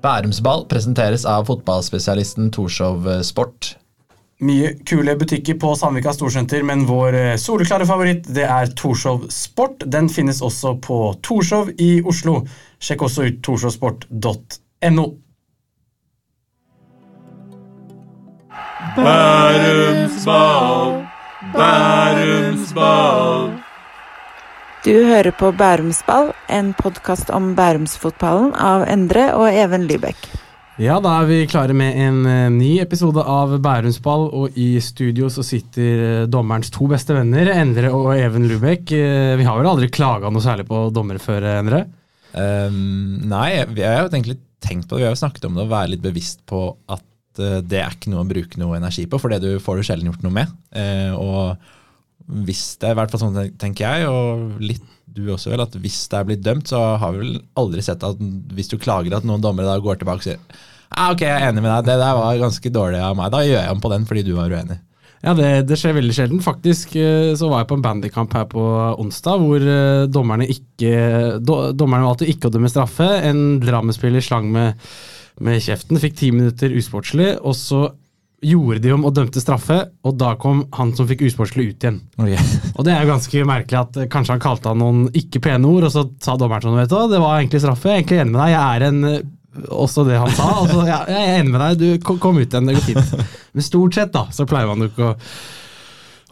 [0.00, 3.74] Bærumsball presenteres av fotballspesialisten Torshov Sport.
[4.40, 9.84] Mye kule butikker på Sandvika Storsenter, men vår eh, soleklare favoritt det er Torshov Sport.
[9.84, 12.38] Den finnes også på Torshov i Oslo.
[12.80, 15.06] Sjekk også ut torshovsport.no.
[18.96, 21.02] Bærumsball,
[21.52, 23.59] Bærumsball.
[24.80, 30.22] Du hører på Bærumsball, en podkast om bærumsfotballen av Endre og Even Lybekk.
[30.80, 35.28] Ja, da er vi klare med en uh, ny episode av Bærumsball, og i studio
[35.28, 38.86] så sitter uh, dommerens to beste venner, Endre og Even Lubek.
[38.88, 41.82] Uh, vi har vel aldri klaga noe særlig på dommere før, Endre?
[42.32, 45.02] Um, nei, vi har jo egentlig tenkt på det.
[45.02, 47.04] Vi har jo snakket om det å være litt bevisst på at
[47.36, 50.08] det er ikke noe å bruke noe energi på, for det du får du sjelden
[50.08, 50.56] gjort noe med.
[51.14, 51.60] og
[52.46, 55.74] hvis det er i hvert fall sånn tenker jeg, og litt du også vel, at
[55.82, 58.20] hvis det er blitt dømt, så har vi vel aldri sett at
[58.54, 60.38] hvis du klager at noen dommere da går tilbake og sier
[60.90, 63.42] ah, ok, jeg er enig med deg, det der var ganske dårlig av meg, da
[63.46, 64.78] gjør jeg om på den fordi du var uenig.
[65.20, 66.40] Ja, det, det, skjer veldig sjelden.
[66.40, 68.62] Faktisk så var jeg på en bandykamp her på
[69.02, 69.66] onsdag hvor
[70.08, 70.92] dommerne ikke
[71.44, 73.04] do, Dommerne valgte ikke å dømme straffe.
[73.28, 74.80] En Drammen-spiller slang med,
[75.44, 77.82] med kjeften, fikk ti minutter usportslig, og så
[78.40, 81.98] gjorde de om og dømte straffe, og da kom han som fikk usportslig ut igjen.
[82.16, 82.38] Okay.
[82.76, 85.88] og det er jo ganske merkelig at kanskje han kalte han noen ikke pene ord,
[85.88, 88.34] og så sa dommeren sånn, vet du det var egentlig straffe, jeg er egentlig enig
[88.34, 90.48] med deg, jeg er en også det han sa.
[90.62, 93.32] Altså, ja, jeg er enig med deg, du kom, kom ut igjen, det går fint.
[93.54, 95.14] Men stort sett da, så pleier man jo ikke å,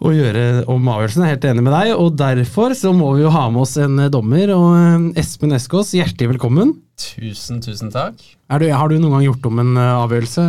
[0.08, 1.24] å gjøre om avgjørelsen.
[1.24, 3.74] Jeg er helt enig med deg, og derfor så må vi jo ha med oss
[3.82, 4.54] en dommer.
[4.54, 6.76] og Espen Eskås, hjertelig velkommen.
[6.98, 8.18] Tusen, tusen takk.
[8.48, 10.42] Du, har du noen gang gjort om en avgjørelse?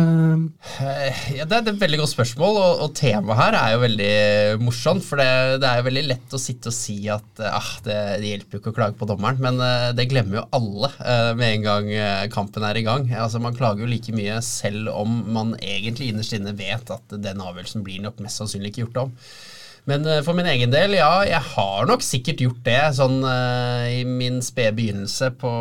[1.36, 4.14] Ja, det er et veldig godt spørsmål, og, og temaet her er jo veldig
[4.64, 5.04] morsomt.
[5.06, 5.28] For det,
[5.62, 8.62] det, er jo veldig lett å sitte og si at ah, det, det hjelper jo
[8.64, 9.38] ikke å klage på dommeren.
[9.44, 9.62] Men
[9.94, 10.90] det glemmer jo alle
[11.38, 11.92] med en gang
[12.34, 13.06] kampen er i gang.
[13.14, 17.46] Altså, Man klager jo like mye selv om man egentlig innerst inne vet at den
[17.46, 19.16] avgjørelsen blir nok mest sannsynlig ikke gjort om.
[19.88, 23.86] Men uh, for min egen del, ja, jeg har nok sikkert gjort det sånn uh,
[23.88, 25.52] i min spede begynnelse på,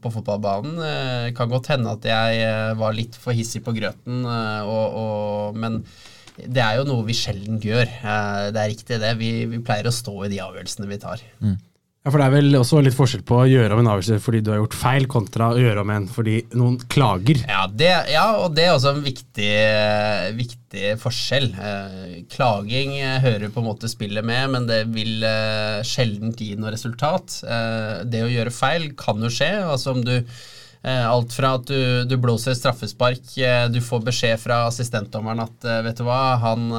[0.00, 0.78] på fotballbanen.
[0.80, 5.82] Uh, kan godt hende at jeg var litt for hissig på grøten, og, og, men
[6.40, 7.90] det er jo noe vi sjelden gjør.
[8.54, 9.16] det er riktig, det.
[9.20, 11.24] Vi, vi, pleier å stå i de avgjørelsene vi tar.
[11.44, 11.58] Mm.
[12.00, 14.38] Ja, for Det er vel også litt forskjell på å gjøre om en avgjørelse fordi
[14.40, 17.42] du har gjort feil, kontra å gjøre om en fordi noen klager.
[17.44, 19.50] Ja, det, ja og det er også en viktig,
[20.38, 21.50] viktig forskjell.
[21.60, 26.72] Eh, klaging hører på en måte spillet med, men det vil eh, sjelden gi noe
[26.72, 27.42] resultat.
[27.44, 29.52] Eh, det å gjøre feil kan jo skje.
[29.60, 30.16] altså om du
[30.82, 33.34] Alt fra at du, du, blåser straffespark,
[33.68, 36.70] du får beskjed fra assistentdommeren at vet du hva, han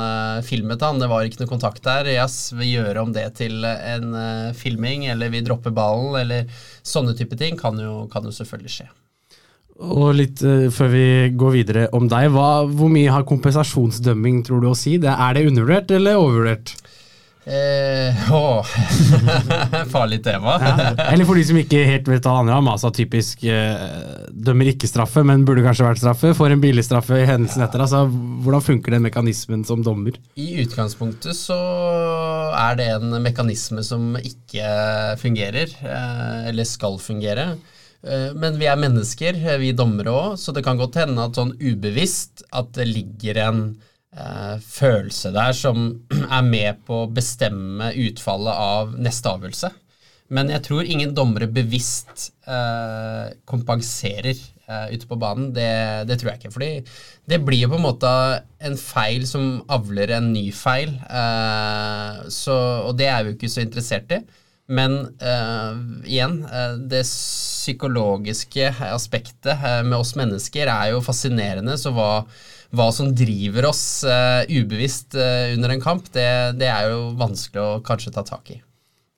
[0.47, 2.09] filmet han, det var ikke noe kontakt der.
[2.09, 4.15] Yes, vi gjør om det til en
[4.57, 6.49] filming, eller vi dropper ballen, eller
[6.81, 8.89] sånne type ting kan jo, kan jo selvfølgelig skje.
[9.81, 10.41] Og litt
[10.73, 11.05] før vi
[11.37, 14.97] går videre om deg, hva, hvor mye har kompensasjonsdømming tror du å si?
[14.97, 16.73] Er det undervurdert eller overvurdert?
[17.45, 18.13] Eh,
[19.93, 20.57] Farlig tema.
[20.61, 20.91] ja.
[21.11, 22.69] Eller for de som ikke helt vet hva det handler om.
[22.73, 26.35] Altså typisk eh, dømmer ikke straffe, men burde kanskje vært straffe.
[26.37, 27.81] Får en billig straffe i hendelsen etter.
[27.81, 28.05] Altså,
[28.45, 30.17] hvordan funker den mekanismen som dommer?
[30.37, 31.57] I utgangspunktet så
[32.55, 37.53] er det en mekanisme som ikke fungerer, eh, eller skal fungere.
[38.01, 41.55] Eh, men vi er mennesker, vi dommere òg, så det kan godt hende at sånn
[41.57, 43.63] ubevisst at det ligger en
[44.15, 45.85] eh, følelse der som
[46.37, 49.71] er med på å bestemme utfallet av neste avgjørelse.
[50.31, 55.49] Men jeg tror ingen dommere bevisst eh, kompenserer eh, ute på banen.
[55.55, 55.71] Det,
[56.07, 56.53] det, tror jeg ikke.
[56.55, 56.71] fordi
[57.27, 58.11] det blir jo på en måte
[58.63, 60.95] en feil som avler en ny feil.
[61.03, 62.55] Eh, så,
[62.87, 64.23] og det er vi jo ikke så interessert i.
[64.71, 65.75] Men uh,
[66.07, 71.75] igjen, uh, det psykologiske aspektet uh, med oss mennesker er jo fascinerende.
[71.79, 72.23] Så hva,
[72.71, 73.83] hva som driver oss
[74.47, 76.27] ubevisst under en kamp, det,
[76.59, 78.61] det, er jo vanskelig å kanskje ta tak i.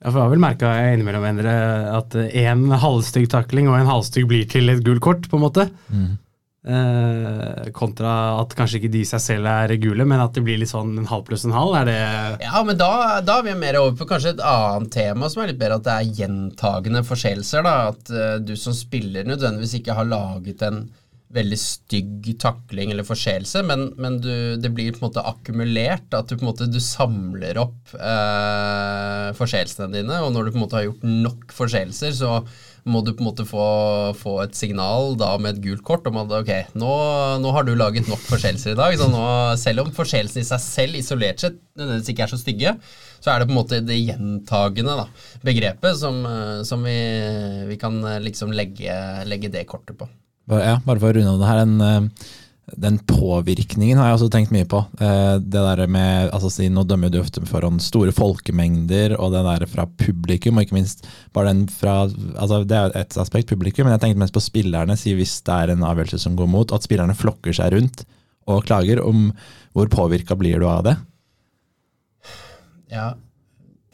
[0.01, 4.49] Ja, for Jeg har vel merka innimellom at en halvstygg takling og en halvstygg blir
[4.49, 5.67] til et gult kort, på en måte.
[5.93, 6.15] Mm.
[6.63, 10.71] Eh, kontra at kanskje ikke de seg selv er gule, men at det blir litt
[10.71, 11.75] sånn en halv pluss en halv?
[11.81, 11.97] Er det
[12.45, 15.51] Ja, men da, da er vi mer over på kanskje et annet tema som er
[15.51, 17.67] litt bedre, at det er gjentagende forseelser.
[17.67, 20.85] At uh, du som spiller nødvendigvis ikke har laget en
[21.33, 26.09] veldig stygg takling eller forseelse, men, men du, det blir på en måte akkumulert.
[26.13, 30.59] At du på en måte du samler opp eh, forseelsene dine, og når du på
[30.59, 32.37] en måte har gjort nok forseelser, så
[32.83, 33.65] må du på en måte få,
[34.19, 36.89] få, et signal da med et gult kort om at ok, nå,
[37.39, 38.97] nå har du laget nok forseelser i dag.
[38.99, 39.23] så nå,
[39.61, 42.75] Selv om forseelsene i seg selv isolert sett nødvendigvis ikke er så stygge,
[43.23, 45.07] så er det på en måte det gjentagende da,
[45.47, 46.19] begrepet som,
[46.67, 46.97] som vi,
[47.69, 50.09] vi, kan liksom legge, legge, det kortet på.
[50.51, 51.61] Ja, bare for å runde av det her.
[51.63, 52.29] En, eh,
[52.79, 54.81] den påvirkningen har jeg også tenkt mye på.
[54.99, 59.65] Eh, Det der med, altså Nå dømmer du ofte foran store folkemengder, og det der
[59.67, 63.93] fra publikum, og ikke minst bare den fra altså Det er et aspekt, publikum, men
[63.97, 64.97] jeg tenkte mest på spillerne.
[64.97, 68.05] Si hvis det er en avgjørelse som går mot, at spillerne flokker seg rundt
[68.47, 69.03] og klager.
[69.05, 69.31] om
[69.73, 70.97] Hvor påvirka blir du av det?
[72.91, 73.13] Ja,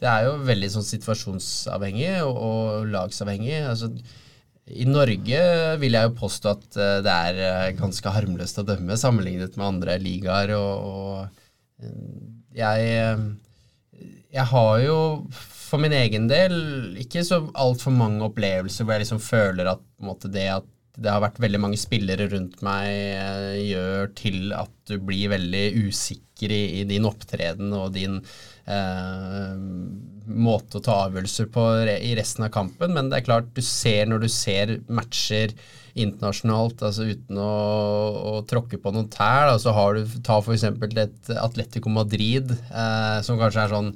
[0.00, 3.62] det er jo veldig sånn situasjonsavhengig og, og lagsavhengig.
[3.68, 3.90] Altså,
[4.70, 5.42] I Norge
[5.80, 9.66] vil jeg jo påstå at eh, det er eh, ganske harmløst å dømme sammenlignet med
[9.66, 10.54] andre ligaer.
[10.56, 12.26] Og, og eh,
[12.60, 13.24] jeg,
[14.30, 14.98] jeg har jo
[15.70, 16.54] for min egen del
[16.98, 20.68] ikke så altfor mange opplevelser hvor jeg liksom føler at måte, det at
[21.00, 22.90] det har vært veldig mange spillere rundt meg
[23.62, 28.18] gjør til at du blir veldig usikker i, i din opptreden og din
[28.66, 29.54] eh,
[30.30, 31.66] måte å ta avgjørelser på
[31.96, 32.94] i resten av kampen.
[32.96, 35.54] Men det er klart, du ser når du ser matcher
[35.98, 37.50] internasjonalt, altså uten å,
[38.30, 40.66] å tråkke på noen tær, da, så har du ta f.eks.
[41.02, 43.92] et Atletico Madrid, eh, som kanskje er sånn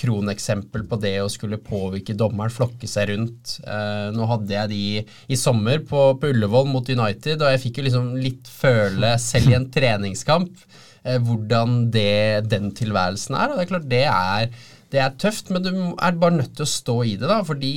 [0.00, 3.58] kroneksempel på det å skulle påvirke dommeren, flokke seg rundt.
[3.60, 7.80] Eh, nå hadde jeg de i sommer på, på Ullevål mot United, og jeg fikk
[7.80, 10.64] jo liksom litt føle, selv i en treningskamp,
[11.04, 13.52] eh, hvordan det, den tilværelsen er.
[13.52, 16.66] Og det er klart, det er, det er tøft, men du er bare nødt til
[16.66, 17.72] å stå i det, da, fordi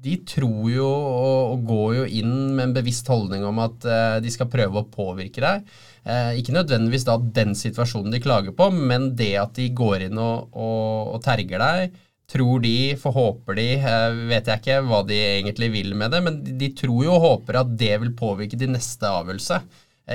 [0.00, 4.32] de tror jo og, går jo inn med en bevisst holdning om at uh, de
[4.32, 5.66] skal prøve å påvirke deg.
[6.06, 10.20] Uh, ikke nødvendigvis da den situasjonen de klager på, men det at de går inn
[10.20, 12.00] og, og, og terger deg.
[12.30, 16.42] Tror de, forhåper de, uh, vet jeg ikke hva de egentlig vil med det, men
[16.48, 19.60] de, tror jo og håper at det vil påvirke de neste avgjørelse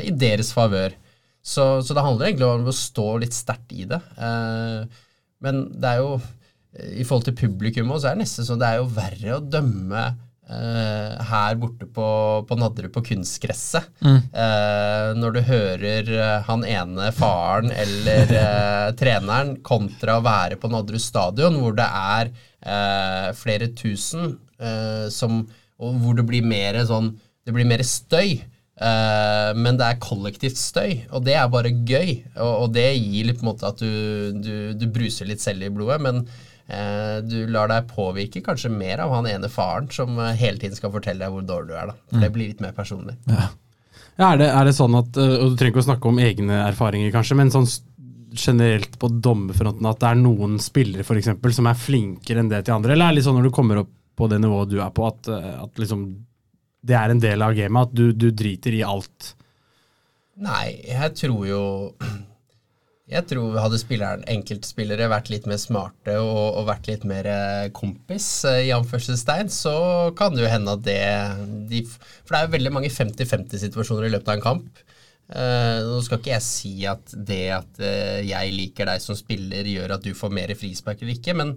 [0.01, 0.95] i deres favør.
[1.45, 3.99] Så, så, det handler egentlig om å stå litt sterkt i det.
[5.43, 6.19] Men det er jo
[6.75, 10.01] i forhold til publikum så er det nesten sånn det er jo verre å dømme
[10.03, 12.07] eh, her borte på,
[12.47, 13.87] på Nadderud på kunstgresset.
[14.03, 14.17] Mm.
[14.43, 18.33] Eh, når du hører uh, han ene faren eller
[18.99, 22.33] treneren kontra å være på Nadderud stadion, hvor det er
[23.37, 24.39] flere tusen,
[25.13, 25.43] som,
[25.77, 27.11] og hvor det blir mer sånn
[27.45, 28.39] Det blir mer støy.
[28.75, 32.17] Uh, men det er kollektivt støy, og det er bare gøy.
[32.35, 35.63] Og, og det gir litt på en måte at du, du, du bruser litt selv
[35.63, 36.01] i blodet.
[36.03, 40.59] Men uh, du lar deg påvirke kanskje mer av han ene faren som eh, hele
[40.61, 41.93] tiden skal fortelle deg hvor dårlig du er.
[41.93, 41.97] da.
[42.09, 42.35] For Det mm.
[42.35, 43.17] blir litt mer personlig.
[43.31, 43.49] Ja.
[44.15, 46.61] Ja, er, det, er, det, sånn at, og Du trenger ikke å snakke om egne
[46.69, 47.67] erfaringer, kanskje, men sånn
[48.35, 52.61] generelt på dommerfronten at det er noen spillere for eksempel, som er flinkere enn det
[52.63, 52.95] til andre?
[52.95, 55.03] Eller er det litt sånn når du kommer opp på det nivået du er på,
[55.07, 56.05] at, at liksom,
[56.85, 57.89] det er en del av gamet?
[57.89, 59.33] At du, du driter i alt?
[60.45, 61.61] Nei, jeg tror jo
[63.05, 67.67] jeg tror hadde spilleren, enkeltspillere vært litt mer smarte og, og vært litt mer eh,
[67.75, 69.75] kompis, eh, i anførselstegn, så
[70.17, 71.03] kan det jo hende at det
[71.69, 74.81] de, For det er jo veldig mange 50-50-situasjoner i løpet av en kamp.
[75.25, 79.65] Uh, nå skal ikke jeg si at det at uh, jeg liker deg som spiller,
[79.65, 81.55] gjør at du får mer frispark eller ikke, men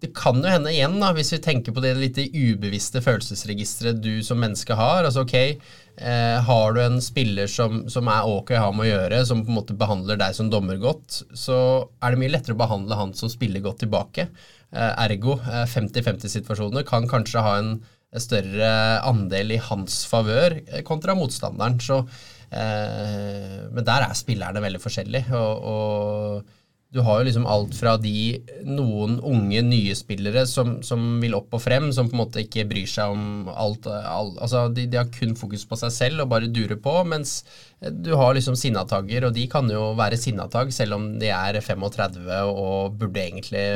[0.00, 4.20] det kan jo hende igjen, da, hvis vi tenker på det litt ubevisste følelsesregisteret du
[4.24, 5.04] som menneske har.
[5.04, 8.90] altså ok, eh, Har du en spiller som, som er ok å ha med å
[8.90, 11.58] gjøre, som på en måte behandler deg som dommer godt, så
[12.02, 14.28] er det mye lettere å behandle han som spiller godt tilbake.
[14.72, 15.38] Eh, ergo
[15.72, 17.76] 50-50-situasjoner eh, kan kanskje ha en
[18.20, 18.70] større
[19.04, 21.80] andel i hans favør eh, kontra motstanderen.
[21.80, 22.02] så
[22.50, 25.32] eh, Men der er spillerne veldig forskjellige.
[25.40, 26.54] og, og
[26.96, 31.52] du har jo liksom alt fra de noen unge, nye spillere som, som, vil opp
[31.56, 35.00] og frem, som på en måte ikke bryr seg om alt, alt altså de, de,
[35.00, 37.38] har kun fokus på seg selv og bare durer på, mens
[37.76, 42.24] du har liksom sinnatagger, og de kan jo være sinnatagg selv om de er 35
[42.48, 43.66] og burde egentlig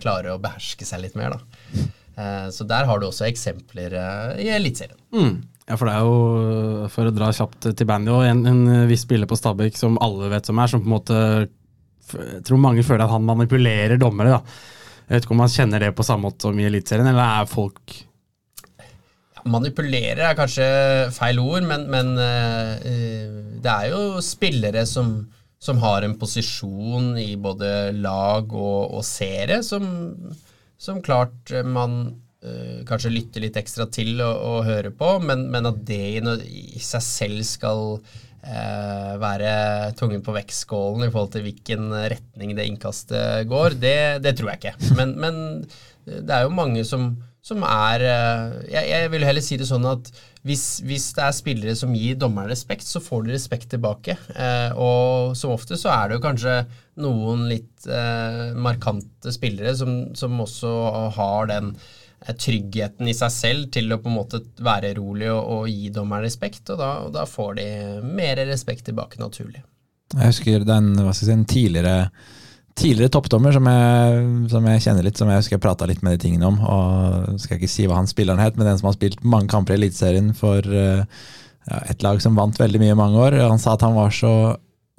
[0.00, 1.86] klare å beherske seg litt mer, da.
[2.20, 4.98] Eh, så der har du også eksempler eh, i Eliteserien.
[5.12, 5.40] Mm.
[5.70, 9.28] Ja, for det er jo, for å dra kjapt til bandy, en, en viss spiller
[9.30, 11.18] på Stabæk som alle vet som er, som på en måte
[12.18, 14.38] jeg tror mange føler at han manipulerer dommere.
[14.38, 14.68] da.
[15.10, 17.50] Jeg vet ikke om han kjenner det på samme måte som i Eliteserien, eller er
[17.50, 17.98] folk
[19.48, 20.64] Manipulerer er kanskje
[21.16, 22.74] feil ord, men, men uh,
[23.64, 25.14] det er jo spillere som,
[25.56, 29.86] som, har en posisjon i både lag og, og serie som,
[30.76, 31.96] som, klart man
[32.44, 36.20] uh, kanskje lytter litt ekstra til og, og hører på, men, men at det i,
[36.76, 37.96] i seg selv skal
[38.42, 39.54] eh, være
[39.98, 44.62] tungen på vektskålen i forhold til hvilken retning det innkastet går, det, det tror jeg
[44.62, 44.94] ikke.
[44.98, 45.42] Men, men,
[46.10, 47.12] det er jo mange som,
[47.44, 50.10] som er eh, jeg, jeg, vil heller si det sånn at
[50.48, 54.16] hvis, hvis, det er spillere som gir dommeren respekt, så får de respekt tilbake.
[54.32, 56.54] Eh, og som ofte så er det jo kanskje
[57.04, 60.72] noen litt eh, markante spillere som, som også
[61.18, 61.74] har den
[62.20, 66.26] tryggheten i seg selv til å på en måte være rolig og, og gi dommeren
[66.26, 67.68] respekt, og da, og da får de
[68.04, 69.62] mer respekt tilbake naturlig.
[70.16, 72.10] Jeg husker den, si, en tidligere,
[72.78, 76.16] tidligere toppdommer som jeg, som jeg kjenner litt, som jeg husker jeg prata litt med
[76.16, 76.58] de tingene om.
[76.60, 79.76] og Skal ikke si hva han spilleren het, men den som har spilt mange kamper
[79.76, 81.06] i Eliteserien for eh,
[81.70, 83.38] ja, et lag som vant veldig mye i mange år.
[83.46, 84.34] Han sa at han var så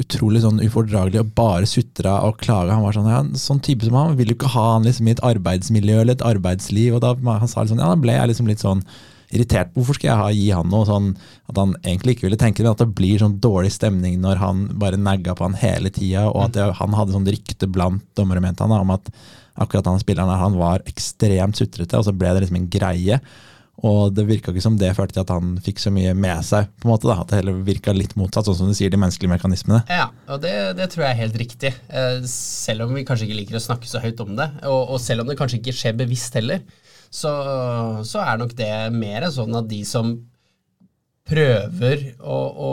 [0.01, 2.75] utrolig sånn ufordragelig og bare sutra og klaga.
[2.75, 5.15] Han var sånn, ja, sånn type som han vil jo ikke ha han liksom i
[5.15, 6.97] et arbeidsmiljø eller et arbeidsliv.
[6.97, 8.83] og da han sa liksom, ja, da ble jeg liksom litt sånn
[9.31, 9.71] irritert.
[9.75, 11.11] Hvorfor skal jeg ha, gi han noe sånn
[11.49, 14.41] at han egentlig ikke ville tenke det, men at det blir sånn dårlig stemning når
[14.41, 18.03] han bare nagga på han hele tida, og at jeg, han hadde sånn rykte blant
[18.19, 19.07] dommere, mente han, om at
[19.61, 23.21] akkurat han spilleren der, han var ekstremt sutrete, og så ble det liksom en greie.
[23.87, 26.69] Og det virka ikke som det førte til at han fikk så mye med seg.
[26.81, 28.99] på en måte da, At det heller virka litt motsatt, sånn som du sier, de
[29.01, 29.81] menneskelige mekanismene.
[29.89, 31.73] Ja, og det, det tror jeg er helt riktig.
[31.89, 35.01] Eh, selv om vi kanskje ikke liker å snakke så høyt om det, og, og
[35.01, 36.61] selv om det kanskje ikke skjer bevisst heller,
[37.11, 37.33] så,
[38.07, 40.13] så er nok det mer sånn at de som
[41.27, 42.71] prøver å, å,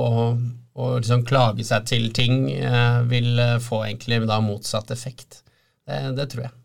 [0.78, 5.42] å liksom klage seg til ting, eh, vil få egentlig da motsatt effekt.
[5.88, 6.56] Det, det tror jeg.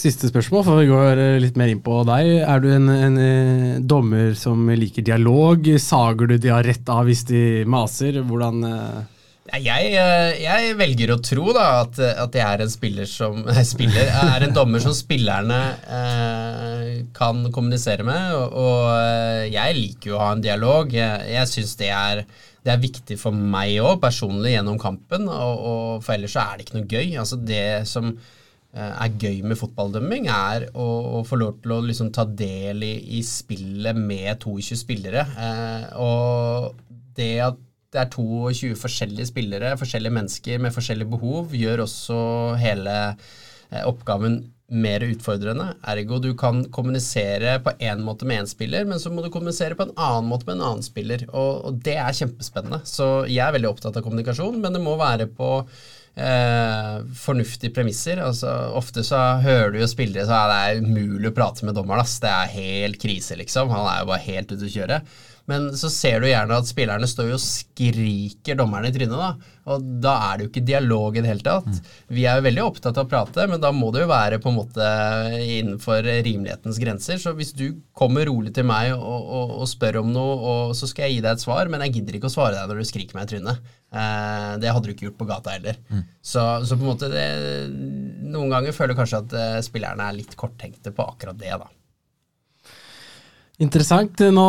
[0.00, 2.28] Siste spørsmål, for vi går eh, litt mer inn på deg.
[2.48, 5.66] Er du en, en, eh, dommer som liker dialog?
[5.76, 8.16] Sager du de har rett av hvis de maser?
[8.24, 9.02] Hvordan uh...
[9.58, 9.90] jeg,
[10.40, 14.56] jeg, velger å tro da at, at, jeg er en spiller som spiller, er en
[14.56, 18.32] dommer som spillerne eh, kan kommunisere med.
[18.40, 18.88] Og, og,
[19.52, 20.96] jeg liker jo å ha en dialog.
[20.96, 21.92] Jeg, jeg syns det
[22.60, 25.28] det er viktig for meg òg, personlig, gjennom kampen.
[25.28, 27.18] Og, og, for ellers så er det ikke noe gøy.
[27.20, 28.39] Altså det som Eh,
[28.78, 30.86] er gøy med fotballdømming, er å,
[31.18, 35.24] å, få lov til å liksom ta del i, i spillet med 22 spillere.
[35.46, 36.78] Eh, og
[37.18, 37.58] det at
[37.90, 42.18] det er 22 forskjellige spillere, forskjellige mennesker med forskjellige behov, gjør også
[42.60, 45.72] hele eh, oppgaven mer utfordrende.
[45.90, 49.74] Ergo du kan kommunisere på én måte med én spiller, men så må du kommunisere
[49.74, 51.26] på en annen måte med en annen spiller.
[51.32, 52.84] Og, og det er kjempespennende.
[52.86, 58.20] Så jeg er veldig opptatt av kommunikasjon, men det må være på eh, fornuftige premisser.
[58.20, 62.02] Altså, ofte så hører du jo spillere så er det umulig å prate med dommeren.
[62.02, 62.18] Ass.
[62.20, 63.70] Det er helt krise, liksom.
[63.72, 65.00] Han er jo bare helt ute å kjøre.
[65.50, 69.16] Men så ser du gjerne at spillerne står og skriker dommerne i trynet.
[69.18, 71.66] da, Og da er det jo ikke dialog i det hele tatt.
[71.66, 71.90] Mm.
[72.18, 74.52] Vi er jo veldig opptatt av å prate, men da må det jo være på
[74.52, 74.90] en måte
[75.40, 77.18] innenfor rimelighetens grenser.
[77.22, 77.66] Så hvis du
[77.96, 81.26] kommer rolig til meg og, og, og spør om noe, og så skal jeg gi
[81.26, 83.34] deg et svar, men jeg gidder ikke å svare deg når du skriker meg i
[83.34, 83.74] trynet.
[83.90, 85.80] Eh, det hadde du ikke gjort på gata heller.
[85.90, 86.06] Mm.
[86.22, 87.26] Så, så, på en måte det,
[88.30, 91.56] Noen ganger føler jeg kanskje at eh, spillerne er litt korttenkte på akkurat det.
[91.58, 91.70] da.
[93.60, 94.22] Interessant.
[94.32, 94.46] Nå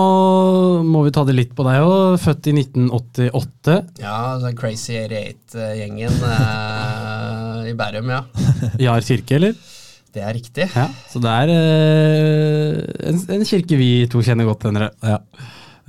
[0.87, 2.15] må vi ta det litt på deg òg.
[2.23, 3.77] Født i 1988.
[3.99, 8.21] Ja, den Crazy 88-gjengen eh, i Bærum, ja.
[8.85, 9.57] Jar kirke, eller?
[10.11, 10.67] Det er riktig.
[10.75, 12.79] Ja, Så det er eh,
[13.11, 14.91] en, en, kirke vi to kjenner godt, Endre.
[15.03, 15.19] Ja.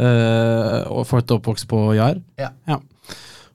[0.02, 2.19] Eh, og født og oppvokst på Jar.
[2.43, 2.50] Ja.
[2.67, 2.81] ja.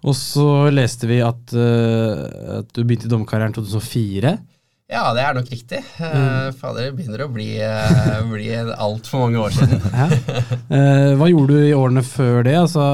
[0.08, 4.38] Og så leste vi at, uh, at du begynte i dommerkarrieren 2004.
[4.88, 5.82] Ja, det er nok riktig.
[6.00, 6.54] Mm.
[6.56, 9.82] fader, det begynner å bli, uh, bli altfor mange år siden.
[10.72, 12.56] uh, hva gjorde du i årene før det?
[12.56, 12.86] Altså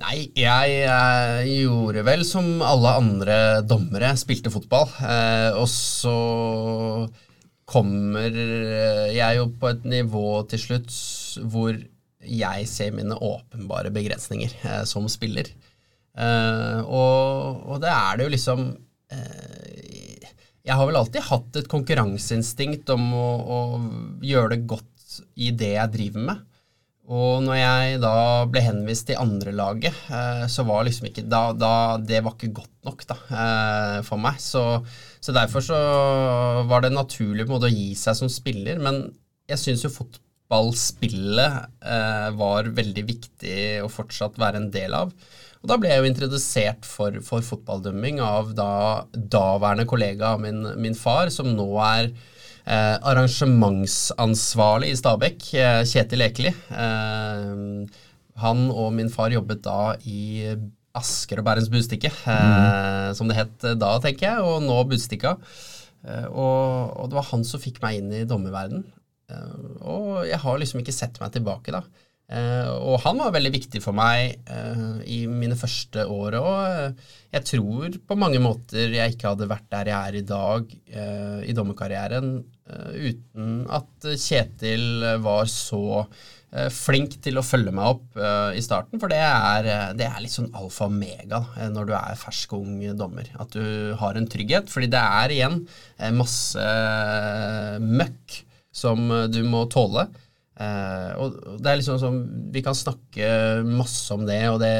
[0.00, 3.36] Nei, jeg, jeg gjorde vel som alle andre
[3.68, 4.88] dommere, spilte fotball.
[4.96, 6.16] Uh, og så
[7.68, 8.32] kommer
[9.12, 10.96] jeg jo på et nivå til slutt
[11.52, 11.76] hvor
[12.24, 14.52] jeg ser mine åpenbare begrensninger
[14.88, 15.48] som spiller.
[16.16, 18.66] Og, og, det er det jo liksom
[20.64, 23.60] jeg har vel alltid hatt et konkurranseinstinkt om å, å,
[24.24, 26.42] gjøre det godt i det jeg driver med.
[27.04, 28.14] Og når jeg da
[28.48, 32.88] ble henvist til andrelaget, eh, så var liksom ikke da, da, Det var ikke godt
[32.88, 34.40] nok da, eh, for meg.
[34.40, 34.62] Så,
[35.20, 35.80] så, derfor så
[36.70, 38.80] var det naturlig på en måte å gi seg som spiller.
[38.80, 39.02] Men
[39.50, 45.12] jeg syns jo fotballspillet eh, var veldig viktig å fortsatt være en del av.
[45.64, 48.70] Og Da ble jeg jo introdusert for, for fotballdømming av da
[49.16, 56.26] daværende kollega av min, min far, som nå er eh, arrangementsansvarlig i Stabekk, eh, Kjetil
[56.26, 56.52] Ekeli.
[56.52, 58.04] Eh,
[58.44, 60.52] han og min far jobbet da i
[60.94, 63.16] Asker og Bærums Budstikke, eh, mm.
[63.16, 65.38] som det het da, tenker jeg, og nå Budstikka.
[66.04, 68.84] Eh, og, og, det var han som fikk meg inn i dommerverden.
[69.32, 71.86] Eh, og jeg har liksom ikke sett meg tilbake, da.
[72.24, 77.02] Uh, og han var veldig viktig for meg uh, i mine første år òg.
[77.34, 80.70] Jeg tror på mange måter jeg ikke hadde vært der jeg er i dag
[81.44, 82.36] i dommerkarrieren
[82.94, 86.04] uten at Kjetil var så
[86.70, 88.20] flink til å følge meg opp
[88.54, 89.02] i starten.
[89.02, 91.42] For det er, det er litt sånn alfa og mega
[91.74, 93.26] når du er fersk ung dommer.
[93.42, 94.70] At du har en trygghet.
[94.70, 95.58] Fordi det er igjen
[96.14, 96.70] masse
[97.82, 98.38] møkk
[98.74, 100.08] som eh, du må tåle.
[100.54, 102.18] Og og det er liksom sånn
[102.54, 103.26] Vi kan snakke
[103.66, 104.74] masse om det, og det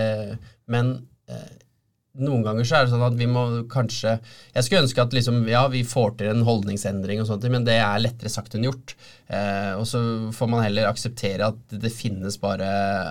[0.70, 0.94] men
[1.28, 1.63] eh,
[2.14, 4.12] noen ganger så er det sånn at vi må kanskje
[4.54, 7.80] Jeg skulle ønske at liksom, ja, vi får til en holdningsendring, og sånt, men det
[7.82, 8.94] er lettere sagt enn gjort.
[9.26, 10.00] Eh, og så
[10.36, 12.68] får man heller akseptere at det finnes bare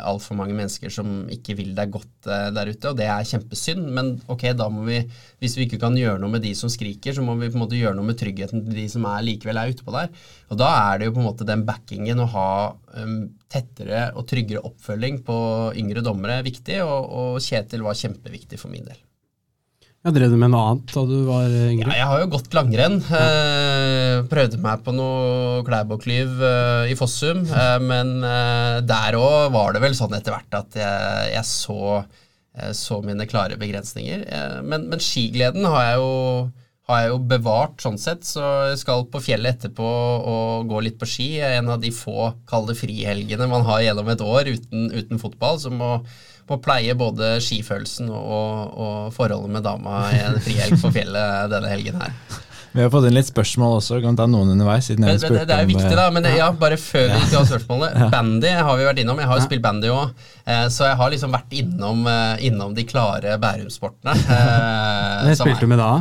[0.08, 3.84] altfor mange mennesker som ikke vil deg godt eh, der ute, og det er kjempesynd.
[3.98, 5.02] Men ok, da må vi,
[5.44, 7.66] hvis vi ikke kan gjøre noe med de som skriker, så må vi på en
[7.66, 10.12] måte gjøre noe med tryggheten til de som er likevel er ute på der.
[10.54, 12.50] Og da er det jo på en måte den backingen å ha
[12.96, 15.38] um, tettere og tryggere oppfølging på
[15.80, 19.00] yngre dommere viktig, og, og Kjetil var kjempeviktig for min del.
[20.04, 21.88] Ja, Drev du med noe annet da du var yngre?
[21.88, 22.98] Ja, jeg har jo gått langrenn.
[23.00, 27.46] Eh, prøvde meg på noe Klærbuklyv eh, i Fossum.
[27.48, 32.04] Eh, men eh, der òg var det vel sånn etter hvert at jeg, jeg så,
[32.76, 34.28] så mine klare begrensninger.
[34.68, 39.06] Men, men skigleden har jeg, jo, har jeg jo bevart sånn sett, så jeg skal
[39.12, 39.88] på fjellet etterpå
[40.34, 41.30] og gå litt på ski.
[41.40, 45.62] En av de få kalde frihelgene man har gjennom et år uten, uten fotball.
[45.64, 45.98] så må
[46.50, 51.70] må pleie både skifølelsen og, og forholdet med dama i en frihelg på fjellet denne
[51.72, 52.18] helgen her.
[52.74, 54.00] Vi har fått inn litt spørsmål også.
[54.02, 54.88] Kan ta noen underveis.
[54.90, 56.08] siden jeg men spurte det er jo viktig, eh, da.
[56.10, 58.00] Men ja, bare før vi ha spørsmålet.
[58.14, 59.22] Bandy har vi vært innom.
[59.22, 60.26] Jeg har jo spilt bandy òg.
[60.74, 64.18] Så jeg har liksom vært innom, eh, innom de klare Bærum-sportene.
[65.30, 65.92] Hva spilte du med da?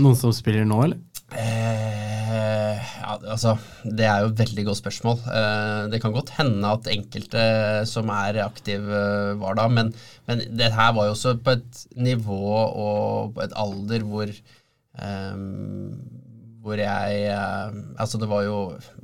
[0.00, 1.00] Noen som spiller nå, eller?
[1.34, 5.22] Eh, ja, altså, det er jo et veldig godt spørsmål.
[5.28, 7.44] Eh, det kan godt hende at enkelte
[7.90, 9.92] som er aktive, eh, var da, men,
[10.28, 15.40] men det her var jo også på et nivå og på et alder hvor eh,
[16.64, 18.58] hvor jeg eh, Altså, det var jo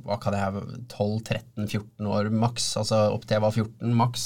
[0.05, 2.71] Hva kan jeg 12-13-14 år maks.
[2.81, 4.23] Altså opp til jeg var 14 maks.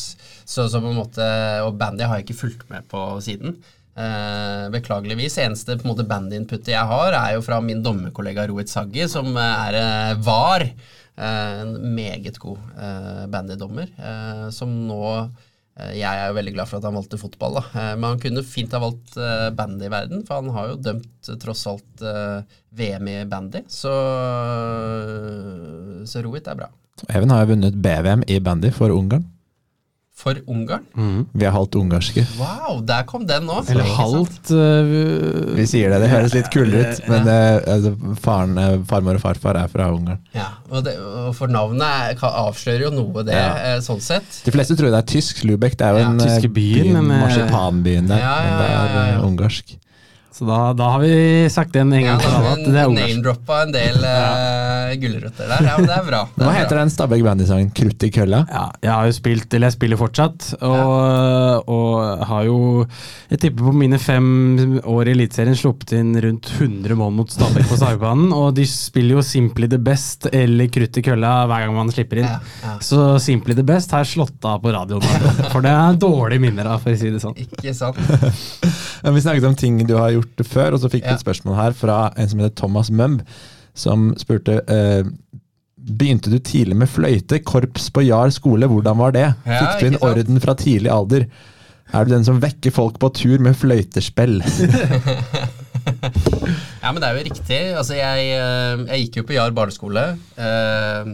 [0.48, 1.26] Så, så på en måte
[1.66, 3.60] Og bandy har jeg ikke fulgt med på siden.
[3.96, 5.38] Eh, beklageligvis.
[5.40, 9.30] Eneste på en måte bandinputet jeg har, er jo fra min dommerkollega Rohit Saggi, som
[9.40, 16.28] er eh, var eh, en meget god eh, bandydommer, eh, som nå eh, jeg er
[16.28, 17.64] jo veldig glad for at han valgte fotball, da.
[17.72, 20.82] Eh, men han kunne fint ha valgt eh, bandy i verden, for han har jo
[20.90, 23.64] dømt eh, tross alt eh, VM i bandy.
[23.72, 23.96] Så,
[26.04, 26.68] så Rohit er bra.
[27.16, 29.24] Even har jo vunnet BVM i bandy for Ungarn.
[30.16, 30.86] For Ungarn?
[31.36, 32.22] Vi er halvt ungarske.
[32.40, 33.58] Wow, der kom den nå.
[33.68, 37.92] Eller halvt uh, Vi sier det, det høres litt kulere ut, men eh, altså,
[38.24, 40.22] faren, eh, farmor og farfar er fra Ungarn.
[40.34, 41.84] Ja, og, det, og for navnet
[42.16, 43.76] er, avslører jo noe, det, Ja.
[43.84, 44.40] sånn sett.
[44.48, 45.44] De fleste tror det er tysk.
[45.46, 48.56] Lubek det er jo Ja, en byen, by- men, eh, marsipanbyen der, Ja, ja, men
[48.62, 49.20] det er ja, ja, ja.
[49.28, 49.76] ungarsk.
[50.36, 52.90] Så da, da har vi sagt det en gang for da alle at det er
[52.90, 53.08] ungarsk.
[53.08, 55.62] name-droppa en del uh, gulrøtter der.
[55.64, 56.18] Ja, men det er bra.
[56.36, 56.82] Det er heter bra.
[56.82, 57.70] den Stabæk bandysangen?
[57.78, 58.42] Krutt i kølla?
[58.50, 62.58] Ja, jeg har jo spilt, eller jeg spiller fortsatt, og, og har jo
[63.30, 64.28] Jeg tipper på mine fem
[64.84, 69.22] år i Eliteserien sluppet inn rundt 100 mål mot Stabæk på Sagbanen, og de spiller
[69.22, 72.28] jo Simply the Best eller Krutt i kølla hver gang man slipper inn.
[72.28, 72.76] Ja, ja.
[72.84, 75.08] Så Simply the Best har jeg slått av på radioen,
[75.56, 77.40] for det er dårlige minner av, for å si det sånn.
[77.40, 78.04] Ikke sant?
[79.16, 81.16] Vi snakket om ting du har gjort før, og så fikk vi Ja.
[81.16, 83.22] et spørsmål her fra en som heter Thomas Mumb,
[83.76, 85.04] som spurte eh,
[85.86, 89.28] Begynte du tidlig med fløyte, korps på Jar skole, hvordan var det?
[89.46, 91.28] Ja, Fikk du inn orden fra tidlig alder?
[91.94, 94.40] Er du den som vekker folk på tur med fløytespill?
[95.86, 97.60] Ja, men det er jo riktig.
[97.78, 100.06] Altså, jeg, eh, jeg gikk jo på Jar barneskole.
[100.38, 101.12] eh,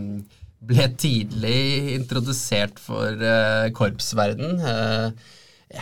[0.61, 4.59] Ble tidlig introdusert for eh, korpsverden.
[4.61, 5.81] Eh,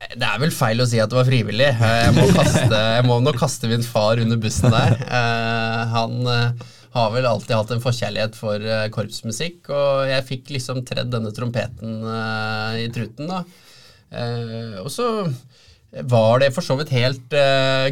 [0.00, 1.68] Det er vel feil å si at det var frivillig.
[1.76, 4.94] Eh, Jeg må, kaste, jeg må nok kaste min far under bussen der.
[5.04, 8.64] Eh, Han eh, har vel alltid hatt en forkjærlighet for
[8.96, 12.00] korpsmusikk, og jeg fikk liksom tredd denne trompeten
[12.82, 13.44] i truten, da.
[14.82, 15.06] Og så
[16.10, 17.30] var det for så vidt helt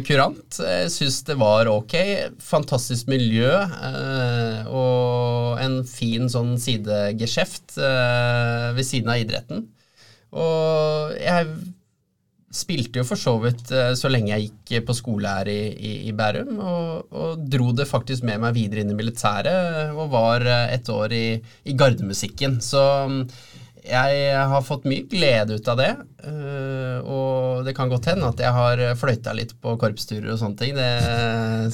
[0.03, 0.59] kurant.
[0.59, 1.95] Jeg syns det var ok.
[2.43, 3.53] Fantastisk miljø
[4.67, 9.63] og en fin sånn sidegeskjeft ved siden av idretten.
[10.35, 11.53] Og jeg
[12.51, 15.93] spilte jo for så vidt eh, så lenge jeg gikk på skole her i, i,
[16.09, 20.45] i Bærum, og, og dro det faktisk med meg videre inn i militæret, og var
[20.49, 21.25] eh, et år i,
[21.69, 22.57] i gardemusikken.
[22.65, 23.21] Så mm,
[23.89, 25.91] jeg har fått mye glede ut av det,
[26.25, 30.59] eh, og det kan godt hende at jeg har fløyta litt på korpsturer og sånne
[30.59, 30.89] ting, det,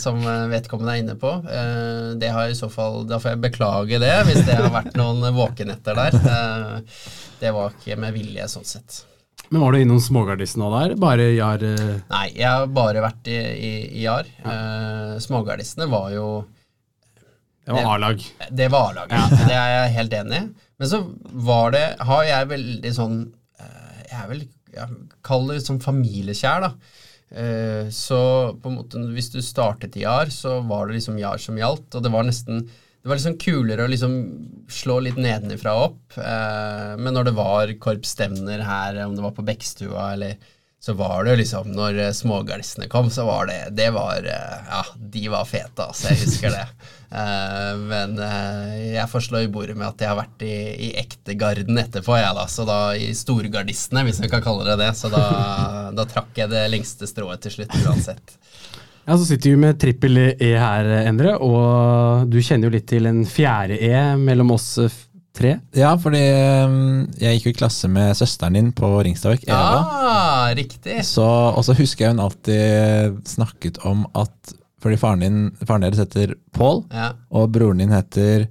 [0.03, 0.19] som
[0.51, 1.33] vedkommende er inne på.
[1.49, 4.95] Eh, Det har i så fall, Da får jeg beklage det, hvis det har vært
[4.99, 6.21] noen våkenetter der.
[6.35, 7.01] Eh,
[7.41, 9.05] Det var ikke med vilje, sånn sett.
[9.49, 10.95] Men var du innom smågardisten nå der?
[10.99, 14.29] Bare Jar eh, Nei, jeg har bare vært i, i, i JAR.
[14.41, 16.27] Eh, smågardistene var jo
[17.65, 18.25] Det var A-lag.
[18.49, 19.35] Det var A-laget.
[19.45, 20.45] Det er jeg helt enig i.
[20.81, 21.01] Men så
[21.47, 23.19] var det Har jeg veldig sånn
[23.61, 26.73] eh, Jeg er vel jeg kaller det sånn familiekjær, da.
[27.95, 28.17] Så
[28.59, 31.95] på en måte hvis du startet i JAR, så var det liksom JAR som gjaldt.
[31.95, 32.65] Og det var nesten
[33.05, 34.13] det var liksom kulere å liksom
[34.73, 36.15] slå litt nedenifra og opp.
[36.17, 40.39] Eh, men når det var korpsstevner her, om det var på Bekkstua eller
[40.81, 44.81] så var det liksom Når eh, smågalsene kom, så var det Det var eh, Ja,
[44.97, 46.11] de var fete, altså.
[46.11, 46.65] Jeg husker det.
[47.21, 50.57] eh, men uh, jeg får slå i bordet med at jeg har vært i,
[50.89, 52.47] i ektegarden etterpå, jeg, da.
[52.49, 54.91] Så da i storgardistene, hvis vi kan kalle det det.
[54.97, 55.23] Så da,
[56.01, 58.37] da trakk jeg det lengste strået til slutt, uansett.
[59.05, 63.05] Ja, Så sitter vi med trippel E her, Endre, og du kjenner jo litt til
[63.05, 64.71] en fjerde E mellom oss
[65.35, 65.57] tre.
[65.75, 66.21] Ja, fordi
[66.65, 69.45] um, jeg gikk jo i klasse med søsteren din på Ringstavik.
[69.49, 69.81] Eva.
[69.83, 71.01] Ah, riktig.
[71.05, 75.97] Så, og så husker jeg hun alltid snakket om at fordi faren, din, faren deres
[76.01, 78.47] heter Pål, Ja, og broren din heter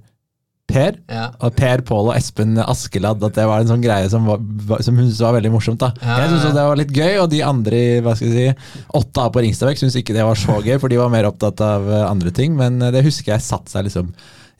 [0.75, 0.99] Per.
[1.11, 1.25] ja.
[1.39, 4.95] Og Per, Pål og Espen Askeladd, at det var en sånn greie som, var, som
[4.99, 5.81] hun syntes var veldig morsomt.
[5.81, 5.93] da.
[6.03, 9.27] Ja, Jeg syntes det var litt gøy, og de andre hva skal jeg si, åtte
[9.31, 12.35] på Ringstadvekk syntes ikke det var så gøy, for de var mer opptatt av andre
[12.35, 12.57] ting.
[12.59, 14.11] Men eh, det husker jeg satt seg liksom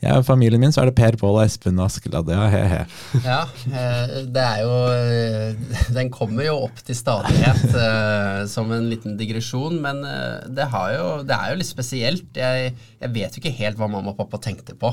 [0.04, 2.28] ja, familien min så er det Per, Pål og Espen Askeladd.
[2.28, 2.80] Ja, he, he.
[3.24, 8.90] Ja, eh, det er jo eh, Den kommer jo opp til stadighet eh, som en
[8.90, 10.02] liten digresjon, men
[10.52, 12.28] det, jo, det er jo litt spesielt.
[12.36, 14.92] Jeg, jeg vet jo ikke helt hva mamma og pappa tenkte på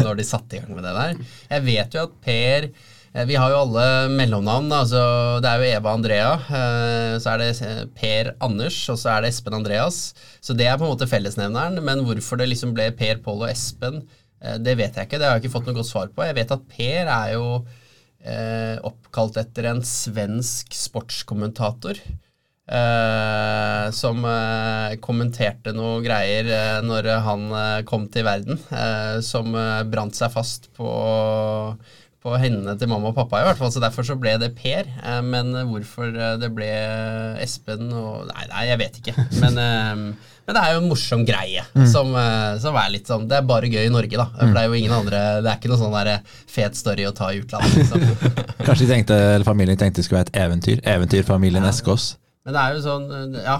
[0.00, 1.18] når de satte i gang med det der.
[1.52, 2.68] Jeg vet jo at Per
[3.28, 3.84] Vi har jo alle
[4.14, 4.72] mellomnavn.
[4.72, 5.02] Altså,
[5.44, 6.30] det er jo Eva Andrea.
[7.20, 10.00] Så er det Per Anders, og så er det Espen Andreas.
[10.40, 11.80] Så det er på en måte fellesnevneren.
[11.84, 14.00] Men hvorfor det liksom ble Per, Pål og Espen,
[14.38, 15.18] det vet jeg ikke.
[15.18, 16.22] Det har jeg ikke fått noe godt svar på.
[16.26, 17.46] Jeg vet at Per er jo
[18.22, 22.00] eh, oppkalt etter en svensk sportskommentator.
[22.68, 29.54] Eh, som eh, kommenterte noe greier eh, når han eh, kom til verden, eh, som
[29.56, 30.90] eh, brant seg fast på,
[32.20, 33.72] på hendene til mamma og pappa, i hvert fall.
[33.72, 34.84] Så derfor så ble det Per.
[34.84, 36.68] Eh, men hvorfor eh, det ble
[37.40, 39.16] Espen og Nei, nei jeg vet ikke.
[39.40, 41.60] Men, eh, men det er jo en morsom greie
[41.92, 44.24] som, eh, som er litt sånn Det er bare gøy i Norge, da.
[44.32, 47.12] For det er jo ingen andre Det er ikke noe sånn der fet story å
[47.12, 47.74] ta i utlandet.
[47.82, 48.06] Liksom.
[48.66, 50.80] Kanskje de tenkte, eller familien tenkte det skulle være et eventyr.
[50.88, 52.14] Eventyrfamilien Eskås.
[52.48, 53.58] Men det er jo sånn eh, Ja.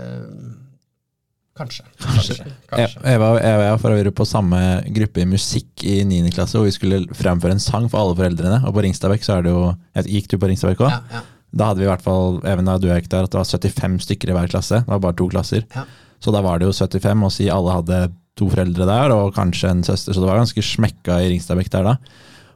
[0.00, 0.56] Øh,
[1.60, 1.84] kanskje.
[2.00, 2.36] Kanskje.
[2.70, 3.02] Kanskje.
[3.12, 4.60] Eva og jeg var for øvrig på samme
[4.96, 6.30] gruppe i musikk i 9.
[6.32, 8.62] klasse, hvor vi skulle fremføre en sang for alle foreldrene.
[8.64, 9.66] Og på Ringstadbekk så er det jo
[10.08, 10.94] Gikk du på Ringstadbekk òg?
[10.94, 11.26] Ja, ja.
[11.50, 14.06] Da hadde vi i hvert fall Even da du gikk der, at det var 75
[14.06, 14.84] stykker i hver klasse.
[14.86, 15.66] Det var bare to klasser.
[15.74, 15.84] Ja.
[16.20, 18.00] Så da var det jo 75, og si alle hadde
[18.38, 21.88] to foreldre der, og kanskje en søster, så det var ganske smekka i Ringstadbekk der
[21.90, 21.96] da.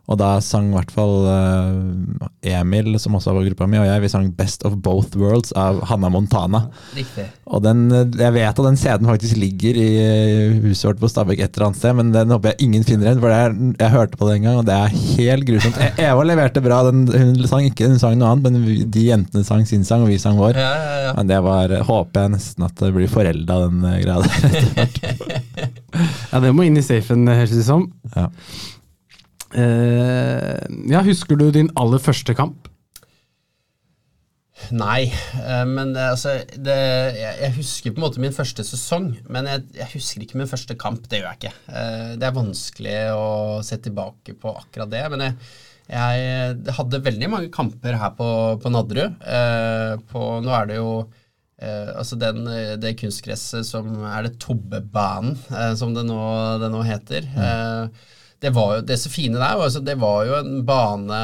[0.04, 4.02] Og da sang i hvert fall eh, Emil, som også var gruppa mi, og jeg,
[4.02, 6.66] vi sang Best of Both Worlds av Hanna Montana.
[6.92, 7.24] Riktig.
[7.48, 11.40] Og den, jeg vet at den CD-en faktisk ligger i eh, huset vårt på Stabekk
[11.40, 13.94] et eller annet sted, men den håper jeg ingen finner igjen, for det er, jeg
[13.96, 15.80] hørte på det en gang, og det er helt grusomt.
[15.80, 19.06] E- Eva leverte bra, den, hun sang ikke hun sang noe annet, men vi- de
[19.08, 20.60] jentene sang sin sang, og vi sang vår.
[20.60, 21.16] Ja, ja, ja.
[21.16, 25.40] Men det var, håper jeg nesten at det blir forelda, den eh, greia der.
[26.34, 27.84] Ja, det må inn i safen, høres det ut som.
[28.16, 28.28] Ja.
[29.54, 32.68] Eh, ja, husker du din aller første kamp?
[34.74, 35.08] Nei,
[35.42, 36.74] eh, men det, altså det,
[37.18, 40.48] jeg, jeg husker på en måte min første sesong, men jeg, jeg husker ikke min
[40.50, 41.08] første kamp.
[41.10, 41.52] Det gjør jeg ikke.
[41.74, 43.26] Eh, Det er vanskelig å
[43.66, 45.02] se tilbake på akkurat det.
[45.12, 45.34] Men jeg,
[45.90, 48.30] jeg hadde veldig mange kamper her på,
[48.62, 49.18] på Nadderud.
[49.26, 52.46] Eh, på, nå er det jo eh, altså den,
[52.80, 56.20] det kunstgresset som er det Tobbebanen, eh, som det nå,
[56.62, 57.26] det nå heter.
[57.36, 58.12] Eh,
[58.44, 61.20] det var jo det så fine der, var altså, det var jo en bane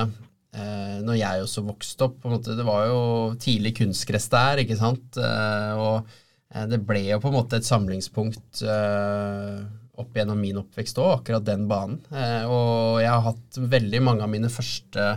[0.56, 2.24] eh, når jeg også vokste opp.
[2.28, 3.02] måte, Det var jo
[3.40, 5.18] tidlig kunstgress der, ikke sant.
[5.20, 6.14] Eh, og
[6.54, 9.58] eh, det ble jo på en måte et samlingspunkt eh,
[10.00, 12.00] opp gjennom min oppvekst òg, akkurat den banen.
[12.08, 15.12] Eh, og jeg har hatt veldig mange av mine første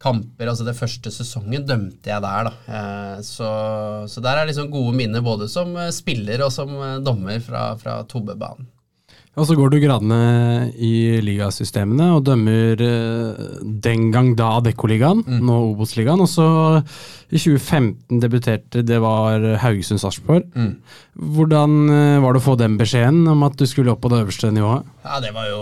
[0.00, 3.20] kamper, altså det første sesongen, dømte jeg der, da.
[3.24, 3.46] Så,
[4.12, 8.68] så der er liksom gode minner både som spiller og som dommer fra, fra Tobbebanen.
[9.36, 10.18] Og så går du gradene
[10.80, 13.40] i ligasystemene og dømmer eh,
[13.84, 16.22] den gang da Adeccoligaen, nå Obos-ligaen.
[16.24, 16.46] Og så
[17.28, 20.46] i 2015 debuterte, det var Haugesund-Sarpsborg.
[21.36, 24.22] Hvordan eh, var det å få den beskjeden om at du skulle opp på det
[24.24, 24.88] øverste nivået?
[25.04, 25.60] Ja, det var jo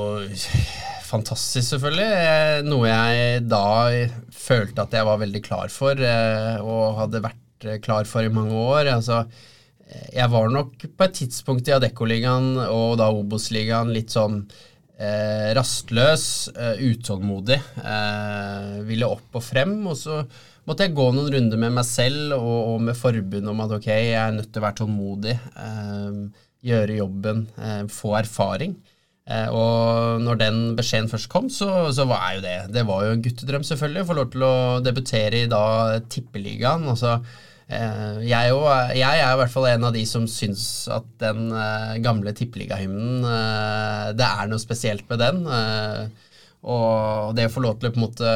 [1.08, 2.12] fantastisk, selvfølgelig.
[2.28, 3.64] Eh, Noe jeg da
[4.44, 5.98] følte at jeg var veldig klar for,
[6.62, 8.92] og hadde vært klar for i mange år.
[9.00, 9.24] Altså,
[10.14, 14.40] jeg var nok på et tidspunkt i Adeccoligaen og da Obos-ligaen litt sånn
[14.98, 17.60] eh, rastløs, eh, utålmodig.
[17.82, 20.22] Eh, ville opp og frem, og så
[20.68, 23.90] måtte jeg gå noen runder med meg selv og, og med forbundet om at ok,
[23.92, 26.18] jeg er nødt til å være tålmodig, eh,
[26.64, 28.76] gjøre jobben, eh, få erfaring.
[29.24, 33.14] Eh, og når den beskjeden først kom, så, så var jo det Det var jo
[33.14, 35.64] en guttedrøm, selvfølgelig, å få lov til å debutere i da
[36.12, 36.84] Tippeligaen.
[36.92, 37.18] Altså,
[37.68, 41.94] jeg, og, jeg er i hvert fall en av de som syns at den eh,
[42.04, 45.40] gamle tippeligahymnen eh, Det er noe spesielt med den.
[45.48, 46.30] Eh,
[46.64, 48.30] og det å få lov til å på en måte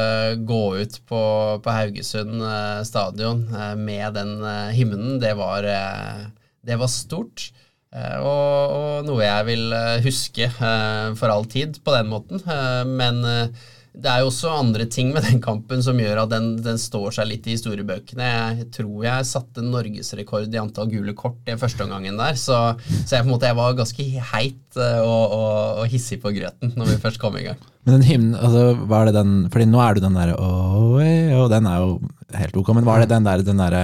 [0.49, 1.21] gå ut på,
[1.65, 6.27] på Haugesund eh, stadion eh, med den eh, hymnen, det var, eh,
[6.65, 7.49] det var stort.
[7.89, 12.43] Eh, og, og noe jeg vil eh, huske eh, for all tid på den måten.
[12.45, 13.67] Eh, men eh,
[13.99, 17.17] det er jo også andre ting med den kampen som gjør at den, den står
[17.17, 18.27] seg litt i historiebøkene.
[18.29, 22.59] Jeg tror jeg satte norgesrekord i antall gule kort i første omgangen der, så,
[23.03, 26.93] så jeg, måte, jeg var ganske heit eh, og, og, og hissig på grøten når
[26.93, 27.59] vi først kom i gang.
[27.87, 31.45] Men den hymnen, altså, hva er det den Fordi nå er du den derre Og
[31.49, 31.93] den er jo
[32.35, 33.83] helt ok, men hva er det den der, derre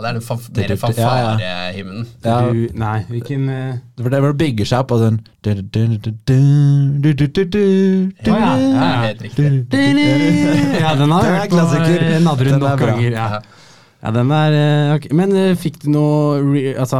[0.00, 2.06] ja, det er den fanf mer fanfarehymnen.
[2.24, 2.52] Ja, ja.
[2.56, 2.68] ja.
[2.80, 3.74] Nei, hvilken uh...
[4.00, 5.52] Det er hvor det bygger seg opp, og sånn ja,
[8.32, 9.44] ja, er Helt riktig.
[10.80, 13.12] Ja, den har jeg hørt på eh, Nadderud nok ganger.
[13.12, 13.26] Ja.
[14.00, 15.12] Ja, den er eh, okay.
[15.16, 16.96] Men fikk du noe altså,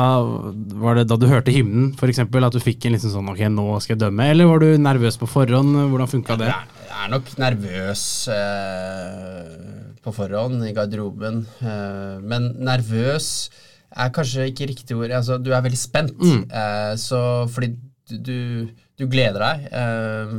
[0.83, 3.67] Var det da du hørte hymnen, f.eks., at du fikk en liksom sånn Ok, nå
[3.81, 4.29] skal jeg dømme.
[4.35, 5.73] Eller var du nervøs på forhånd?
[5.95, 6.53] Hvordan funka det?
[6.91, 8.05] Jeg er nok nervøs.
[8.29, 13.51] Øh på forhånd i garderoben, eh, men nervøs
[13.91, 15.11] er kanskje ikke riktig ord.
[15.13, 16.45] Altså, du er veldig spent, Mm.
[16.51, 17.75] eh, så fordi
[18.11, 19.69] du, du, gleder deg.
[19.73, 20.33] Eh,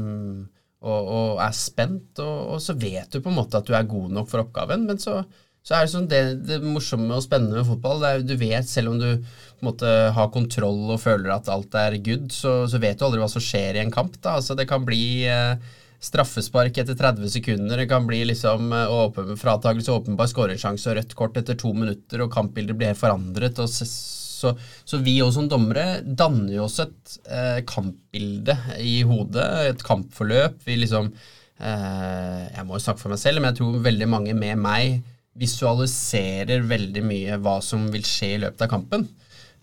[0.81, 3.85] og, og er spent, og, og så vet du på en måte at du er
[3.85, 5.19] god nok for oppgaven, men så,
[5.61, 8.01] så er det sånn det, det morsomme og spennende med fotball.
[8.01, 11.51] Det er, du vet, selv om du på en måte har kontroll og føler at
[11.53, 14.17] alt er good, så, så vet du aldri hva som skjer i en kamp.
[14.23, 14.39] Da.
[14.39, 15.53] Altså, det kan bli eh,
[16.01, 21.13] straffespark etter 30 sekunder, det kan bli liksom eh, åpen, fratakelse, åpenbar skåringssjanse og rødt
[21.17, 23.61] kort etter to minutter, og kampbildet blir helt forandret.
[23.69, 29.85] så, så, vi også som dommere danner jo oss et eh, kampbilde i hodet, et
[29.85, 30.57] kampforløp.
[30.65, 34.37] Vi liksom eh, Jeg må jo snakke for meg selv, men jeg tror veldig mange
[34.37, 35.01] med meg
[35.41, 39.05] visualiserer veldig mye hva som vil skje i løpet av kampen.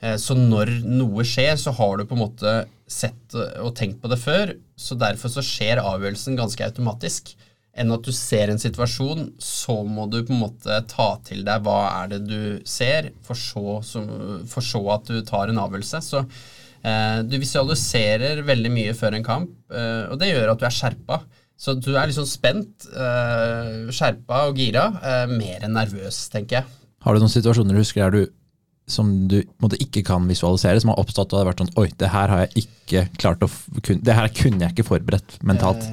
[0.00, 4.08] Eh, Så når noe skjer, så har du på en måte sett og tenkt på
[4.10, 7.34] det før, så derfor så skjer avgjørelsen ganske automatisk.
[7.78, 11.62] Enn at du ser en situasjon, så må du på en måte ta til deg
[11.62, 16.00] hva er det du ser, for så, som- for så at du tar en avgjørelse.
[16.02, 16.24] Så
[16.82, 20.74] eh, du visualiserer veldig mye før en kamp, eh, og det gjør at du er
[20.74, 21.20] skjerpa.
[21.58, 24.88] Så du er liksom spent, eh, skjerpa og gira.
[25.02, 26.64] Eh, mer enn nervøs, tenker jeg.
[27.02, 28.32] Har du noen situasjoner du husker der du
[28.90, 31.88] som du måte ikke kan visualisere, som har oppstått og det har vært sånn Oi,
[32.00, 33.50] det her har jeg ikke klart å
[33.84, 35.84] Det her kunne jeg ikke forberedt mentalt.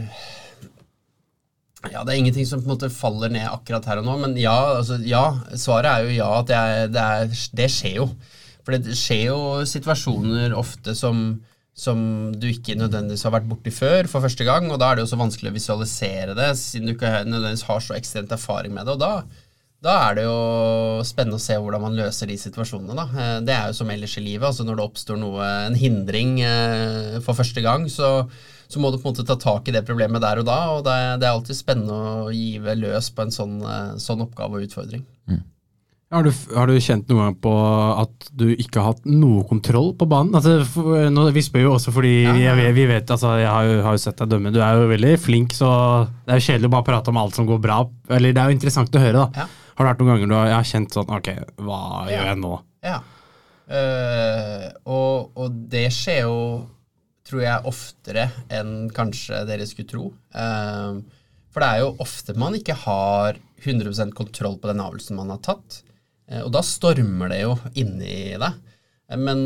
[1.92, 4.38] Ja, det er ingenting som på en måte faller ned akkurat her og nå, men
[4.40, 6.30] ja, altså, ja svaret er jo ja.
[6.40, 6.62] At det,
[6.96, 8.08] det, er, det skjer jo.
[8.66, 11.28] For det skjer jo situasjoner ofte som,
[11.78, 12.00] som
[12.34, 15.12] du ikke nødvendigvis har vært borti før for første gang, og da er det jo
[15.14, 18.98] så vanskelig å visualisere det, siden du ikke nødvendigvis har så ekstremt erfaring med det.
[18.98, 19.45] og da
[19.86, 20.36] da er det jo
[21.06, 22.96] spennende å se hvordan man løser de situasjonene.
[22.98, 23.06] Da.
[23.14, 24.48] Eh, Det er jo som ellers i livet.
[24.50, 28.28] altså Når det oppstår noe, en hindring eh, for første gang, så,
[28.68, 30.60] så må du på en måte ta tak i det problemet der og da.
[30.76, 34.26] og Det, er- det er alltid spennende å give løs på en sånn, eh, sånn
[34.26, 35.06] oppgave og utfordring.
[36.14, 37.52] Har du, har du kjent noen gang på
[38.00, 40.36] at du ikke har hatt noe kontroll på banen?
[40.38, 42.68] Altså, for, nå, vi spør jo også fordi Ja, ja, ja.
[42.70, 44.54] Jeg, vi vet, altså, jeg har jo, har jo sett deg dømme.
[44.54, 45.68] Du er jo veldig flink, så
[46.24, 47.80] det er jo kjedelig å bare prate om alt som går bra.
[48.16, 49.44] Eller det er jo interessant å høre, da.
[49.44, 49.48] Ja.
[49.76, 52.16] Har det vært noen ganger du har, kjent sånn Ok, hva Ja.
[52.16, 52.54] gjør jeg nå?
[52.86, 53.00] Ja.
[53.66, 56.38] Uh, og, og det skjer jo,
[57.26, 60.06] tror jeg, oftere enn kanskje dere skulle tro.
[60.36, 61.02] Uh,
[61.52, 65.42] for det er jo ofte man ikke har 100% kontroll på den avgjørelsen man har
[65.46, 65.82] tatt.
[66.30, 68.62] Uh, og da stormer det jo inni deg.
[69.18, 69.42] Men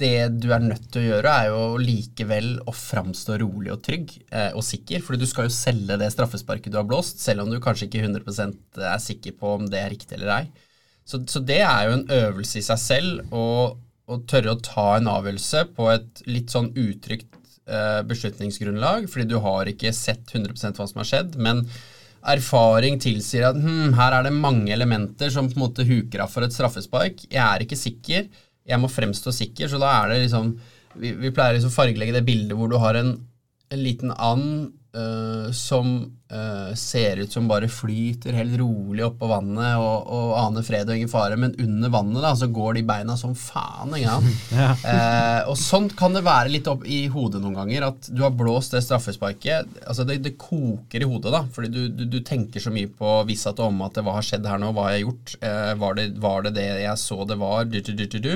[0.00, 4.14] det du er nødt til å gjøre, er jo likevel å framstå rolig og trygg
[4.30, 5.02] eh, og sikker.
[5.04, 8.04] for du skal jo selge det straffesparket du har blåst, selv om du kanskje ikke
[8.06, 10.46] 100% er sikker på om det er riktig eller ei.
[11.08, 13.44] Så, så det er jo en øvelse i seg selv å,
[14.08, 17.30] å tørre å ta en avgjørelse på et litt sånn utrygt
[17.66, 21.64] eh, beslutningsgrunnlag, fordi du har ikke sett 100% hva som har skjedd, men
[22.28, 26.32] erfaring tilsier at hm, her er det mange elementer som på en måte huker av
[26.32, 27.24] for et straffespark.
[27.30, 28.28] Jeg er ikke sikker,
[28.68, 30.58] jeg må fremstå sikker, så da er det liksom
[30.98, 33.10] Vi, vi pleier liksom fargelegge det bildet hvor du har en,
[33.70, 39.76] en liten and eh, som uh, ser ut som bare flyter helt rolig oppå vannet
[39.80, 43.16] og, og aner fred og ingen fare, men under vannet da, så går de beina
[43.20, 43.94] som faen.
[43.98, 44.16] Ikke?
[44.58, 44.72] Ja.
[44.90, 48.32] Eh, og sånt kan det være litt opp i hodet noen ganger, at du har
[48.34, 49.68] blåst det straffesparket.
[49.84, 53.12] altså Det, det koker i hodet, da, fordi du, du, du tenker så mye på
[53.28, 55.36] visshet om at hva har skjedd her nå, hva har jeg gjort,
[55.78, 58.34] var, det, var det det jeg så det var, du, du, du, du, du.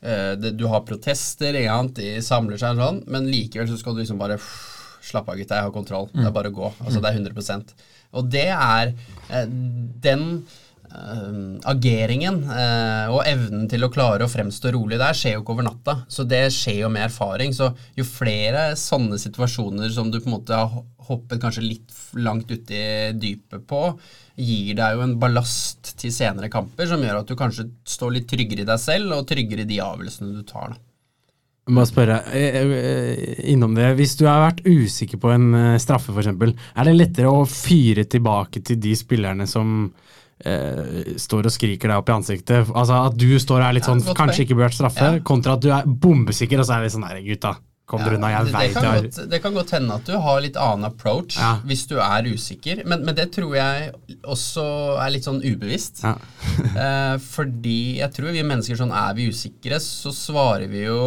[0.00, 4.38] Det, du har protester, de samler seg sånn, men likevel så skal du liksom bare
[5.00, 6.10] Slapp av, gutta, jeg har kontroll.
[6.12, 6.72] Det er bare å gå.
[6.84, 7.72] Altså, det er 100%
[8.18, 8.92] Og det er
[9.30, 9.46] eh,
[10.04, 10.24] Den
[10.90, 11.38] eh,
[11.72, 15.68] ageringen eh, og evnen til å klare å fremstå rolig der skjer jo ikke over
[15.70, 15.96] natta.
[16.12, 17.56] Så det skjer jo med erfaring.
[17.56, 22.50] Så jo flere sånne situasjoner som du på en måte har hoppet kanskje litt langt
[22.52, 22.82] uti
[23.18, 23.80] dypet på,
[24.40, 28.30] gir deg jo en ballast til senere kamper som gjør at du kanskje står litt
[28.30, 30.76] tryggere i deg selv og tryggere i de avgjørelsene du tar.
[30.76, 30.89] da.
[31.68, 33.92] Jeg må spørre eh, eh, innom det.
[33.98, 38.06] Hvis du har vært usikker på en eh, straffe, f.eks., er det lettere å fyre
[38.10, 39.84] tilbake til de spillerne som
[40.42, 42.72] eh, står og skriker deg opp i ansiktet?
[42.74, 45.24] Altså At du står her litt sånn ja, kanskje ikke burde vært straffe, Ja.
[45.26, 47.54] kontra at du er bombesikker, og så er det sånn Nei, gutta,
[47.90, 50.90] kom Ja, det, det, kan godt, det kan godt hende at du har litt annen
[50.90, 51.56] approach Ja.
[51.66, 53.92] hvis du er usikker, men, men det tror jeg
[54.22, 54.66] også
[55.02, 56.04] er litt sånn ubevisst.
[56.06, 56.16] Ja.
[56.84, 61.02] eh, fordi jeg tror vi mennesker sånn er vi usikre, så svarer vi jo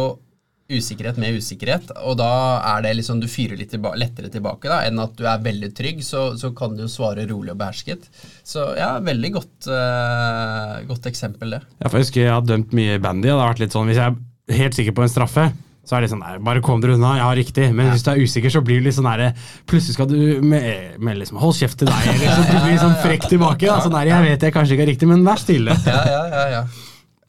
[0.72, 2.30] usikkerhet med usikkerhet, og da
[2.70, 5.68] er det liksom du fyrer litt tilba lettere tilbake da, enn at du er veldig
[5.76, 8.06] trygg, så, så kan du jo svare rolig og behersket.
[8.46, 11.60] Så ja, veldig godt, uh, godt eksempel det.
[11.82, 13.92] Ja, for jeg husker jeg har dømt mye bandy, og det har vært litt sånn
[13.92, 15.46] Hvis jeg er helt sikker på en straffe,
[15.84, 17.68] så er det sånn Nei, bare kom dere unna, jeg har riktig.
[17.76, 19.36] Men hvis du er usikker, så blir det litt sånn der
[19.68, 22.84] Plutselig skal du med, med liksom Hold kjeft til deg, eller så blir du litt
[22.86, 23.68] sånn frekk tilbake.
[23.68, 23.82] Da.
[23.84, 25.76] Sånn der, jeg vet jeg kanskje ikke er riktig, men vær stille.
[25.84, 26.44] Ja, ja, ja.
[26.56, 26.62] ja.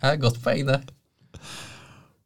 [0.08, 0.80] ja godt poeng, det.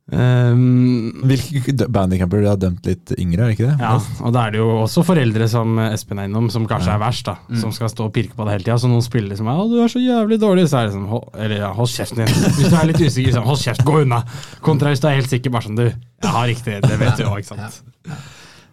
[0.09, 3.75] Um, Hvilke bandycamper har dømt litt yngre, er det ikke det?
[3.83, 3.91] ja,
[4.25, 7.27] og da er det jo også foreldre som Espen er innom, som kanskje er verst,
[7.29, 7.35] da.
[7.61, 8.79] Som skal stå og pirke på det hele tida.
[8.81, 11.05] Så noen spiller som er 'Å, du er så jævlig dårlig', så er det sånn
[11.11, 12.33] hold, Eller ja, hold kjeften din.
[12.57, 14.23] Hvis du er litt usikker, sånn, hold kjeft, gå unna.
[14.65, 17.23] Kontra hvis du er helt sikker, bare sånn du Jeg har riktig, det vet du
[17.29, 17.83] òg, ikke sant.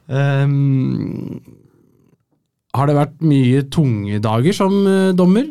[0.08, 1.40] Um,
[2.76, 5.48] har det vært mye tunge dager som eh, dommer?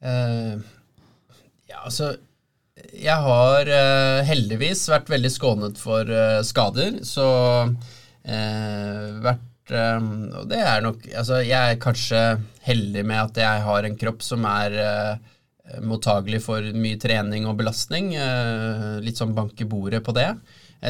[0.00, 0.56] Uh,
[1.68, 2.16] ja, altså
[3.00, 7.26] Jeg har uh, heldigvis vært veldig skånet for uh, skader, så
[7.70, 12.20] uh, vært Og det er nok Altså, jeg er kanskje
[12.66, 14.74] heldig med at jeg har en kropp som er
[15.86, 18.08] mottagelig for mye trening og belastning.
[19.04, 20.32] litt sånn bank i bordet på det.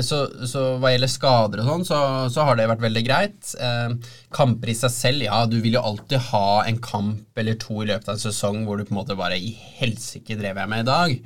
[0.07, 1.99] Så, så hva gjelder skader og sånn, så,
[2.31, 3.53] så har det vært veldig greit.
[3.59, 3.97] Eh,
[4.33, 7.91] kamper i seg selv, ja, du vil jo alltid ha en kamp eller to i
[7.91, 10.87] løpet av en sesong hvor du på en måte bare I helsike drev jeg med
[10.87, 11.17] i dag?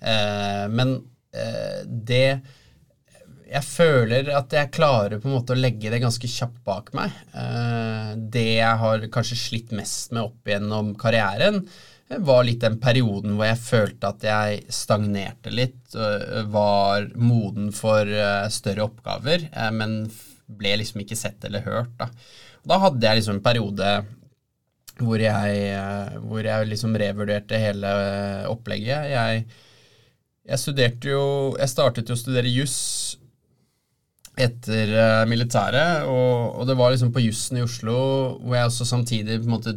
[0.00, 0.94] Eh, men
[1.34, 2.40] eh, det
[3.48, 7.14] jeg føler at jeg klarer på en måte å legge det ganske kjapt bak meg.
[7.32, 11.62] Eh, det jeg har kanskje slitt mest med opp gjennom karrieren,
[12.08, 15.92] var litt den perioden hvor jeg følte at jeg stagnerte litt,
[16.48, 18.08] var moden for
[18.48, 19.44] større oppgaver,
[19.76, 20.06] men
[20.48, 21.92] ble liksom ikke sett eller hørt.
[22.00, 22.08] Da,
[22.64, 23.90] da hadde jeg liksom en periode
[25.04, 27.92] hvor jeg, hvor jeg liksom revurderte hele
[28.50, 29.12] opplegget.
[29.12, 29.44] Jeg,
[30.48, 31.24] jeg studerte jo
[31.58, 32.78] Jeg startet jo å studere juss
[34.38, 37.96] etter eh, militæret, og, og det var liksom på jussen i Oslo
[38.38, 39.72] hvor jeg også samtidig på en måte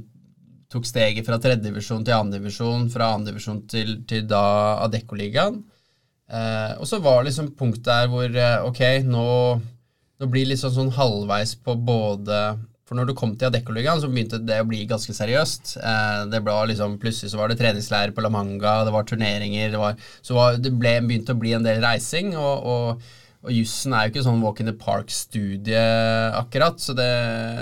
[0.72, 4.44] tok steget fra tredjedivisjon til andredivisjon, fra andredivisjon til, til da
[4.86, 5.58] Adeccoligaen.
[6.32, 9.26] Eh, og så var liksom punkt der hvor eh, ok, nå,
[10.22, 12.44] nå blir liksom sånn halvveis på både
[12.92, 15.78] For når du kom til Adeccoligaen, så begynte det å bli ganske seriøst.
[15.80, 19.72] Eh, det ble liksom, Plutselig så var det treningsleir på La Manga, det var turneringer,
[19.72, 22.36] det, var, så var, det ble, begynte å bli en del reising.
[22.36, 23.10] og, og
[23.42, 25.80] og jussen er jo ikke sånn walk in the park-studie
[26.38, 27.08] akkurat, så det,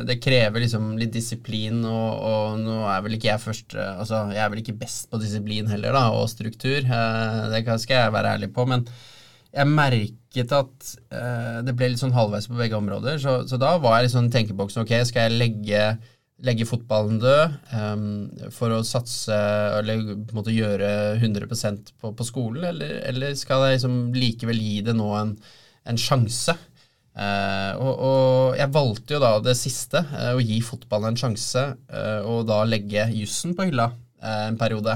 [0.09, 4.25] det krever liksom litt disiplin, og, og nå er vel ikke jeg først eh, Altså,
[4.35, 6.81] jeg er vel ikke best på disiplin heller, da, og struktur.
[6.83, 8.83] Eh, Det skal jeg være ærlig på, men
[9.55, 9.71] jeg
[10.29, 13.97] merket at uh, det ble litt sånn halvveis på begge områder, så, så da var
[13.97, 15.99] jeg litt sånn tenkeboksen Ok, skal jeg legge
[16.39, 22.23] legge fotballen død um, for å satse eller på en måte gjøre 100% på, på
[22.23, 25.33] skolen, eller, eller skal jeg liksom likevel gi det nå en,
[25.83, 26.55] en sjanse?
[27.11, 31.65] Uh, og, og jeg valgte jo da det siste, uh, å gi fotballen en sjanse,
[32.23, 33.89] og da legge jussen på hylla
[34.23, 34.95] en periode.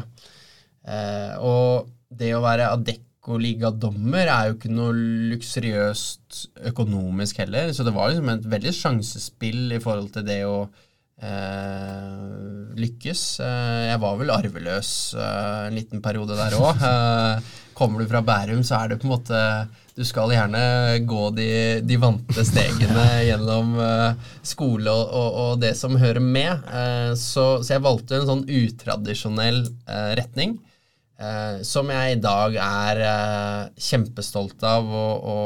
[1.44, 2.72] Og det å være
[3.24, 4.94] Adecco-ligadommer er jo ikke noe
[5.32, 10.68] luksuriøst økonomisk heller, så det var liksom et veldig sjansespill i forhold til det å
[11.24, 13.22] eh, lykkes.
[13.40, 16.84] Eh, jeg var vel arveløs eh, en liten periode der òg.
[16.94, 17.40] Eh,
[17.74, 19.40] kommer du fra Bærum, så er det på en måte
[19.96, 21.48] Du skal gjerne gå de,
[21.82, 26.68] de vante stegene gjennom eh, skole og, og, og det som hører med.
[26.68, 29.64] Eh, så, så jeg valgte en sånn utradisjonell
[30.20, 30.60] retning.
[31.22, 35.38] Eh, som jeg i dag er eh, kjempestolt av å, å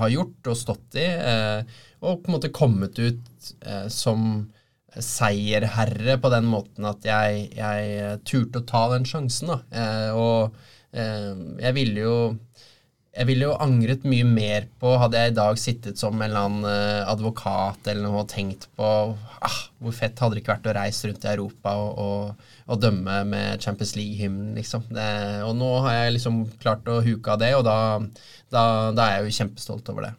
[0.00, 1.06] ha gjort og stått i.
[1.06, 4.48] Eh, og på en måte kommet ut eh, som
[4.90, 9.52] seierherre på den måten at jeg, jeg turte å ta den sjansen.
[9.52, 9.60] Da.
[9.70, 10.56] Eh, og
[10.96, 11.34] eh,
[11.66, 12.16] jeg ville jo
[13.10, 16.44] jeg ville jo angret mye mer på Hadde jeg i dag sittet som en eller
[16.46, 20.68] annen eh, advokat eller noe og tenkt på ah, hvor fett hadde det ikke vært
[20.70, 24.86] å reise rundt i Europa og, og, og dømme med Champions League-hymnen, liksom.
[24.94, 25.10] Det,
[25.46, 27.76] og nå har jeg liksom klart å huke av det, og da,
[28.52, 30.14] da, da er jeg jo kjempestolt over det.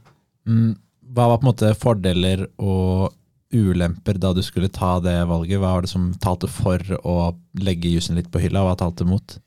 [0.50, 0.72] Mm,
[1.14, 3.14] hva var på en måte fordeler og
[3.54, 5.62] ulemper da du skulle ta det valget?
[5.62, 7.18] Hva var det som talte for å
[7.62, 9.38] legge jussen litt på hylla, hva talte mot?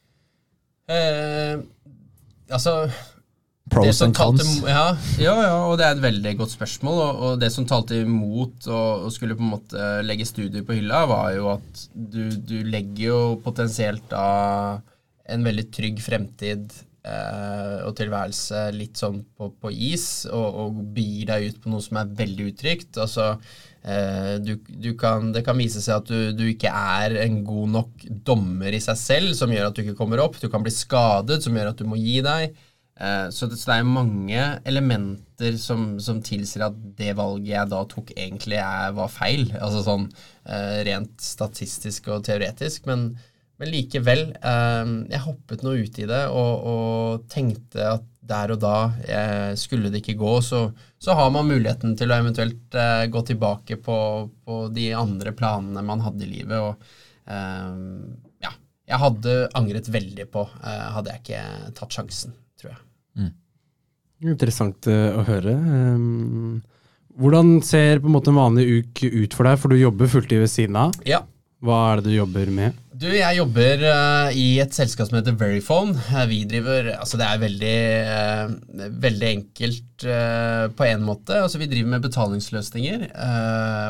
[0.92, 1.58] Eh,
[2.52, 2.84] altså
[3.72, 4.58] Pros and cons.
[4.68, 6.98] Ja, ja, ja, og det er et veldig godt spørsmål.
[7.00, 11.04] Og, og det som talte imot å, skulle på en måte legge studier på hylla,
[11.08, 14.80] var jo at du, du legger jo potensielt da
[15.32, 16.74] en veldig trygg fremtid
[17.08, 21.84] eh, og tilværelse litt sånn på, på is, og, og begir deg ut på noe
[21.84, 23.00] som er veldig utrygt.
[23.00, 23.30] Altså,
[23.80, 27.74] eh, du, du kan, det kan vise seg at du, du, ikke er en god
[27.78, 30.36] nok dommer i seg selv, som gjør at du ikke kommer opp.
[30.42, 32.52] Du kan bli skadet, som gjør at du må gi deg.
[33.00, 38.14] Eh, så det, er mange elementer som, som, tilsier at det valget jeg da tok,
[38.14, 39.48] egentlig er, var feil.
[39.58, 40.08] Altså sånn
[40.46, 42.86] eh, rent statistisk og teoretisk.
[42.90, 43.08] Men,
[43.58, 44.28] men likevel.
[44.38, 48.76] Eh, jeg hoppet nå ut i det og, og, tenkte at der og da
[49.60, 50.62] skulle det ikke gå, så,
[50.96, 52.72] så, har man muligheten til å eventuelt
[53.12, 53.96] gå tilbake på,
[54.48, 56.56] på, de andre planene man hadde i livet.
[56.56, 57.28] og
[58.40, 58.54] ja,
[58.88, 62.32] jeg hadde angret veldig på hadde jeg ikke tatt sjansen.
[63.18, 63.32] Mm.
[64.34, 65.54] Interessant uh, å høre.
[65.54, 66.62] Um,
[67.20, 70.42] hvordan ser på en måte en vanlig uke ut for deg, for du jobber fulltid
[70.42, 70.94] ved siden av?
[71.06, 71.22] Ja.
[71.64, 72.80] Hva er det du jobber med?
[72.94, 75.96] Du, Jeg jobber uh, i et selskap som heter Verifone.
[76.10, 81.38] Uh, vi driver altså Det er veldig, uh, veldig enkelt på en måte.
[81.40, 83.04] Altså Vi driver med betalingsløsninger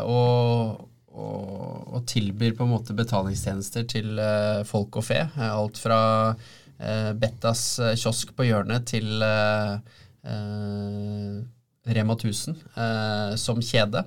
[0.05, 1.47] og, og,
[1.89, 4.21] og, tilbyr på en måte betalingstjenester til
[4.69, 5.25] folk og fe.
[5.49, 6.03] alt fra
[6.37, 9.77] Eh, Bettas eh, kiosk på hjørnet til eh,
[11.95, 12.57] Rema 1000
[13.37, 14.05] som kjede.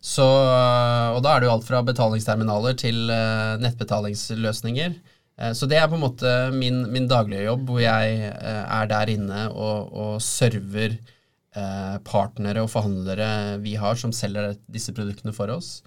[0.00, 3.10] Så, og da er det jo alt fra betalingsterminaler til
[3.60, 4.94] nettbetalingsløsninger.
[5.52, 9.42] Så det er på en måte min, min daglige jobb, hvor jeg er der inne
[9.52, 10.96] og, og server
[12.08, 15.82] partnere og forhandlere vi har som selger disse produktene for oss.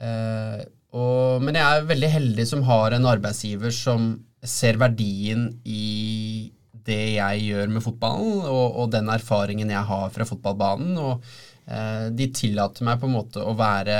[0.00, 4.14] Og, men jeg er veldig heldig som har en arbeidsgiver som
[4.44, 6.52] ser verdien i
[6.86, 10.98] det jeg gjør med fotballen, og, og den erfaringen jeg har fra fotballbanen.
[11.02, 11.24] og
[11.66, 13.96] eh, de tillater meg på en måte å være,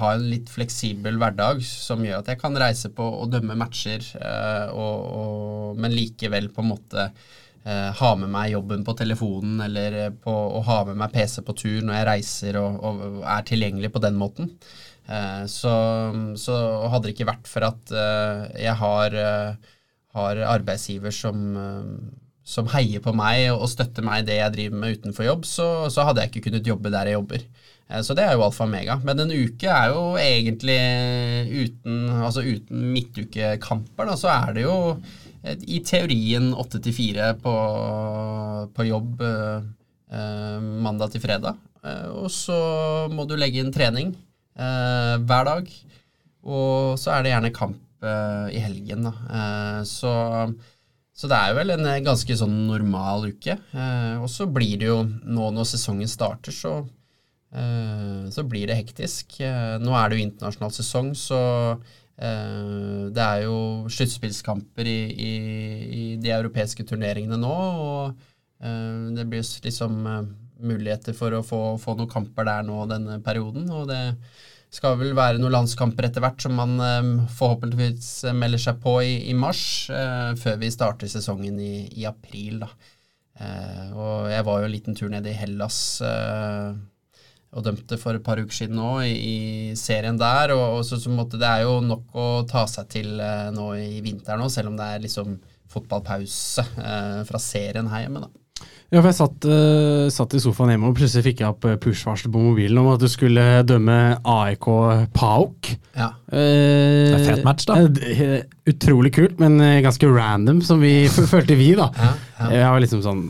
[0.00, 4.02] ha en litt fleksibel hverdag som gjør at jeg kan reise på og dømme matcher,
[4.18, 9.62] eh, og, og, men likevel på en måte eh, ha med meg jobben på telefonen
[9.68, 13.46] eller på, og ha med meg PC på tur når jeg reiser og, og er
[13.52, 14.56] tilgjengelig på den måten.
[15.10, 15.74] Eh, så,
[16.38, 16.56] så,
[16.92, 19.72] hadde det ikke vært for at eh, jeg har, eh,
[20.14, 21.56] har arbeidsgiver som,
[22.46, 25.68] som, heier på meg og støtter meg i det jeg driver med utenfor jobb, så,
[25.90, 27.46] så, hadde jeg ikke kunnet jobbe der jeg jobber.
[28.00, 28.94] Så det er jo alfa og mega.
[29.04, 30.78] Men en uke er jo egentlig
[31.50, 34.76] uten, altså uten midtukekamper, da, så er det jo
[35.68, 37.52] i teorien åtte til fire på,
[38.86, 41.60] jobb eh, mandag til fredag.
[42.14, 42.56] Og så
[43.12, 44.14] må du legge inn trening
[44.58, 45.72] eh, hver dag.
[46.42, 49.12] Og så er det gjerne kamp eh, i helgen, da.
[49.38, 50.12] Eh, så,
[51.14, 53.56] så, det er vel en eh, ganske sånn normal uke.
[53.56, 56.74] Eh, og så blir det jo nå når sesongen starter, så,
[57.54, 59.38] eh, så blir det hektisk.
[59.82, 61.42] nå er det jo internasjonal sesong, så
[62.22, 65.30] det er jo sluttspillskamper i, i,
[65.82, 69.96] i, de europeiske turneringene nå, og det blir liksom
[70.66, 73.68] muligheter for å få, få, noen kamper der nå denne perioden.
[73.74, 74.02] Og det
[74.72, 79.14] skal vel være noen landskamper etter hvert som man eh, forhåpentligvis melder seg på i,
[79.32, 82.62] i mars, eh, før vi starter sesongen i, i april.
[82.64, 82.72] da.
[83.40, 86.72] Eh, og jeg var jo en liten tur ned i Hellas eh,
[87.52, 89.38] og dømte for et par uker siden nå i, i
[89.78, 90.54] serien der.
[90.56, 93.72] Og, og så, så måtte, Det er jo nok å ta seg til eh, nå
[93.80, 95.36] i vinter nå, selv om det er liksom
[95.72, 98.24] fotballpause eh, fra serien her hjemme.
[98.26, 98.41] da.
[98.92, 101.78] Ja, for Jeg satt, uh, satt, i sofaen hjemme og plutselig fikk jeg opp eh,
[101.80, 104.66] push-varsel på mobilen om at du skulle dømme AIK
[105.16, 105.70] PAOK.
[105.96, 106.10] Ja.
[106.28, 107.78] Uh, det er fet match, da.
[107.88, 111.88] Uh, utrolig kult, men ganske random, som vi følte vi, da.
[111.96, 112.10] Ja,
[112.42, 112.50] ja.
[112.58, 113.26] Jeg var liksom sånn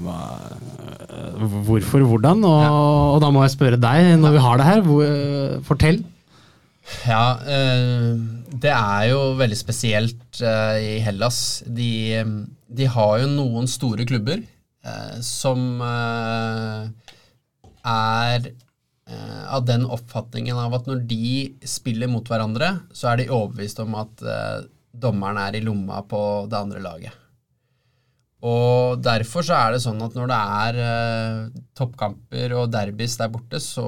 [1.42, 2.42] Hvorfor, hvordan?
[2.46, 2.70] Og, ja.
[2.72, 5.12] og, da må jeg spørre deg, når vi har det her, hvor,
[5.66, 6.00] fortell.
[7.06, 7.36] Ja,
[8.62, 11.62] det er jo veldig spesielt i Hellas.
[11.66, 12.22] De,
[12.66, 14.42] de har jo noen store klubber
[15.22, 17.12] som eh,
[17.92, 21.32] er eh, av den oppfatningen av at når de
[21.68, 24.24] spiller mot hverandre, så er de overbevist om at
[24.92, 27.18] dommeren er i lomma på det andre laget.
[28.42, 33.30] Og derfor så er det sånn at når det er eh, toppkamper og derbys der
[33.30, 33.86] borte, så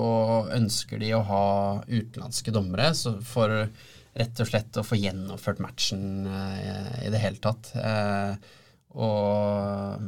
[0.54, 1.46] ønsker de å ha
[1.88, 2.92] utenlandske dommere
[3.26, 3.64] for
[4.14, 7.72] rett og slett å få gjennomført matchen eh, i det hele tatt.
[7.74, 8.54] Eh,
[8.94, 10.04] og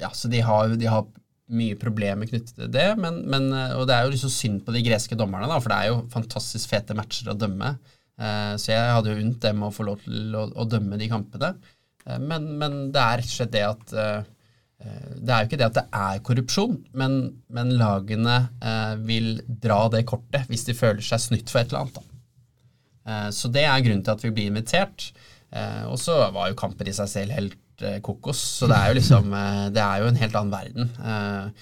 [0.00, 1.06] ja, så de har, de har
[1.52, 4.74] mye problemer knyttet til det, men, men, eh, og det er jo liksom synd på
[4.74, 7.74] de greske dommerne, da, for det er jo fantastisk fete matcher å dømme.
[8.14, 11.10] Eh, så jeg hadde jo unnt dem å få lov til å, å dømme de
[11.10, 11.52] kampene.
[12.06, 13.98] Eh, men, men, det er rett og slett det at
[14.84, 17.12] Det er jo ikke det at det er korrupsjon, men,
[17.56, 18.34] men lagene
[19.06, 21.96] vil dra det kortet hvis de føler seg snytt for et eller annet.
[21.96, 23.30] Da.
[23.32, 25.06] Så det er grunnen til at vi blir invitert.
[25.88, 27.32] Og så var jo kampen i seg selv
[27.82, 29.32] helt kokos, så det er jo liksom
[29.74, 31.54] Det er jo en helt annen verden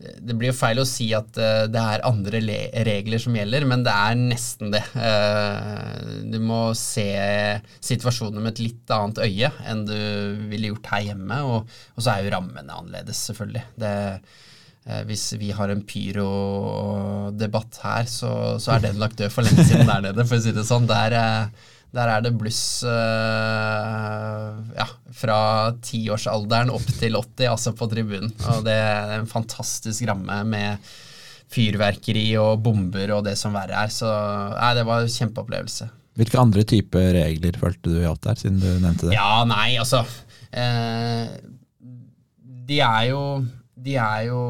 [0.00, 2.40] det blir jo feil å si at det er andre
[2.86, 4.80] regler som gjelder, men det er nesten det.
[6.32, 7.04] Du må se
[7.84, 9.98] situasjonen med et litt annet øye enn du
[10.48, 11.42] ville gjort her hjemme.
[11.44, 13.66] Og, og så er jo rammene annerledes, selvfølgelig.
[13.82, 13.92] Det,
[15.10, 19.90] hvis vi har en pyrodebatt her, så, så, er den lagt død for lenge siden
[19.90, 20.88] der nede, for å si det sånn.
[20.88, 21.18] Der,
[21.90, 24.86] der er det bluss uh, ja,
[25.20, 25.38] fra
[25.82, 28.30] tiårsalderen opp til 80, altså på tribunen.
[28.52, 30.90] Og det er en fantastisk ramme med
[31.50, 33.90] fyrverkeri og bomber og det som verre er.
[33.90, 35.90] Så nei, det var en kjempeopplevelse.
[36.20, 39.16] Hvilke andre typer regler følte du gjaldt der, siden du nevnte det?
[39.16, 40.02] Ja, nei, altså
[40.50, 41.30] eh,
[42.68, 43.22] De er jo
[43.78, 44.40] De er jo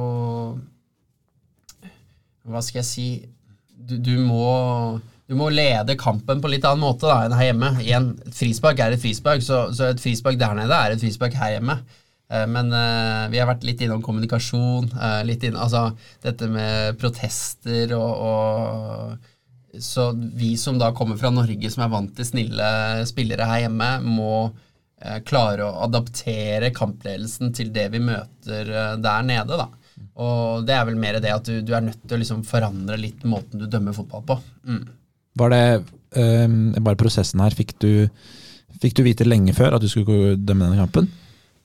[2.48, 3.06] Hva skal jeg si
[3.76, 4.48] Du, du må
[5.30, 7.68] du må lede kampen på litt annen måte da, enn her hjemme.
[7.84, 11.36] Igjen, et frispark er et frispark, så, så, et frispark der nede er et frispark
[11.38, 11.76] her hjemme.
[12.30, 15.92] Eh, men uh, vi har vært litt innom kommunikasjon, uh, litt inn, altså
[16.24, 22.10] dette med protester og, og Så vi som da kommer fra Norge, som er vant
[22.16, 22.70] til snille
[23.06, 29.62] spillere her hjemme, må uh, klare å adaptere kampledelsen til det vi møter der nede,
[29.62, 29.70] da.
[30.20, 32.98] Og det er vel mer det at du, du er nødt til å liksom forandre
[32.98, 34.42] litt måten du dømmer fotball på.
[34.66, 34.88] Mm.
[35.40, 35.64] Var det
[36.20, 37.92] um, bare prosessen her Fikk du,
[38.82, 41.10] fikk du vite lenge før at du skulle dømme denne kampen?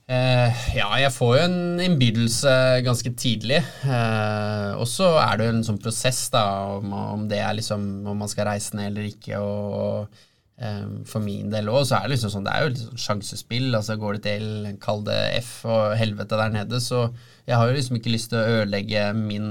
[0.05, 2.51] Eh, ja, jeg får jo en innbydelse
[2.85, 3.57] ganske tidlig.
[3.89, 6.45] Eh, og så er det jo en sånn prosess da,
[6.75, 9.39] om, om, det er liksom, om man skal reise ned eller ikke.
[9.41, 10.21] og
[10.61, 13.71] um, For min del òg, så er det liksom sånn, det er jo sånn sjansespill.
[13.73, 14.47] altså Går det til,
[14.83, 17.07] kall det F og helvete der nede, så
[17.49, 19.49] jeg har jo liksom ikke lyst til å ødelegge min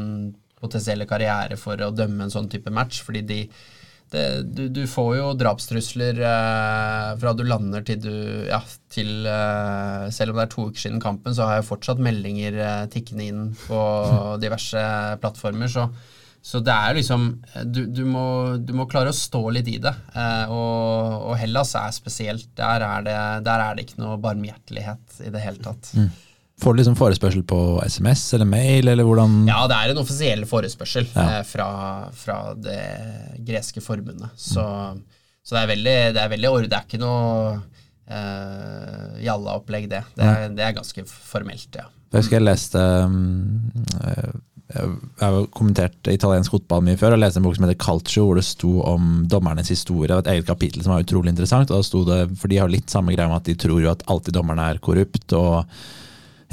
[0.62, 3.40] potensielle karriere for å dømme en sånn type match, fordi de
[4.14, 8.14] det, du, du, får jo drapstrusler eh, fra du lander til du
[8.46, 8.60] Ja,
[8.94, 12.58] til eh, Selv om det er to uker siden kampen, så har jeg fortsatt meldinger
[12.62, 13.80] eh, tikkende inn på
[14.44, 14.84] diverse
[15.22, 15.70] plattformer.
[15.72, 15.88] Så,
[16.44, 17.26] så det er liksom
[17.64, 18.26] du, du, må,
[18.60, 19.94] du, må, klare å stå litt i det.
[20.14, 22.52] Eh, og, og, Hellas er spesielt.
[22.60, 25.90] Der er, det, der er det ikke noe barmhjertelighet i det hele tatt.
[25.98, 26.10] Mm.
[26.62, 30.44] Får du liksom forespørsel på SMS eller mail, eller hvordan Ja, det er en offisiell
[30.46, 31.24] forespørsel ja.
[31.40, 31.68] eh, fra,
[32.14, 32.78] fra, det
[33.42, 34.30] greske forbundet.
[34.38, 35.00] Så, mm.
[35.42, 40.04] så det, er veldig, det er veldig Det er ikke noe uh, jalla-opplegg, det.
[40.14, 41.88] Det er, det er, ganske formelt, ja.
[42.14, 42.78] Jeg husker jeg leste
[43.10, 43.72] um,
[44.70, 44.84] Jeg
[45.18, 48.38] har jo kommentert italiensk fotball mye før og leste en bok som heter Culture, hvor
[48.38, 50.14] det sto om dommernes historie.
[50.22, 51.74] Et eget kapittel som var utrolig interessant.
[51.74, 53.90] og da sto det, For de har litt samme greia med at de tror jo
[53.90, 55.34] at alltid dommerne er korrupt.
[55.34, 55.66] og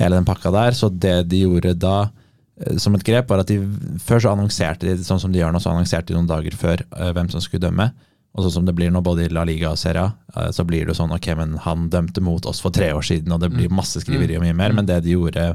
[0.02, 0.78] hele den pakka der.
[0.78, 3.60] Så det de gjorde da eh, som et grep, var at de
[4.04, 6.84] før så annonserte de sånn som de gjør nå, så annonserte de noen dager før
[6.96, 7.92] uh, hvem som skulle dømme.
[8.32, 10.66] Og sånn som det blir nå, både i La Liga og Serie A, uh, så
[10.68, 13.52] blir det sånn ok, men han dømte mot oss for tre år siden, og det
[13.54, 13.80] blir mm.
[13.82, 14.76] masse skriveri og mye mer.
[14.78, 15.54] Men det de gjorde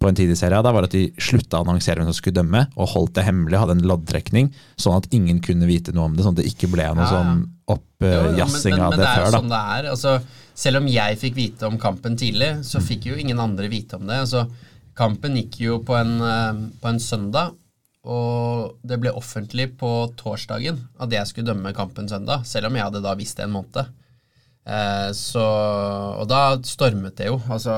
[0.00, 2.64] på en tidlig serie, da var at de slutta å annonsere hvem som skulle dømme,
[2.74, 4.48] og holdt det hemmelig, hadde en loddtrekning,
[4.82, 6.24] sånn at ingen kunne vite noe om det.
[6.26, 7.20] Sånn at det ikke ble noe ja, ja.
[7.20, 7.44] sånn
[7.76, 9.06] oppjassing uh, av det, før.
[9.06, 9.88] Men det er jo sånn det er.
[9.94, 10.18] altså
[10.56, 14.06] selv om jeg fikk vite om kampen tidlig, så fikk jo ingen andre vite om
[14.08, 14.22] det.
[14.24, 14.46] Altså,
[14.96, 17.54] kampen gikk jo på en, eh, på en søndag,
[18.06, 22.86] og det ble offentlig på torsdagen at jeg skulle dømme kampen søndag, selv om jeg
[22.86, 23.90] hadde da visst det en måned.
[24.66, 25.44] Eh, så,
[26.22, 27.40] og da stormet det jo.
[27.50, 27.74] Altså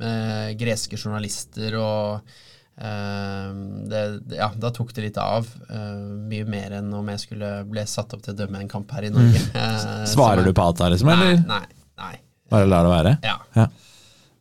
[0.00, 2.36] med greske journalister og
[2.80, 4.02] det,
[4.38, 5.48] ja, da tok det litt av.
[5.68, 8.90] Uh, mye mer enn om jeg skulle ble satt opp til å dømme en kamp
[8.96, 9.44] her i Norge.
[9.50, 9.52] Mm.
[9.60, 11.10] Uh, Svarer du på alt da, liksom?
[11.12, 11.62] Nei, nei,
[12.00, 12.16] nei.
[12.50, 13.12] Bare lar det være?
[13.26, 13.36] Ja.
[13.56, 13.66] ja.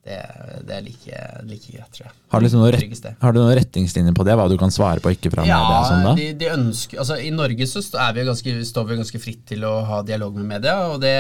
[0.09, 0.17] Det,
[0.65, 2.13] det, er like, like, greit, tror jeg.
[2.31, 4.37] Har du, liksom noen rett, har du noen retningslinjer på det?
[4.39, 5.81] Hva du kan svare på ikke fra ja, media?
[5.85, 6.13] Sånn da?
[6.17, 9.75] De, de ønsker, altså, I Norge så vi ganske, står vi ganske fritt til å
[9.85, 11.13] ha dialog med media, det,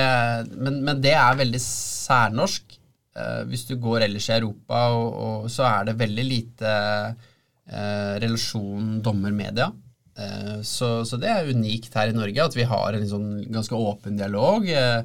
[0.55, 2.78] men, men det er veldig særnorsk.
[3.17, 6.71] Eh, hvis du går ellers i Europa, og, og, så er det veldig lite
[7.09, 9.71] eh, relasjon dommer-media.
[10.19, 13.75] Eh, så, så, det er unikt her i Norge at vi har en sånn ganske
[13.75, 14.67] åpen dialog.
[14.69, 15.01] Eh,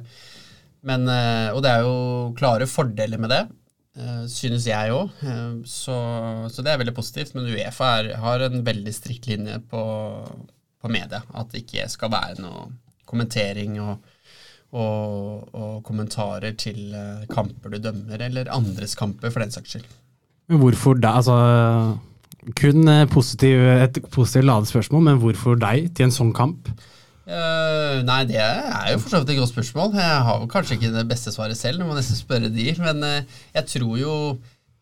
[0.85, 3.43] men, eh, og det er jo klare fordeler med det,
[3.97, 5.13] eh, synes jeg òg.
[5.65, 5.97] Så,
[6.53, 7.33] så, det er veldig positivt.
[7.37, 9.85] Men Uefa er, har en veldig strikt linje på,
[10.77, 11.25] på media.
[11.33, 12.69] At det ikke skal være noe
[13.09, 14.13] kommentering og,
[14.75, 16.91] og, og kommentarer til
[17.31, 19.87] kamper du dømmer, eller andres kamper, for den saks skyld.
[20.51, 21.15] Men hvorfor da?
[21.21, 21.37] Altså,
[22.59, 26.69] kun positiv, et positivt ladet spørsmål, men hvorfor deg til en sånn kamp?
[27.25, 29.95] Uh, nei, det er jo for så vidt et godt spørsmål.
[29.97, 32.67] Jeg har kanskje ikke det beste svaret selv, du må nesten spørre de.
[32.77, 34.13] Men uh, jeg tror jo,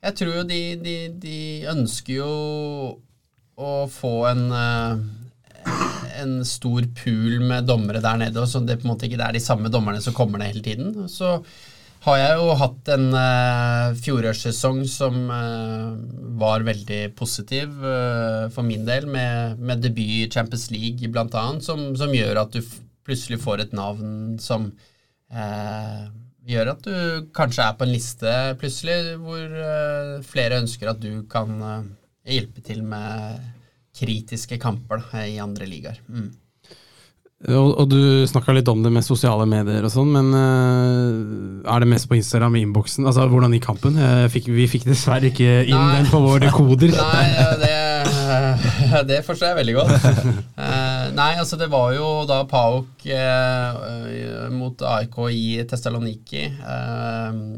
[0.03, 1.37] jeg tror jo de, de, de,
[1.71, 2.33] ønsker jo
[3.55, 4.99] å få en, uh,
[6.21, 9.35] en stor pool med dommere der nede, og så det på en måte ikke er
[9.35, 11.07] de samme dommerne som kommer ned hele tiden.
[11.11, 11.39] Så
[12.03, 15.93] har jeg jo hatt en uh, fjorårssesong som uh,
[16.39, 21.93] var veldig positiv uh, for min del, med, med, debut i Champions League bl.a., som,
[21.99, 22.59] som gjør at du
[23.07, 24.71] plutselig får et navn som
[26.45, 29.55] gjør at du kanskje er på en liste plutselig, hvor
[30.29, 31.57] flere ønsker at du kan
[32.21, 33.41] hjelpe til med
[33.93, 35.99] kritiske kamper i andre ligaer.
[36.09, 36.31] Mm.
[37.43, 41.83] Og, og, du snakka litt om det med sosiale medier og sånn, men uh, er
[41.83, 43.03] det mest på Instagram i innboksen?
[43.09, 43.99] Altså, hvordan gikk kampen?
[44.31, 45.97] Fikk, vi fikk dessverre ikke inn nei.
[45.99, 46.95] den på vår dekoder.
[46.95, 47.25] Nei,
[47.59, 47.73] det,
[49.07, 50.05] det forstår jeg veldig godt.
[50.57, 56.45] Uh, nei, altså det var jo da Pauk uh, mot AIK i Tessaloniki.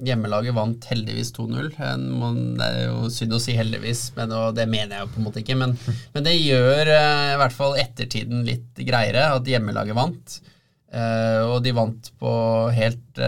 [0.05, 1.69] hjemmelaget vant heldigvis 2-0.
[1.75, 5.43] Det er jo synd å si heldigvis, men, det mener jeg jo på en måte
[5.43, 5.59] ikke.
[5.59, 5.77] Men,
[6.15, 10.39] men det gjør i hvert fall ettertiden litt greiere at hjemmelaget vant.
[10.95, 12.33] Uh, og de vant på
[12.75, 13.23] helt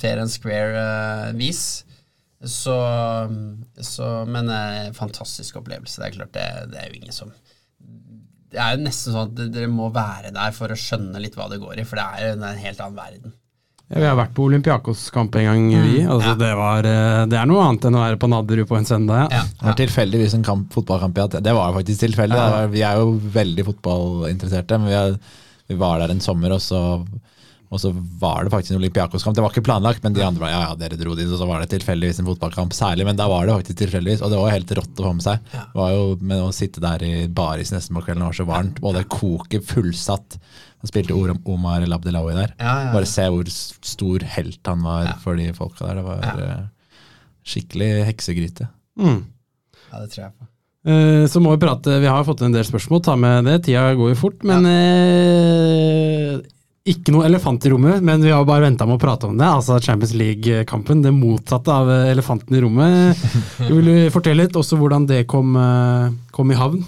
[0.00, 1.82] fair and square-vis.
[2.42, 2.76] Eh, så,
[3.78, 4.50] så, Men
[4.94, 6.00] fantastisk opplevelse.
[6.00, 7.30] Det er klart, det, det, er jo ingen som
[8.52, 11.48] Det er jo nesten sånn at dere må være der for å skjønne litt hva
[11.52, 13.38] det går i, for det er jo en helt annen verden.
[13.92, 15.98] Ja, vi har vært på Olympiakos-kamp en gang, vi.
[16.02, 16.10] Mm.
[16.14, 16.36] Altså, ja.
[16.40, 19.32] det, var, det, er noe annet enn å være på Nadderud på en søndag.
[19.34, 19.42] Ja.
[19.44, 21.20] Det var tilfeldigvis en kamp, fotballkamp.
[21.44, 22.38] Det var faktisk tilfeldig.
[22.72, 24.80] Vi er jo veldig fotballinteresserte.
[24.80, 25.18] men vi er
[25.72, 26.80] vi var der en sommer, og så,
[27.72, 27.88] og så
[28.20, 29.36] var det faktisk en Olympiakos-kamp.
[29.36, 31.46] Det var ikke planlagt, men de andre var ja, ja, dere dro dit, og så
[31.48, 33.06] var det tilfeldigvis en fotballkamp særlig.
[33.08, 35.46] Men da var det faktisk tilfeldigvis, og det var helt rått å få med seg.
[35.54, 38.48] Det var jo med å sitte der i baris nesten på kvelden, det var så
[38.50, 38.82] varmt.
[38.84, 40.36] og det koker fullsatt.
[40.82, 42.52] Han spilte Omar El Abdelawi der.
[42.60, 46.02] Ja, ja, Bare se hvor stor helt han var for de folka der.
[46.02, 46.96] Det var uh,
[47.48, 48.68] skikkelig heksegryte.
[49.00, 49.22] Mm.
[49.88, 50.52] Ja, det tror jeg på.
[50.82, 53.62] Eh, så må vi prate, vi har fått en del spørsmål, ta med det.
[53.64, 54.42] Tida går jo fort.
[54.44, 56.42] Men ja.
[56.84, 59.36] Eh, ikke noe elefant i rommet, men vi har bare venta med å prate om
[59.38, 59.46] det.
[59.46, 61.02] Altså Champions League-kampen.
[61.04, 63.22] Det motsatte av elefanten i rommet.
[63.70, 66.82] Vil du fortelle litt også hvordan det kom, eh, kom i havn?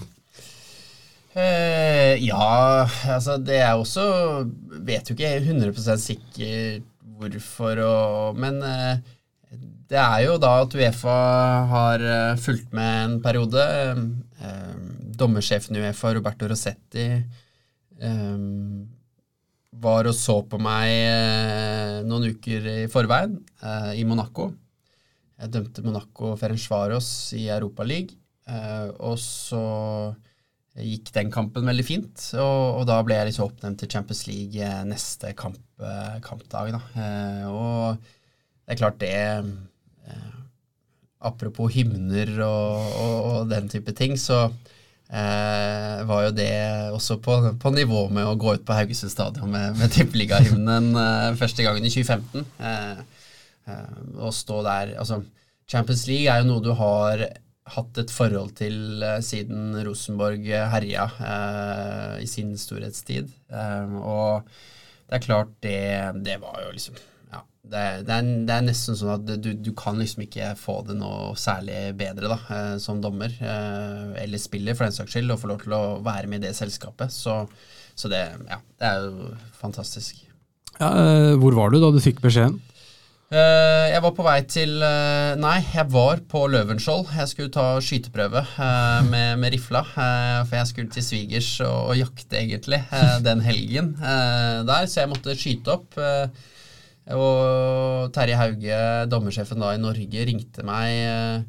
[1.34, 4.05] Eh, ja, altså det er også
[4.86, 6.76] Vet jo ikke 100% sikker
[7.18, 9.01] hvorfor og Men eh,
[9.90, 11.16] det er jo da at Uefa
[11.70, 13.64] har eh, fulgt med en periode.
[14.40, 14.70] Eh,
[15.14, 17.05] dommersjefen i Uefa, Roberto Rossetti,
[18.01, 18.38] eh,
[19.82, 23.38] var og så på meg noen uker i forveien
[23.96, 24.50] i Monaco.
[25.40, 27.08] Jeg dømte Monaco Ferencvaros
[27.38, 28.14] i Europaligaen.
[29.00, 29.64] Og så
[30.74, 34.70] gikk den kampen veldig fint, og, og da ble jeg liksom oppnevnt til Champions League
[34.90, 35.60] neste kamp,
[36.26, 36.74] kampdag.
[36.74, 36.80] Da.
[37.50, 38.02] Og
[38.64, 40.40] det er klart det eh,
[41.24, 44.73] Apropos hymner og, og, og, den type ting, så eh,
[45.09, 46.55] var jo det
[46.94, 51.30] også på, på, nivå med å gå ut på Haugesund stadion med, med tippeligahymnen eh,
[51.38, 52.44] første gangen i 2015.
[52.59, 53.00] Eh,
[53.68, 55.20] eh, og stå der Altså,
[55.70, 57.26] Champions League er jo noe du har
[57.74, 61.09] hatt et forhold til eh, siden Rosenborg herja
[62.20, 63.32] i sin storhetstid.
[64.00, 64.48] og
[65.05, 65.80] det er klart, det,
[66.24, 66.96] det var jo liksom
[67.64, 70.98] det, det, er, det, er, nesten sånn at du, du, kan liksom ikke få det
[70.98, 75.40] noe særlig bedre da, eh, som dommer, eh, eller spiller for den saks skyld, og
[75.40, 77.14] få lov til å være med i det selskapet.
[77.14, 77.40] Så,
[77.96, 80.20] så det, ja, det er jo fantastisk.
[80.76, 82.60] Ja, eh, hvor var du da du fikk beskjeden?
[83.34, 87.08] Uh, jeg var på vei til uh, Nei, jeg var på Løvenskiold.
[87.16, 89.80] Jeg skulle ta skyteprøve uh, med, med, rifla.
[89.96, 92.84] for jeg skulle til svigers og, og jakte, egentlig,
[93.24, 94.84] den helgen der.
[94.86, 95.98] Så jeg måtte skyte opp.
[97.12, 98.78] Og Terje Hauge,
[99.12, 101.44] dommersjefen da i Norge, ringte meg.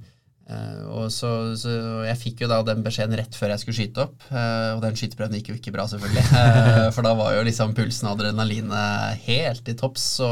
[0.45, 1.71] Uh, og så, så,
[2.05, 4.17] Jeg fikk jo da den beskjeden rett før jeg skulle skyte opp.
[4.29, 6.25] Uh, og den skyteprøven gikk jo ikke bra, selvfølgelig.
[6.29, 10.05] Uh, for da var jo liksom pulsen og adrenalinet helt i topps.
[10.19, 10.29] Så,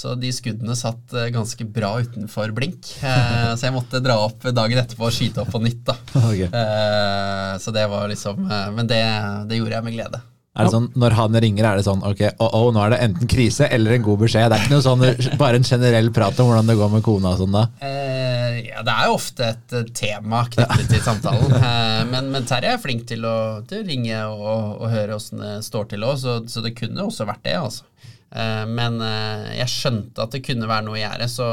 [0.00, 2.88] så de skuddene satt ganske bra utenfor blink.
[3.02, 5.82] så jeg måtte dra opp dagen etterpå og skyte opp på nytt.
[5.90, 5.96] da
[6.30, 7.58] okay.
[7.60, 9.02] Så det var liksom Men det,
[9.50, 10.22] det gjorde jeg med glede.
[10.50, 13.00] Er det sånn, Når han ringer, er det sånn ok, oh, oh, nå er det
[13.04, 14.48] enten krise eller en god beskjed?
[14.50, 15.04] Det er ikke noe sånn,
[15.42, 17.62] bare en generell prat om hvordan det går med kona og sånn da?
[17.86, 21.54] Eh, ja, det er jo ofte et eh, tema knyttet til samtalen.
[21.54, 23.36] Eh, men, men Terje er flink til å,
[23.70, 27.06] til å ringe og, og høre åssen det står til òg, så, så det kunne
[27.06, 27.86] også vært det, altså.
[28.30, 31.48] Eh, men eh, jeg skjønte at det kunne være noe i gjære, så,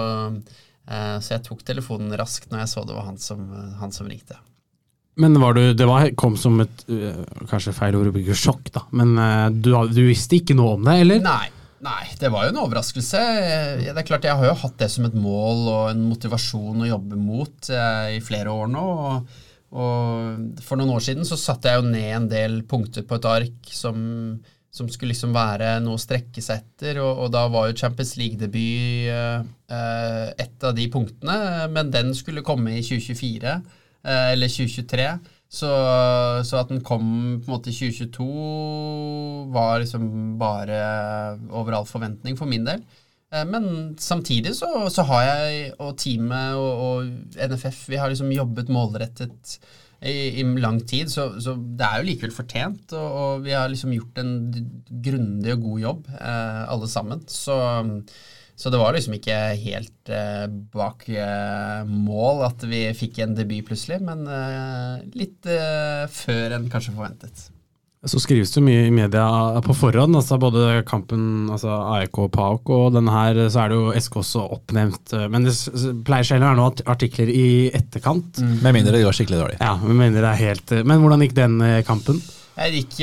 [0.89, 3.45] eh, så jeg tok telefonen raskt når jeg så det var han som,
[3.81, 4.37] han som ringte.
[5.17, 8.69] Men var du, det var, kom som et øh, Kanskje feil ord å bruke sjokk,
[8.75, 8.83] da.
[8.97, 11.23] Men øh, du, du visste ikke noe om det, eller?
[11.25, 11.47] Nei,
[11.85, 13.23] nei, det var jo en overraskelse.
[13.41, 16.85] Eh, Det er klart, Jeg har jo hatt det som et mål og en motivasjon
[16.85, 18.83] å jobbe mot eh, i flere år nå.
[19.07, 19.39] Og,
[19.81, 23.27] og For noen år siden så satte jeg jo ned en del punkter på et
[23.31, 23.97] ark som,
[24.69, 27.01] som skulle liksom være noe å strekke seg etter.
[27.01, 29.41] Og, og da var jo Champions League-debut eh,
[29.73, 31.41] eh, et av de punktene,
[31.73, 35.09] men den skulle komme i 2024 eh, eller 2023.
[35.47, 35.67] Så,
[36.43, 37.03] så at den kom
[37.39, 38.25] på en måte i 2022
[39.55, 40.07] var liksom
[40.39, 40.79] bare
[41.55, 42.83] over all forventning for min del.
[43.31, 48.31] Eh, Men samtidig så, så har jeg og teamet og, og NFF vi har liksom
[48.35, 49.59] jobbet målrettet
[49.97, 52.91] i, i lang tid, så, så det er jo likevel fortjent.
[52.93, 54.33] Og, og vi har liksom gjort en
[55.03, 57.23] grundig og god jobb, eh, alle sammen.
[57.31, 57.55] Så,
[58.57, 63.67] så det var liksom ikke helt eh, bak eh, mål at vi fikk en debut
[63.67, 67.43] plutselig, men eh, litt eh, før enn kanskje forventet.
[68.07, 69.27] Så skrives det mye i media
[69.65, 73.77] på forhånd, altså både kampen altså AIK og PAOK, og denne her så er det
[73.77, 75.13] jo SK også oppnevnt.
[75.33, 75.53] Men det
[76.07, 77.47] pleier sjelden å være artikler i
[77.77, 78.41] etterkant.
[78.63, 79.59] Med mindre det går skikkelig dårlig.
[79.59, 82.21] Ja, med mener det er helt Men hvordan gikk den kampen?
[82.57, 82.93] Det gikk,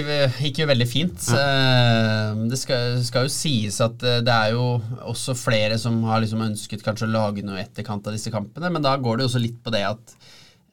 [0.43, 1.27] gikk jo veldig fint.
[1.31, 4.65] Eh, Det skal, skal jo sies at eh, det er jo
[5.07, 8.73] også flere som har liksom ønsket kanskje å lage noe i etterkant av disse kampene,
[8.75, 10.17] men da går det jo også litt på det at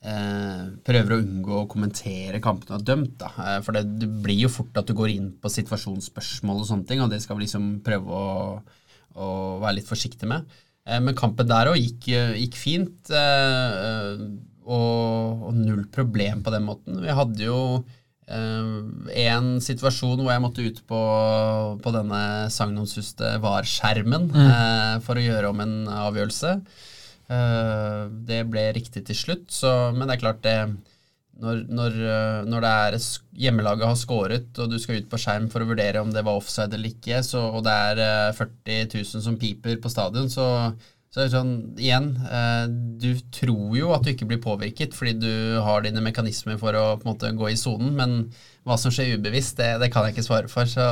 [0.02, 3.14] eh, prøver å unngå å kommentere kampene og dømt.
[3.22, 3.30] da.
[3.46, 6.90] Eh, for det, det blir jo fort at du går inn på situasjonsspørsmål og sånne
[6.90, 8.58] ting, og det skal vi liksom prøve å,
[9.14, 9.30] å
[9.62, 10.50] være litt forsiktig med.
[10.90, 12.10] Eh, men kampen der òg gikk,
[12.42, 14.26] gikk fint, eh,
[14.66, 16.98] og, og null problem på den måten.
[17.06, 17.62] Vi hadde jo
[18.32, 21.02] en situasjon hvor jeg måtte ut på,
[21.84, 22.22] på denne
[22.54, 26.56] sagnomsuste VAR-skjermen eh, for å gjøre om en avgjørelse.
[27.32, 30.58] Eh, det ble riktig til slutt, så, men det er klart det
[31.42, 32.98] når, når, eh, når det er
[33.46, 36.38] hjemmelaget har scoret, og du skal ut på skjerm for å vurdere om det var
[36.38, 40.48] offside eller ikke, så, og det er eh, 40 000 som piper på stadion, så,
[41.12, 42.66] så er sånn Igjen, eh,
[43.02, 45.32] du tror jo at du ikke blir påvirket fordi du
[45.66, 48.14] har dine mekanismer for å på en måte gå i sonen, men
[48.64, 50.70] hva som skjer ubevisst, det, det kan jeg ikke svare for.
[50.70, 50.86] Så,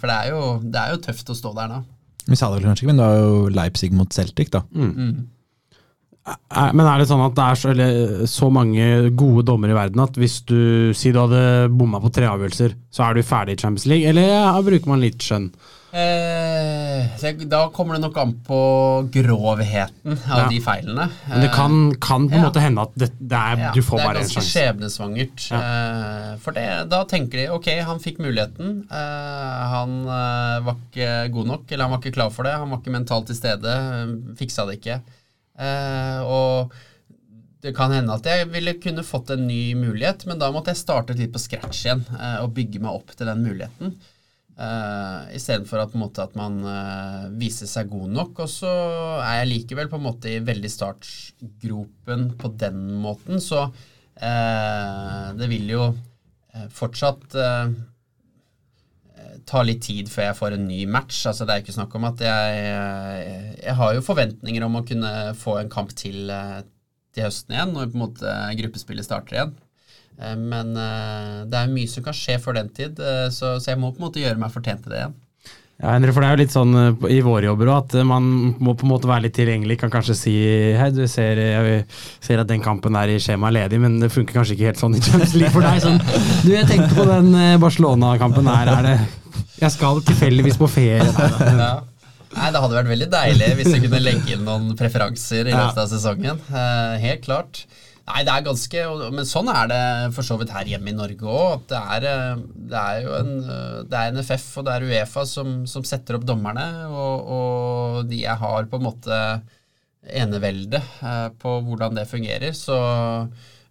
[0.00, 1.82] for det er, jo, det er jo tøft å stå der nå.
[2.28, 4.62] Vi sa det vel kanskje ikke, men det var jo Leipzig mot Celtic, da.
[6.52, 8.84] Er- Men er det sånn at det er så, eller, så mange
[9.16, 13.06] gode dommere i verden at hvis du sier du hadde bomma på tre avgjørelser, så
[13.06, 15.48] er du ferdig i Champions League, eller ja, bruker man litt skjønn?
[15.92, 18.58] Eh, da kommer det nok an på
[19.14, 20.48] grovheten av Ja.
[20.50, 21.06] de feilene.
[21.28, 22.46] Men det kan, kan på en ja.
[22.48, 24.52] måte hende at det, det er, du får det er ganske sjanse.
[24.52, 25.46] skjebnesvangert.
[25.58, 28.82] Eh, for det, da tenker de ok, han fikk muligheten.
[28.90, 32.52] eh, han eh, var ikke god nok, eller han var ikke klar for det.
[32.60, 33.78] Han var ikke mentalt til stede.
[33.78, 35.00] eh, fiksa det ikke.
[35.58, 36.72] Eh, og
[37.64, 40.78] det kan hende at jeg ville kunne fått en ny mulighet, men da måtte jeg
[40.84, 43.96] starte litt på scratch igjen eh, og bygge meg opp til den muligheten.
[44.58, 48.40] Uh, Istedenfor at, at man uh, viser seg god nok.
[48.42, 48.70] Og så
[49.22, 55.50] er jeg likevel på en måte i veldig startgropen på den måten, så uh, det
[55.52, 57.70] vil jo eh, fortsatt uh,
[59.48, 61.20] ta litt tid før jeg får en ny match.
[61.30, 62.58] Altså, det er ikke snakk om at jeg
[63.62, 66.60] Jeg, har jo forventninger om å kunne få en kamp til eh,
[67.18, 69.56] til høsten igjen, når på en måte gruppespillet starter igjen.
[70.20, 73.72] Eh, Men eh, det er mye som kan skje før den tid, eh, så, så
[73.74, 75.16] jeg må på en måte gjøre meg fortjent til det igjen.
[75.78, 76.72] Ja, Henry, for det er jo litt sånn
[77.06, 78.24] i våre jobber òg, at man
[78.58, 79.76] må på en måte være litt tilgjengelig.
[79.78, 80.32] Kan kanskje si
[80.74, 81.84] hei, du ser, jeg
[82.26, 84.96] ser at den kampen er i skjemaet ledig, men det funker kanskje ikke helt sånn
[84.98, 85.78] i Champions League for deg.
[85.84, 86.00] Sånn,
[86.42, 87.30] du, jeg tenkte på den
[87.62, 88.96] Barcelona-kampen her, er det
[89.62, 91.06] Jeg skal tilfeldigvis på ferie.
[91.06, 91.70] Ja.
[92.34, 95.78] Nei, Det hadde vært veldig deilig hvis du kunne legge inn noen preferanser i løpet
[95.84, 96.42] av sesongen.
[97.06, 97.62] Helt klart.
[98.08, 99.82] Nei, det er ganske Men sånn er det
[100.16, 101.66] for så vidt her hjemme i Norge òg.
[101.70, 102.40] Det, eh,
[102.72, 106.18] det er jo en eh, Det er NFF og det er Uefa som, som setter
[106.18, 109.20] opp dommerne, og, og de har på en måte
[110.08, 112.56] enevelde eh, på hvordan det fungerer.
[112.56, 112.78] Så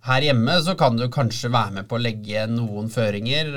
[0.08, 3.50] her hjemme så kan du kanskje være med på å legge noen føringer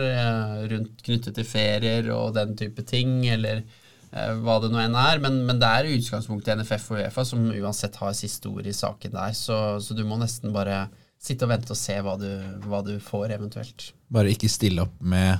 [0.72, 3.62] rundt knyttet til ferier og den type ting, eller
[4.12, 5.18] hva det nå enn er.
[5.22, 8.72] Men, men det er i utgangspunktet NFF og Uefa som uansett har siste ord i
[8.74, 10.88] saken der, så, så du må nesten bare
[11.20, 12.28] sitte og vente og se hva du,
[12.66, 13.90] hva du får eventuelt.
[14.10, 15.38] Bare ikke stille opp med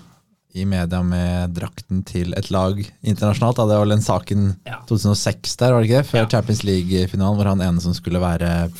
[0.52, 3.56] i media med drakten til et lag internasjonalt.
[3.56, 3.66] Da.
[3.70, 4.80] Det var vel den saken Ja.
[4.90, 6.08] 2006 der, var det ikke det?
[6.10, 6.28] Før Ja.
[6.32, 8.70] Champions League-finalen, hvor han ene som skulle være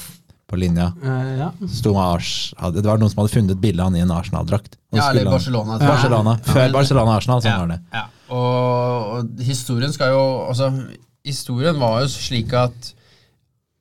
[0.50, 1.50] på linja, Uh, ja.
[1.70, 4.10] sto med Ars, Det var noen som hadde funnet et bilde av han i en
[4.10, 4.74] Arsenal-drakt.
[4.92, 5.78] Ja, eller Barcelona.
[5.78, 5.92] han- Barcelona.
[5.94, 6.38] Barcelona.
[6.44, 6.52] Ja.
[6.52, 7.80] Før Barcelona-Arsenal, sånn ja, var det.
[7.94, 8.06] Ja.
[8.30, 10.70] Og, historien skal jo Altså,
[11.26, 12.92] historien var jo slik at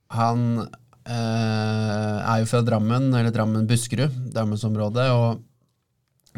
[0.09, 0.63] han
[1.05, 5.43] eh, er jo fra Drammen, eller Drammen-Buskerud, Drammensområdet, og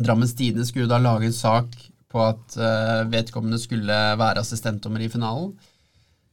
[0.04, 1.72] Drammens Tidende skulle da lage en sak
[2.12, 5.54] på at eh, vedkommende skulle være assistentdommer i finalen.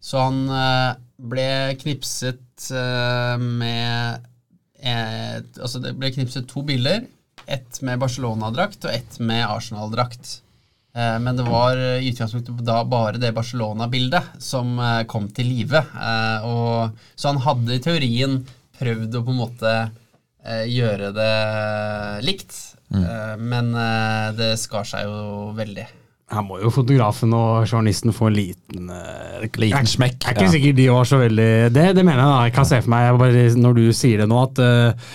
[0.02, 0.98] Så han eh,
[1.30, 1.48] ble
[1.78, 4.26] knipset eh, med
[4.78, 7.06] et, Altså, det ble knipset to bilder.
[7.48, 10.40] Ett med Barcelona-drakt og ett med Arsenal-drakt.
[10.98, 15.46] Eh, Men det var eh, i utgangspunktet da bare det Barcelona-bildet som eh, kom til
[15.52, 15.78] live.
[15.78, 16.48] Eh,
[17.14, 18.40] Så han hadde i teorien
[18.78, 19.78] prøvd å på en måte
[20.48, 21.32] gjøre det
[22.24, 22.54] likt.
[22.94, 23.02] mm.
[23.42, 23.72] Men
[24.38, 25.84] det skar seg jo veldig.
[26.30, 30.46] Her må jo fotografen og journalisten få en liten uh, Liten smekk, Jeg er ikke
[30.46, 30.52] ja.
[30.54, 32.38] sikker de var så veldig Det, det mener jeg da.
[32.46, 35.12] Jeg kan se for meg, bare, når du sier det nå, at uh,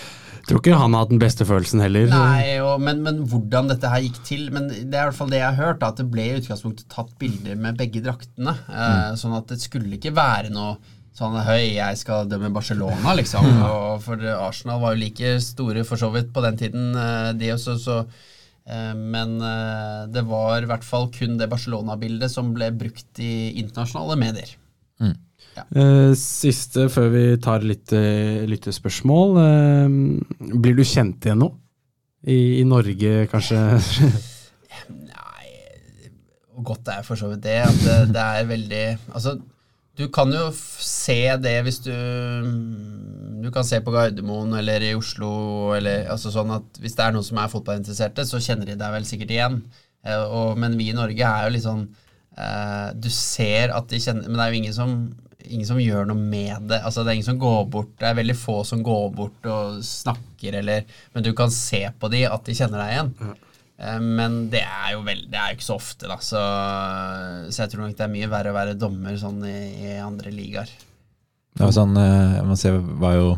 [0.48, 2.08] tror ikke han har hatt den beste følelsen heller.
[2.12, 5.32] Nei, og, men, men hvordan dette her gikk til Men det er i hvert fall
[5.32, 8.56] det jeg har hørt, at det ble i utgangspunktet tatt bilder med begge draktene.
[8.68, 10.76] Eh, Sånn at det skulle ikke være noe
[11.14, 13.46] sånn høy, jeg skal dømme Barcelona, liksom.
[13.62, 17.52] Og for Arsenal var jo like store for så vidt på den tiden, eh, de
[17.54, 22.72] også, så eh, Men eh, det var i hvert fall kun det Barcelona-bildet som ble
[22.74, 24.56] brukt i internasjonale medier.
[25.62, 29.38] Eh, siste før vi tar litt uh, lyttespørsmål.
[29.44, 29.96] eh,
[30.58, 31.50] blir du kjent igjen nå?
[32.24, 33.60] I, I Norge, kanskje?
[34.90, 35.48] Nei,
[36.64, 37.58] godt er for så vidt det.
[37.66, 39.36] At det, det er veldig Altså,
[39.98, 41.92] du kan jo se det hvis du
[43.44, 47.14] Du kan se på Gardermoen eller i Oslo eller altså sånn at hvis det er
[47.14, 49.60] noen som er fotballinteresserte, så kjenner de deg vel sikkert igjen.
[50.04, 52.03] Eh, og, men vi i Norge er jo litt sånn eh,
[52.98, 54.94] Du ser at de kjenner Men det er jo ingen som
[55.44, 56.80] Ingen som gjør noe med det.
[56.80, 59.82] Altså Det er ingen som går bort Det er veldig få som går bort og
[59.86, 63.12] snakker, eller Men du kan se på de at de kjenner deg igjen.
[63.20, 63.34] Mm.
[64.16, 66.16] Men det er jo vel, det er jo ikke så ofte, da.
[66.22, 66.40] Så,
[67.50, 70.30] så jeg tror nok det er mye verre å være dommer sånn i, i andre
[70.32, 70.70] ligaer.
[71.54, 72.70] Det var sånn, eh, jeg må si,
[73.02, 73.28] var jo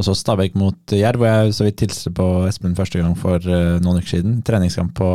[0.00, 3.76] også Stabæk mot Jerv, hvor jeg så vidt hilste på Espen første gang for eh,
[3.82, 4.40] noen uker siden.
[4.46, 5.10] Treningskamp på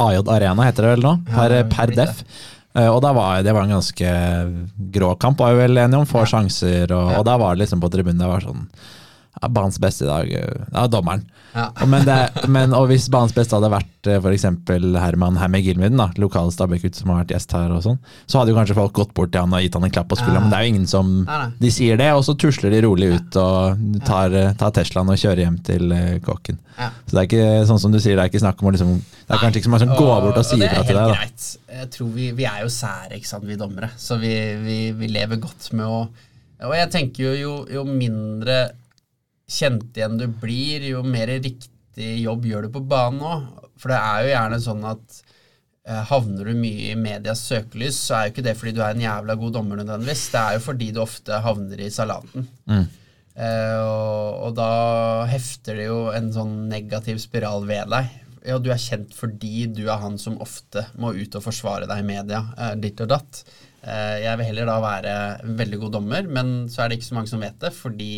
[0.00, 2.22] AJ Arena, heter det vel nå, per, per def.
[2.74, 4.10] Eh, Og da var, det var en ganske
[4.94, 6.06] grå kamp, var vi vel enige om.
[6.06, 8.66] Få sjanser, og, og da var det liksom på tribunen det var sånn
[9.40, 11.22] ja, Banens beste i dag, eh, ja, dommeren.
[11.54, 11.68] Ja.
[11.86, 12.16] Men det,
[12.46, 14.20] men, og hvis banens beste hadde vært f.eks.
[14.22, 17.98] for eksempel Herman Herme Gilmiden, da, lokale Stabæk-gutt som har vært gjest her, og sånn,
[18.30, 20.18] så hadde jo kanskje folk gått bort til han og gitt han en klapp på
[20.20, 20.46] skulderen, Ja.
[20.46, 21.10] men det er jo ingen som.
[21.60, 25.18] De sier det, og så tusler de rolig ut og tar, eh, tar Teslaen og
[25.20, 25.94] kjører hjem til
[26.26, 26.58] kåken.
[26.80, 28.92] Så det er ikke sånn som du sier, det er ikke snakk om å liksom
[29.00, 31.06] Det er kanskje ikke så mange som går bort og sier er fra til deg.
[31.06, 31.48] helt greit.
[31.80, 33.90] Jeg tror vi, vi er jo sære, ikke sant, vi dommere.
[34.00, 34.32] Så vi,
[34.64, 36.00] vi, vi lever godt med å
[36.66, 38.56] Og jeg tenker jo, jo, jo mindre
[39.50, 43.66] kjent igjen du blir, jo mer riktig jobb gjør du på banen òg.
[43.80, 45.20] For det er jo gjerne sånn at
[45.88, 48.94] eh, havner du mye i medias søkelys, så er jo ikke det fordi du er
[48.94, 50.26] en jævla god dommer nødvendigvis.
[50.34, 52.48] Det er jo fordi du ofte havner i salaten.
[53.40, 54.72] Eh, og, og da
[55.30, 58.10] hefter det jo en sånn negativ spiral ved deg.
[58.46, 62.00] Ja, du er kjent fordi du er han som ofte må ut og forsvare deg
[62.02, 63.42] i media, eh, ditt og datt.
[63.80, 65.12] Eh, jeg vil heller da være
[65.56, 68.10] veldig god dommer, men så er det ikke så mange som vet det, fordi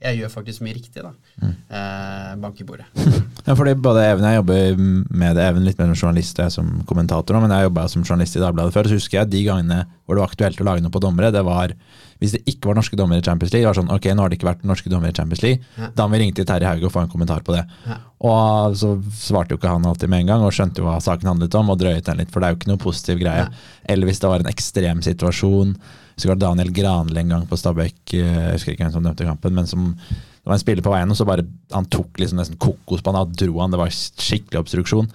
[0.00, 1.12] jeg gjør faktisk mye riktig, da.
[1.44, 2.88] Eh, bank i bordet.
[3.44, 4.78] Ja, fordi både Even jeg jobber
[5.12, 8.06] med det, Even litt mer som journalist og jeg som kommentator, men jeg jobba som
[8.06, 10.80] journalist i Dagbladet før, så husker jeg de gangene hvor det var aktuelt å lage
[10.80, 11.74] noe på dommere, det var
[12.20, 14.38] hvis det ikke var norske dommere i Champions League, var sånn ok, nå har det
[14.38, 15.88] ikke vært norske dommere i Champions League, Ja.
[15.94, 17.64] da må vi ringe til Terje Hauge og få en kommentar på det.
[17.86, 17.98] Ja.
[18.24, 21.28] Og så svarte jo ikke han alltid med en gang, og skjønte jo hva saken
[21.28, 23.48] handlet om, og drøyet den litt, for det er jo ikke noe positiv greie.
[23.88, 25.76] Eller hvis det var en ekstrem situasjon.
[26.16, 29.02] Så var det Daniel Granli en gang på Stabæk, eh, jeg husker ikke hvem som
[29.02, 31.42] dømte kampen, men som det var en spiller på veien, og så bare
[31.72, 35.08] han tok liksom nesten kokos på han, da dro han, det var skikkelig obstruksjon.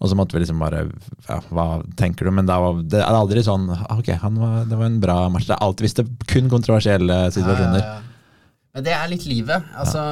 [0.00, 0.86] Og så måtte vi liksom bare
[1.26, 1.66] ja, Hva
[1.98, 2.32] tenker du?
[2.32, 5.48] Men da var, det er aldri sånn Ok, han var, det var en bra match.
[5.50, 7.84] Det er alltid hvis det er kun kontroversielle situasjoner.
[7.84, 7.98] Ja.
[8.74, 9.66] Men det er litt livet.
[9.76, 10.02] Altså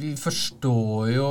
[0.00, 1.30] Vi forstår jo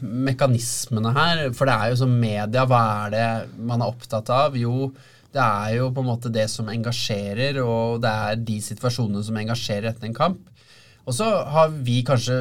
[0.00, 2.64] mekanismene her, for det er jo som media.
[2.70, 3.26] Hva er det
[3.58, 4.56] man er opptatt av?
[4.56, 4.88] Jo,
[5.34, 9.36] det er jo på en måte det som engasjerer, og det er de situasjonene som
[9.42, 10.40] engasjerer etter en kamp.
[11.04, 12.38] Og så har vi kanskje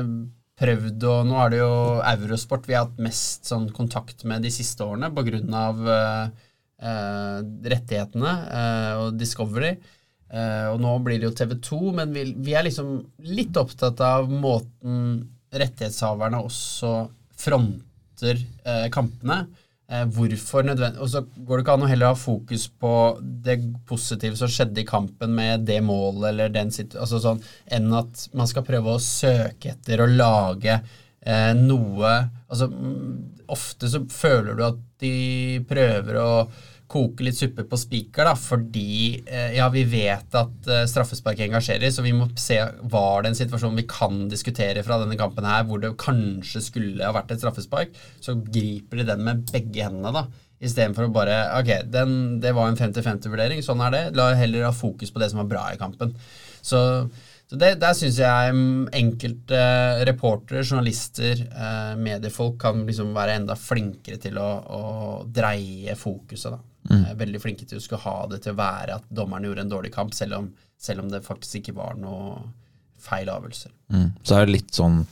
[0.64, 1.74] prøvd, og nå er det jo
[2.14, 5.12] Eurosport vi har hatt mest sånn kontakt med de siste årene
[5.60, 6.48] av eh,
[6.80, 7.42] eh,
[7.76, 9.76] rettighetene uh, og Discovery.
[10.34, 12.96] Uh, og nå blir det jo TV 2, men vi, vi er liksom
[13.28, 16.94] litt opptatt av måten rettighetshaverne også
[17.38, 19.44] fronter eh, kampene.
[19.94, 22.94] Eh, hvorfor nødvendig Og så går det ikke an å heller ha fokus på
[23.46, 28.28] det positive som skjedde i kampen med det målet eller den altså sånn, enn at
[28.34, 32.14] man skal prøve å søke etter og lage eh, noe
[32.54, 33.14] Altså mm,
[33.54, 35.16] ofte så føler du at de
[35.70, 36.30] prøver å
[36.92, 41.92] koke litt suppe på spiker, da, fordi eh, ja, vi vet at eh, straffespark engasjerer,
[41.94, 42.60] så vi må se
[42.92, 47.06] var det en situasjon vi kan diskutere fra denne kampen her, hvor det kanskje skulle
[47.06, 50.50] ha vært et straffespark, så griper de den med begge hendene, da.
[50.64, 54.04] Istedenfor å bare Ok, den, det var en 50-50-vurdering, sånn er det.
[54.16, 56.14] La heller ha fokus på det som var bra i kampen.
[56.64, 56.80] Så,
[57.50, 61.42] så det, Der syns jeg mm, enkelte uh, reportere, journalister,
[62.00, 64.84] mediefolk kan liksom være enda flinkere til å, å
[65.28, 66.54] dreie fokuset.
[66.56, 66.62] da.
[66.90, 67.06] Mm.
[67.20, 69.94] Veldig flinke til å skulle ha det til å være at dommeren gjorde en dårlig
[69.94, 70.50] kamp, selv om,
[70.82, 72.42] selv om det faktisk ikke var noe
[73.04, 73.72] feil avgjørelser.
[73.94, 74.10] Mm.
[74.24, 75.04] Så er det litt sånn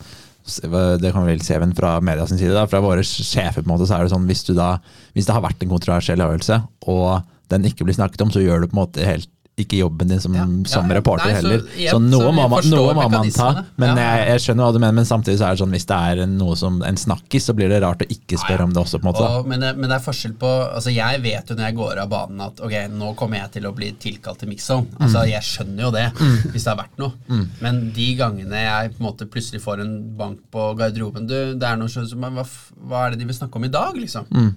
[0.41, 3.73] det kan vi vel se fra media sin side, da, fra våre sjefer, på en
[3.75, 4.71] måte, så er det sånn hvis, da,
[5.13, 6.57] hvis det har vært en kontroversiell avgjørelse,
[6.91, 9.29] og den ikke blir snakket om, så gjør du på en måte helt
[9.63, 10.45] ikke jobben din som, ja.
[10.69, 11.63] som reporter Nei, heller.
[11.67, 13.49] Så, så noe, må, man, noe må man ta.
[13.81, 15.99] Men jeg, jeg, skjønner hva du mener, men samtidig så er det sånn hvis det
[16.11, 19.01] er noe som en snakkis, så blir det rart å ikke spørre om det også.
[19.01, 19.27] på en måte.
[19.27, 22.03] Og, men, det, men, det, er forskjell på altså Jeg vet jo når jeg går
[22.03, 24.89] av banen at ok, nå kommer jeg til å bli tilkalt til mixzone.
[24.99, 25.29] Altså, mm.
[25.31, 26.35] Jeg skjønner jo det, mm.
[26.53, 27.13] hvis det har vært noe.
[27.29, 27.45] Mm.
[27.61, 31.67] Men de gangene jeg på en måte plutselig får en bank på garderoben du, det
[31.67, 32.45] er noe som, hva,
[32.89, 34.27] hva er det de vil snakke om i dag, liksom?
[34.31, 34.51] Mm.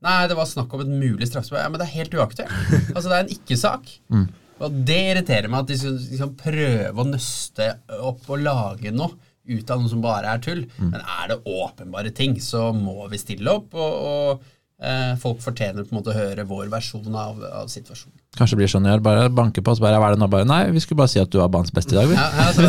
[0.00, 1.60] Nei, det var snakk om et mulig straffespark.
[1.60, 2.52] Ja, men det er helt uaktuelt.
[2.94, 3.90] altså, det er en ikke-sak.
[4.12, 4.28] Mm.
[4.60, 9.16] Og det irriterer meg at de skal liksom prøve å nøste opp og lage noe
[9.50, 10.64] ut av noe som bare er tull.
[10.78, 10.92] Mm.
[10.92, 13.74] Men er det åpenbare ting, så må vi stille opp.
[13.74, 18.16] og, og eh, folk fortjener på en måte å høre vår versjon av, av situasjonen.
[18.36, 20.28] Kanskje det blir sånn jeg bare banker på, og så bare hva er det nå?
[20.30, 22.18] Bare, nei, vi skulle bare si at du var banens beste i dag, vi.
[22.18, 22.68] Ja, altså,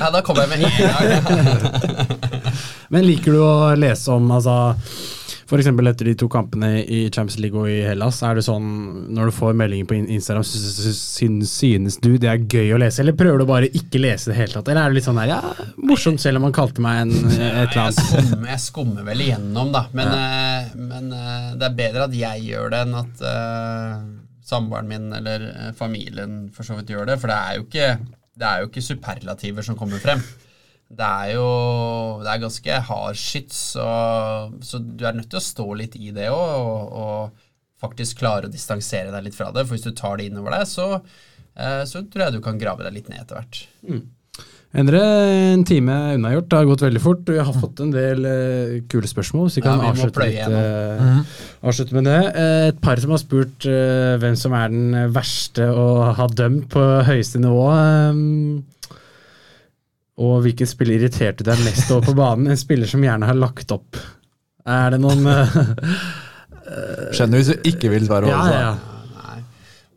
[0.00, 2.26] ja, da kommer jeg med en gang.
[2.92, 4.56] Men liker du å lese om altså
[5.46, 5.68] F.eks.
[5.70, 8.66] etter de to kampene i Champions League og i Hellas, er det sånn
[9.14, 13.38] når du får meldinger på Instagram, synes du det er gøy å lese, eller prøver
[13.38, 14.72] du bare ikke lese det hele tatt?
[14.72, 17.38] Eller er det litt sånn der, ja, morsomt selv om han kalte meg en, et
[17.38, 18.00] eller annet?
[18.02, 19.84] Jeg skummer, jeg skummer vel igjennom, da.
[19.94, 20.24] Men, ja.
[20.26, 24.00] uh, men uh, det er bedre at jeg gjør det enn at uh,
[24.46, 25.46] samboeren min eller
[25.78, 27.20] familien for så vidt gjør det.
[27.22, 30.26] For det er jo ikke, det er jo ikke superlativer som kommer frem
[30.86, 31.46] det er jo
[32.22, 33.86] det er ganske hard skyts, så,
[34.62, 37.42] så, du er nødt til å stå litt i det òg, og, og,
[37.76, 39.66] faktisk klare å distansere deg litt fra det.
[39.66, 40.86] For hvis du tar det innover deg, så,
[41.60, 43.58] eh, så tror jeg du kan grave deg litt ned etter hvert.
[43.84, 44.06] Mm.
[44.76, 45.02] Endre,
[45.52, 46.48] en time unnagjort.
[46.50, 47.28] Det har gått veldig fort.
[47.28, 50.40] Vi har fått en del uh, kule spørsmål, så vi kan ja, vi avslutte, litt,
[50.52, 51.20] uh, mm.
[51.70, 52.18] avslutte, med det.
[52.36, 53.68] Uh, et par som har spurt
[54.22, 55.86] hvem som er den verste å
[56.18, 57.62] ha dømt på høyeste nivå.
[57.72, 58.64] Um,
[60.16, 62.48] og hvilken spiller irriterte deg mest over på banen?
[62.52, 63.98] En spiller som gjerne har lagt opp.
[64.66, 65.58] Er det noen uh,
[67.14, 68.30] Skjønner hvis du ikke vil svare.
[68.32, 68.70] Ja, ja.
[69.12, 69.36] Nei.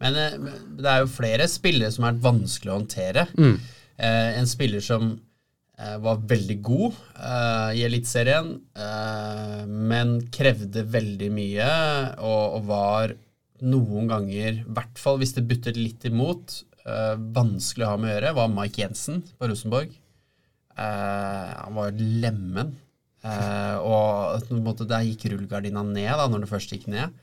[0.04, 3.26] Men uh, det er jo flere spillere som er vanskelig å håndtere.
[3.40, 3.56] Mm.
[3.96, 5.16] Uh, en spiller som
[5.80, 6.96] var veldig god
[7.72, 8.50] i Eliteserien,
[9.88, 11.68] men krevde veldig mye
[12.18, 13.14] og, og, var
[13.64, 18.12] noen ganger, i hvert fall hvis det buttet litt imot, vanskelig å ha med å
[18.12, 19.96] gjøre, var Mike Jensen på Rosenborg.
[20.80, 22.76] Uh, han var jo lemen.
[23.20, 27.16] Uh, og på en måte, der gikk rullegardina ned da når det først gikk ned.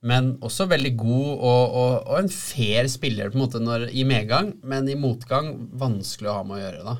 [0.00, 4.04] Men også veldig god og, og, og en fair spiller på en måte når, i
[4.08, 6.84] medgang, men i motgang vanskelig å ha med å gjøre.
[6.86, 6.96] da.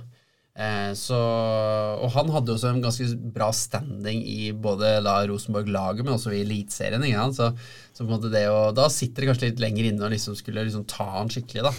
[0.61, 1.17] Eh, så,
[2.03, 6.43] og han hadde også en ganske bra standing i både da Rosenborg-laget, men også i
[6.45, 7.33] Eliteserien.
[7.37, 7.53] Så,
[7.97, 11.07] så, det å, da sitter det kanskje litt lenger inne og liksom skulle liksom ta
[11.17, 11.65] han skikkelig.
[11.71, 11.73] da.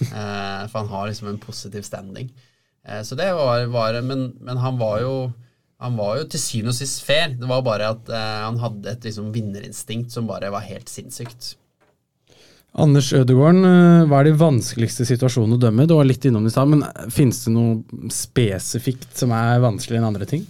[0.71, 2.31] for han har liksom en positiv standing.
[2.87, 5.15] Eh, så det var, var men, men, han var jo
[5.81, 7.33] han var jo til syvende og sist fair.
[7.37, 11.55] Det var bare at eh, han hadde et liksom, vinnerinstinkt som bare var helt sinnssykt.
[12.79, 15.87] Anders Ødegården, eh, hva er de vanskeligste situasjonene å dømme?
[15.89, 20.03] Du var litt innom det i stad, men finnes det noe spesifikt som er vanskeligere
[20.03, 20.45] enn andre ting?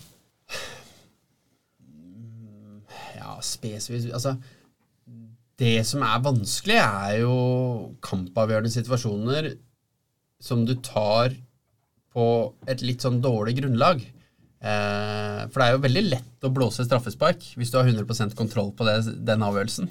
[3.17, 4.35] Ja, spesifikt Altså,
[5.61, 7.35] det som er vanskelig, er jo
[8.05, 9.53] kampavgjørende situasjoner
[10.41, 11.33] som du tar
[12.11, 12.25] på
[12.69, 14.01] et litt sånn dårlig grunnlag.
[14.61, 18.69] Eh, for det er jo veldig lett å blåse straffespark hvis du har 100% kontroll
[18.77, 19.89] på det, den avgjørelsen.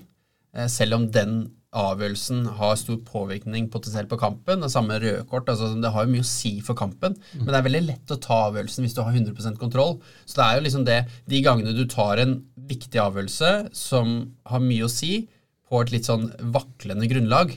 [0.54, 1.40] Eh, selv om den
[1.70, 4.62] avgjørelsen har stor påvirkning potensielt på kampen.
[4.62, 5.50] Det samme rødkort.
[5.52, 7.14] Altså, det har jo mye å si for kampen.
[7.30, 7.44] Mm.
[7.44, 10.00] Men det er veldig lett å ta avgjørelsen hvis du har 100% kontroll.
[10.26, 11.00] Så det er jo liksom det
[11.30, 12.40] De gangene du tar en
[12.70, 14.16] viktig avgjørelse som
[14.50, 15.28] har mye å si
[15.70, 17.52] på et litt sånn vaklende grunnlag,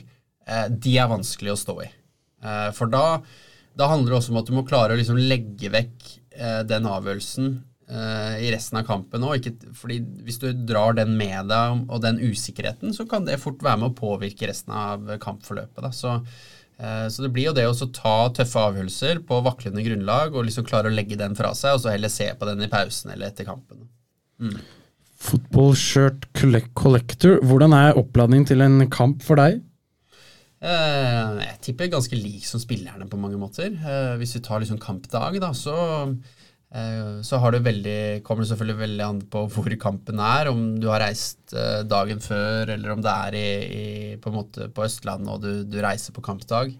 [0.46, 1.90] eh, de er vanskelig å stå i.
[2.76, 3.22] For da
[3.78, 6.86] da handler det også om at du må klare å liksom legge vekk eh, den
[6.86, 7.48] avgjørelsen
[7.90, 9.48] eh, i resten av kampen òg.
[9.76, 13.82] Fordi hvis du drar den med deg, og den usikkerheten, så kan det fort være
[13.82, 15.88] med å påvirke resten av kampforløpet.
[15.96, 16.20] Så,
[16.78, 20.68] eh, så det blir jo det å ta tøffe avgjørelser på vaklende grunnlag og liksom
[20.70, 23.32] klare å legge den fra seg, og så heller se på den i pausen eller
[23.32, 23.88] etter kampen.
[24.38, 24.56] Mm.
[25.24, 26.26] Football shirt
[26.76, 29.62] collector, hvordan er oppladning til en kamp for deg?
[30.64, 33.74] Eh, jeg tipper ganske lik som spillerne på mange måter.
[33.74, 35.76] Eh, hvis vi tar liksom kampdag, da, så,
[36.72, 40.48] eh, så det veldig, kommer det selvfølgelig veldig an på hvor kampen er.
[40.48, 41.52] Om du har reist
[41.90, 43.46] dagen før, eller om det er i,
[43.76, 46.72] i, på, på, Østlandet og du, du, reiser på kampdag.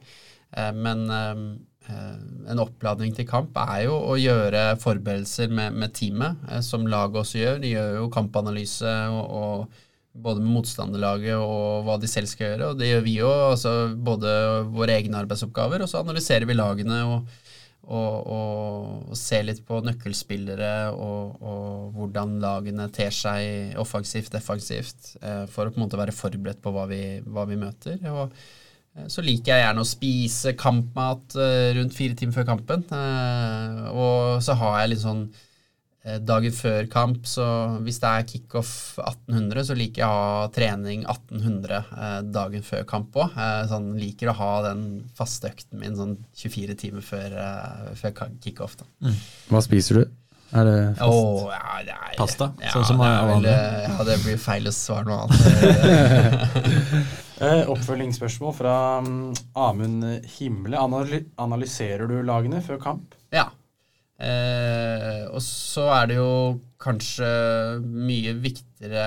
[0.75, 7.21] men en oppladning til kamp er jo å gjøre forberedelser med, med teamet, som laget
[7.21, 7.59] også gjør.
[7.61, 9.83] De gjør jo kampanalyse og, og
[10.15, 12.71] både med motstanderlaget og hva de selv skal gjøre.
[12.71, 14.35] Og det gjør vi jo, altså både
[14.75, 17.31] våre egne arbeidsoppgaver, og så analyserer vi lagene og,
[17.85, 21.41] og, og, og ser litt på nøkkelspillere og,
[21.95, 26.75] hvordan lagene ter seg offensivt, defensivt, eh, for å på en måte være forberedt på
[26.75, 27.99] hva vi, hva vi møter.
[28.13, 28.29] og
[28.95, 32.87] eh, så liker jeg gjerne å spise kampmat eh, rundt fire timer før kampen.
[33.91, 35.27] Og så har jeg litt sånn
[36.21, 37.45] dagen før kamp, så
[37.85, 42.85] hvis det er kickoff 1800, så liker jeg å ha trening 1800 eh, dagen før
[42.89, 43.33] kamp òg.
[43.33, 44.83] Eh, sånn, liker å ha den
[45.17, 48.77] faste økten min sånn 24 timer før, eh, før kickoff.
[49.01, 49.17] Mm.
[49.49, 50.05] Hva spiser du?
[50.55, 51.09] Er det fast?
[51.09, 52.51] Oh, ja, det er, Pasta?
[52.63, 56.21] Ja, sånn som det er vel, ja, det blir feil å svare noe annet.
[57.49, 60.05] eh, oppfølgingsspørsmål fra um, Amund
[60.37, 60.79] Himle.
[60.79, 63.17] Analyserer du lagene før kamp?
[63.35, 63.49] Ja.
[64.23, 66.35] Eh, og så er det jo
[66.83, 67.31] kanskje
[67.83, 69.07] mye viktigere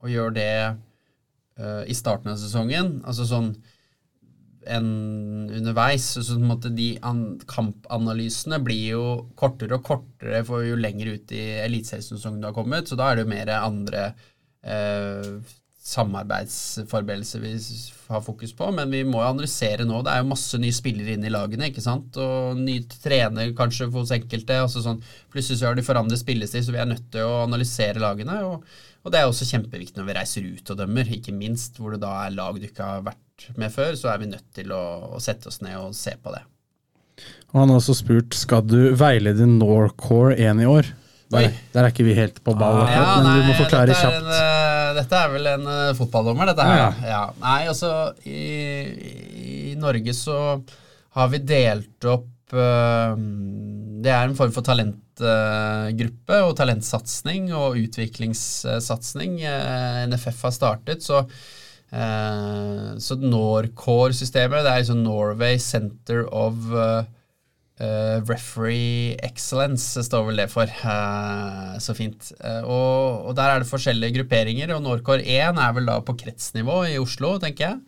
[0.00, 2.98] å gjøre det eh, i starten av sesongen.
[3.06, 3.52] Altså sånn
[4.70, 6.04] enn underveis.
[6.14, 6.92] Så så en måte, de
[7.50, 9.04] kampanalysene blir jo
[9.38, 12.90] kortere og kortere for jo lenger ut i eliteseriesesongen du har kommet.
[12.90, 14.04] Så da er det jo mer andre
[14.62, 17.54] eh, samarbeidsforberedelser vi
[18.10, 20.02] har fokus på, men vi må jo analysere nå.
[20.04, 23.88] Det er jo masse nye spillere inne i lagene, ikke sant, og ny trener kanskje
[23.94, 24.58] hos enkelte.
[24.60, 25.00] altså sånn,
[25.32, 28.36] Plutselig så har de forandret spillestil, så vi er nødt til å analysere lagene.
[28.50, 28.68] Og,
[29.00, 32.02] og, det er også kjempeviktig når vi reiser ut og dømmer, ikke minst hvor det
[32.04, 33.96] da er lag du ikke har vært med før.
[33.96, 34.84] Så er vi nødt til å,
[35.16, 36.44] å sette oss ned og se på det.
[37.50, 40.92] Og Han har også spurt skal du veilede Norcore 1 i år.
[41.30, 43.94] Der, der, er ikke vi helt på ball, ah, ja, men nei, du må forklare
[43.94, 44.18] kjapt.
[44.18, 46.80] En, uh, dette er vel en uh, fotballdommer, dette her.
[46.80, 46.90] Ja.
[47.10, 47.22] ja.
[47.42, 47.92] Nei, altså
[48.28, 48.42] i,
[49.70, 50.38] i, Norge så
[51.16, 53.14] har vi delt opp uh,
[54.00, 59.40] Det er en form for talentgruppe og talentsatsing og utviklingssatsing
[60.10, 61.06] NFF har startet.
[61.06, 61.24] Så
[61.90, 66.68] så Norcore-systemet, det er liksom Norway Center of
[67.80, 70.70] uh, referee excellence står vel det for.
[70.84, 72.30] Uh, så fint.
[72.38, 76.16] Uh, og, og, der er det forskjellige grupperinger, og Norcor 1 er vel da på
[76.20, 77.82] kretsnivå i Oslo, tenker jeg.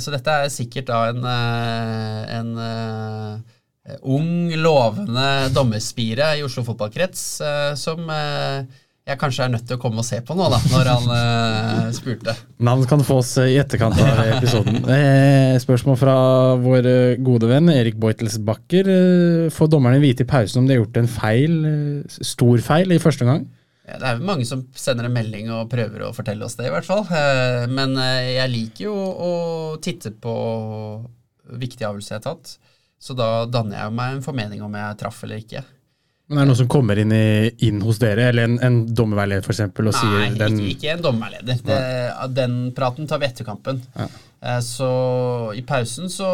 [0.00, 1.24] så dette er sikkert da en,
[2.38, 2.52] en
[4.06, 7.24] ung, lovende dommerspire i Oslo fotballkrets
[7.76, 8.06] som
[9.04, 11.88] jeg kanskje er nødt til å komme og se på nå, da, når han eh,
[11.92, 12.32] spurte.
[12.64, 14.80] Navn kan fås i etterkant av episoden.
[14.94, 16.14] Eh, spørsmål fra
[16.60, 18.88] vår eh, gode venn Erik Beutelsbakker.
[19.52, 21.58] Får dommerne vite i pausen om de har gjort en feil,
[22.08, 23.44] stor feil, i første gang?
[23.84, 26.70] Ja, det er jo mange som sender en melding og prøver å fortelle oss det,
[26.70, 27.04] i hvert fall.
[27.68, 29.32] Men jeg liker jo å
[29.84, 30.34] titte på
[31.60, 32.56] viktige avgjørelser jeg har tatt.
[33.04, 35.66] Så da danner jeg meg en formening om jeg traff eller ikke.
[36.26, 39.44] Men er det noen som kommer inn, i, inn hos dere, eller en, en dommerveileder
[39.44, 39.58] f.eks.
[39.60, 41.58] Nei, sier den Nei, ikke, ikke en dommerveileder.
[41.66, 41.80] Det,
[42.32, 43.82] den praten tar vi etter kampen.
[43.92, 44.06] Ja.
[44.44, 44.88] Eh, så
[45.56, 46.28] i pausen så,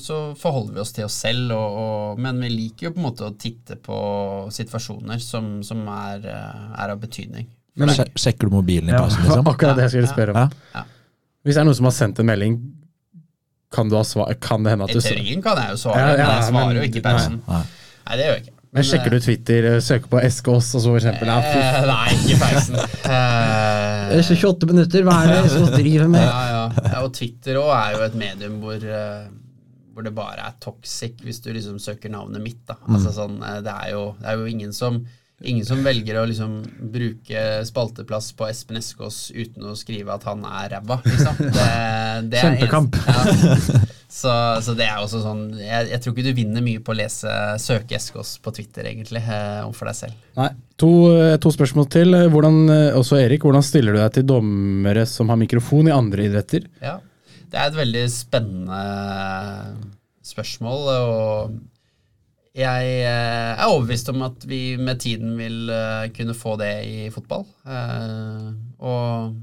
[0.00, 3.06] så, forholder vi oss til oss selv, og, og, men vi liker jo på en
[3.10, 3.98] måte å titte på
[4.52, 7.48] situasjoner som, som er, eh, er, av betydning.
[7.80, 9.48] Men Sjekker du mobilen i pausen, liksom?
[9.52, 10.58] Akkurat det jeg skulle spørre om.
[10.72, 10.86] Ja.
[11.44, 12.58] Hvis det er noen som har sendt en melding,
[13.74, 16.04] kan, du ha svar, kan det hende at du I teorien kan jeg jo svare,
[16.14, 17.40] men jeg svarer jo ikke i pausen.
[17.48, 17.64] Nei.
[18.04, 18.53] Nei, det gjør jeg ikke.
[18.74, 21.30] Men Sjekker du Twitter, eh, søker på Eskås og så for eksempel?
[21.30, 22.78] Ja, eh, nei, ikke peisen.
[23.06, 26.24] er 28 minutter, hva er det Eskås driver med?
[26.26, 27.02] Ja, ja.
[27.04, 29.28] og Twitter òg er jo et medium hvor, uh,
[29.94, 32.64] hvor, det bare er toxic hvis du liksom søker navnet mitt.
[32.66, 32.80] da.
[32.88, 33.16] Altså, mm.
[33.20, 35.04] sånn, det, er jo, det er jo ingen som
[35.42, 36.60] Ingen som velger å liksom
[36.94, 41.40] bruke spalteplass på Espen Eskås uten å skrive at han er ræva, liksom.
[41.56, 41.64] Det,
[42.30, 43.00] det Kjempekamp.
[43.04, 43.80] Ja.
[44.14, 44.30] Så,
[44.62, 47.30] så, det er også sånn jeg, jeg, tror ikke du vinner mye på å lese
[47.58, 49.24] søke Eskås på Twitter, egentlig,
[49.66, 50.20] om for deg selv.
[50.38, 50.52] Nei.
[50.78, 52.14] To, eh, to, spørsmål til.
[52.30, 56.28] Hvordan, eh, også Erik, hvordan stiller du deg til dommere som har mikrofon i andre
[56.28, 56.70] idretter?
[56.78, 57.00] Ja,
[57.50, 58.80] Det er et veldig spennende
[60.22, 60.88] spørsmål.
[60.94, 61.58] og
[62.54, 67.08] jeg eh, er overbevist om at vi med tiden vil eh, kunne få det i
[67.14, 67.42] fotball.
[67.66, 69.34] Eh, og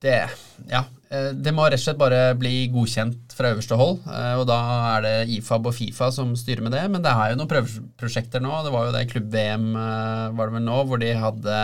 [0.00, 0.22] det
[0.70, 0.86] Ja.
[1.10, 3.96] Det må rett og slett bare bli godkjent fra øverste hold.
[4.38, 4.58] Og da
[4.92, 6.84] er det IFAB og Fifa som styrer med det.
[6.86, 8.52] Men det er jo noen prøveprosjekter nå.
[8.62, 11.56] Det var jo det klubb-VM var det vel nå, hvor de hadde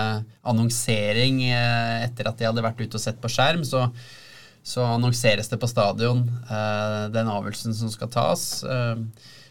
[0.43, 3.63] annonsering etter at de hadde vært ute og sett på skjerm.
[3.63, 3.85] Så,
[4.67, 6.27] så annonseres det på stadion
[7.15, 8.49] den avgjørelsen som skal tas.
[8.67, 8.99] Eh,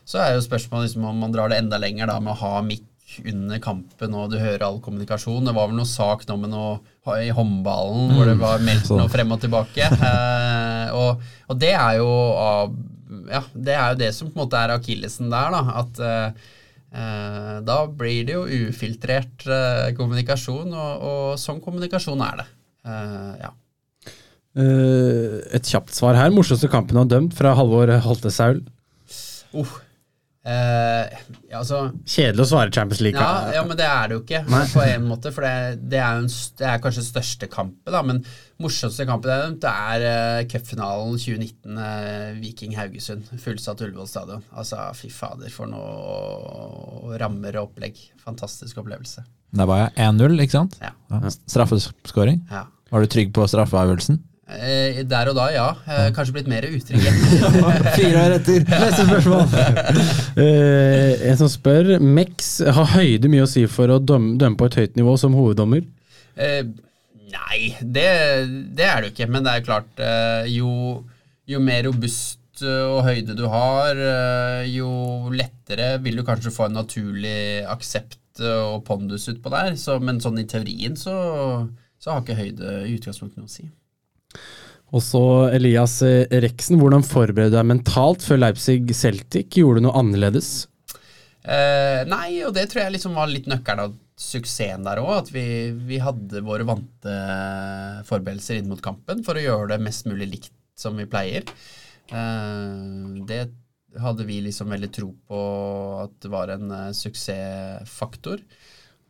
[0.05, 2.59] Så er jo spørsmålet liksom om man drar det enda lenger da med å ha
[2.65, 2.85] mikk
[3.23, 5.45] under kampen, og du hører all kommunikasjon.
[5.45, 9.07] Det var vel noe sak nå med noe i håndballen hvor det var meldt noe
[9.11, 9.89] frem og tilbake.
[10.05, 12.09] Eh, og, og det er jo
[13.31, 15.61] Ja, det er jo det som på en måte er akillesen der, da.
[15.81, 16.51] At eh,
[16.93, 22.47] eh, da blir det jo ufiltrert eh, kommunikasjon, og, og sånn kommunikasjon er det.
[22.85, 23.53] Eh, ja.
[24.55, 26.29] Et kjapt svar her.
[26.35, 28.61] Morsomste kampen han har dømt, fra Halvor Holtesaul?
[29.55, 29.75] Uh.
[30.45, 33.17] Eh, ja, altså Kjedelig å svare Champions League.
[33.17, 34.61] Ja, ja, men det er det jo ikke, Nei.
[34.69, 35.31] på en måte.
[35.33, 36.27] For det, det, er en,
[36.59, 38.03] det er kanskje den største kampen, da.
[38.05, 38.21] Men
[38.61, 43.33] morsomste kampen jeg har nevnt, det er uh, cupfinalen 2019, uh, Viking-Haugesund.
[43.41, 44.45] Fullsatt Ullevål stadion.
[44.53, 47.97] Altså, fy fader, for noe rammer og opplegg.
[48.25, 49.25] Fantastisk opplevelse.
[49.55, 50.77] Der var jeg 1-0, ikke sant?
[50.83, 50.93] Ja.
[51.09, 51.35] Ja.
[51.49, 52.45] Straffeskåring.
[52.53, 52.67] ja.
[52.93, 54.19] Var du trygg på straffeavgjørelsen?
[54.45, 55.65] Eh, der og da, ja.
[55.89, 57.01] Eh, kanskje blitt mer utrygg.
[57.97, 58.65] Fire år etter!
[58.69, 59.45] Neste spørsmål.
[60.35, 64.67] Eh, en som spør Mex har høyde mye å si for å dømme, dømme på
[64.67, 65.85] et høyt nivå som hoveddommer.
[66.35, 66.67] Eh,
[67.31, 68.09] nei, det,
[68.75, 69.29] det er det jo ikke.
[69.31, 70.73] Men det er klart, eh, jo,
[71.47, 74.91] jo mer robust og høyde du har, eh, jo
[75.31, 79.79] lettere vil du kanskje få en naturlig aksept og pondus utpå der.
[79.79, 81.15] Så, men sånn i teorien så,
[81.97, 83.71] så har ikke høyde i utgangspunktet noe å si.
[84.95, 89.57] Og så Elias eh, Reksen, hvordan forbereder du deg mentalt før Leipzig Celtic?
[89.59, 90.69] Gjorde du noe annerledes?
[91.43, 95.11] Eh, nei, og det tror jeg liksom var litt nøkkelen av suksessen der òg.
[95.19, 95.45] At vi,
[95.75, 97.17] vi hadde våre vante
[98.07, 101.43] forberedelser inn mot kampen for å gjøre det mest mulig likt som vi pleier.
[102.09, 103.43] Eh, det
[104.01, 105.41] hadde vi liksom veldig tro på
[106.03, 108.41] at det var en eh, suksessfaktor.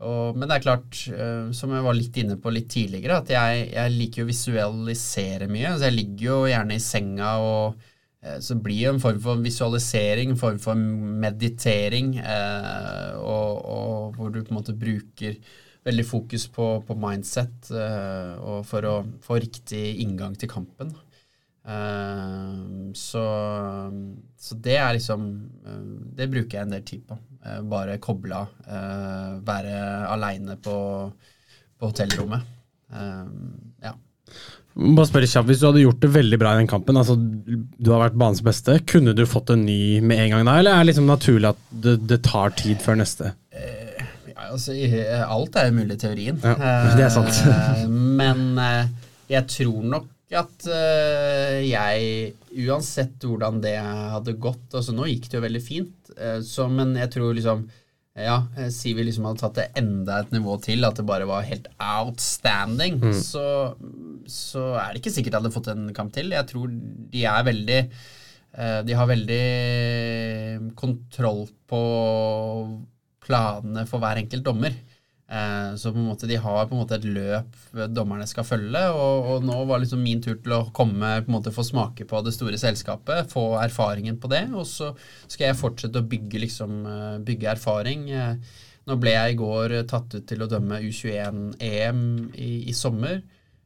[0.04, 3.32] Og, men det er klart, uh, som jeg var litt inne på litt tidligere, at
[3.32, 5.76] jeg, jeg liker jo å visualisere mye.
[5.78, 9.46] Så jeg ligger jo gjerne i senga og uh, så blir det en form for
[9.46, 10.82] visualisering, en form for
[11.26, 15.40] meditering, uh, og, og hvor du på en måte bruker
[15.86, 20.96] veldig fokus på, på mindset og for å få riktig inngang til kampen.
[22.98, 23.22] Så,
[24.34, 25.28] så det er liksom
[26.18, 27.20] Det bruker jeg en del tid på.
[27.46, 28.54] Eh, bare koble av.
[28.66, 29.78] eh, være
[30.10, 30.76] aleine på,
[31.80, 32.42] på hotellrommet.
[32.94, 33.26] Eh,
[33.86, 33.94] ja.
[34.76, 37.92] Bare spørre kjapt, Hvis du hadde gjort det veldig bra i den kampen, altså du
[37.94, 40.84] har vært banens beste, kunne du fått en ny med en gang da, eller er
[40.84, 43.32] det liksom naturlig at det, det tar tid før neste?
[43.56, 44.74] Ja, altså,
[45.30, 46.42] alt er jo mulig i teorien.
[46.44, 46.58] Ja,
[46.98, 47.40] det er sant.
[47.88, 48.60] Men
[49.32, 52.32] jeg tror nok at uh, jeg,
[52.66, 56.96] uansett hvordan det hadde gått altså Nå gikk det jo veldig fint, uh, så, men
[56.98, 57.68] jeg tror liksom
[58.16, 58.38] ja,
[58.72, 61.68] Sier vi liksom hadde tatt det enda et nivå til, at det bare var helt
[61.84, 63.76] outstanding, så,
[64.24, 66.32] så er det ikke sikkert jeg hadde fått en kamp til.
[66.32, 69.42] Jeg tror de er veldig eh, De har veldig
[70.80, 71.82] kontroll på
[73.26, 74.80] planene for hver enkelt dommer.
[75.26, 77.56] Eh, Så på en måte de har på en måte et løp
[77.90, 81.36] dommerne skal følge, og, og nå var liksom min tur til å komme på en
[81.40, 84.92] måte få smake på det store selskapet, få erfaringen på det, og så
[85.26, 88.08] skal jeg fortsette å bygge liksom eh, bygge erfaring.
[88.14, 92.02] Eh, Nå ble jeg i går tatt ut til å dømme U21-EM
[92.38, 93.24] i, i sommer,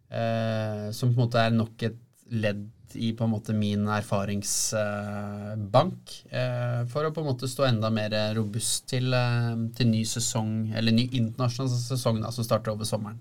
[0.07, 1.97] eh, som på en måte er nok et
[2.31, 2.61] ledd
[2.95, 8.33] i på en måte min erfaringsbank, eh, for å på en måte stå enda mer
[8.37, 13.17] robust til, eh, til ny sesong, eller ny internasjonal sesong da, som starter over sommeren.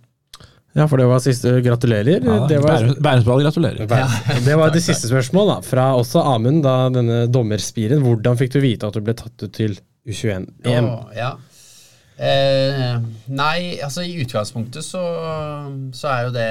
[0.76, 1.62] Ja, for det var siste.
[1.64, 2.20] Gratulerer.
[2.22, 3.86] Ja, det, var, Bærumsball, gratulerer.
[4.46, 5.60] det var det siste spørsmål, da.
[5.64, 8.02] Fra også Amund, da denne dommerspiren.
[8.04, 9.72] Hvordan fikk du vite at du ble tatt ut til
[10.06, 10.84] U21-EM?
[10.84, 11.32] Ja, ja.
[12.18, 12.98] Eh,
[13.30, 15.02] nei, altså i utgangspunktet så,
[15.94, 16.46] så er jo det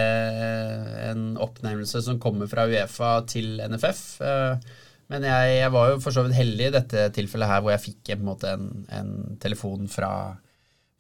[1.10, 4.04] en oppnevnelse som kommer fra Uefa til NFF.
[4.24, 4.76] Eh,
[5.12, 7.84] men jeg, jeg var jo for så vidt heldig i dette tilfellet her hvor jeg
[7.86, 8.68] fikk en, en, en,
[9.00, 10.10] en telefon fra,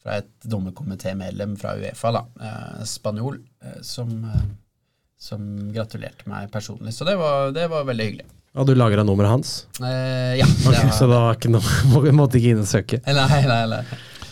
[0.04, 4.46] fra et dommerkomitémedlem fra Uefa, da, eh, spanjol, eh, som, eh,
[5.20, 6.92] som gratulerte meg personlig.
[6.96, 8.28] Så det var, det var veldig hyggelig.
[8.58, 9.50] Og du lagra nummeret hans?
[9.84, 10.46] Eh, ja.
[10.48, 13.00] Ok, det var- Så da var ikke noe, måtte ikke inn og søke?
[13.08, 13.82] Nei, nei, nei.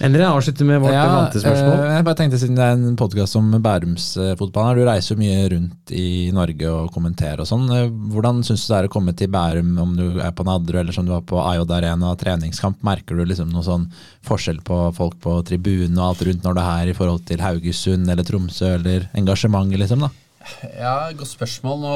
[0.04, 1.78] Endre avslutter med vårt vante spørsmål.
[1.86, 5.22] eh, jeg bare tenkte Siden det er en podkast om Bærumsfotballen, her, du reiser jo
[5.22, 7.64] mye rundt i Norge og kommenterer og sånn.
[7.72, 10.82] Eh, Hvordan syns du det er å komme til Bærum, om du er på Nadderud
[10.82, 12.84] eller som du var på Ayod Arena treningskamp?
[12.84, 13.88] Merker du liksom noe sånn
[14.28, 17.40] forskjell på folk på tribunen og alt rundt når du er her i forhold til
[17.46, 20.04] Haugesund eller Tromsø, eller engasjementet, liksom?
[20.04, 20.12] da?
[20.76, 21.80] Ja, godt spørsmål.
[21.82, 21.96] Nå,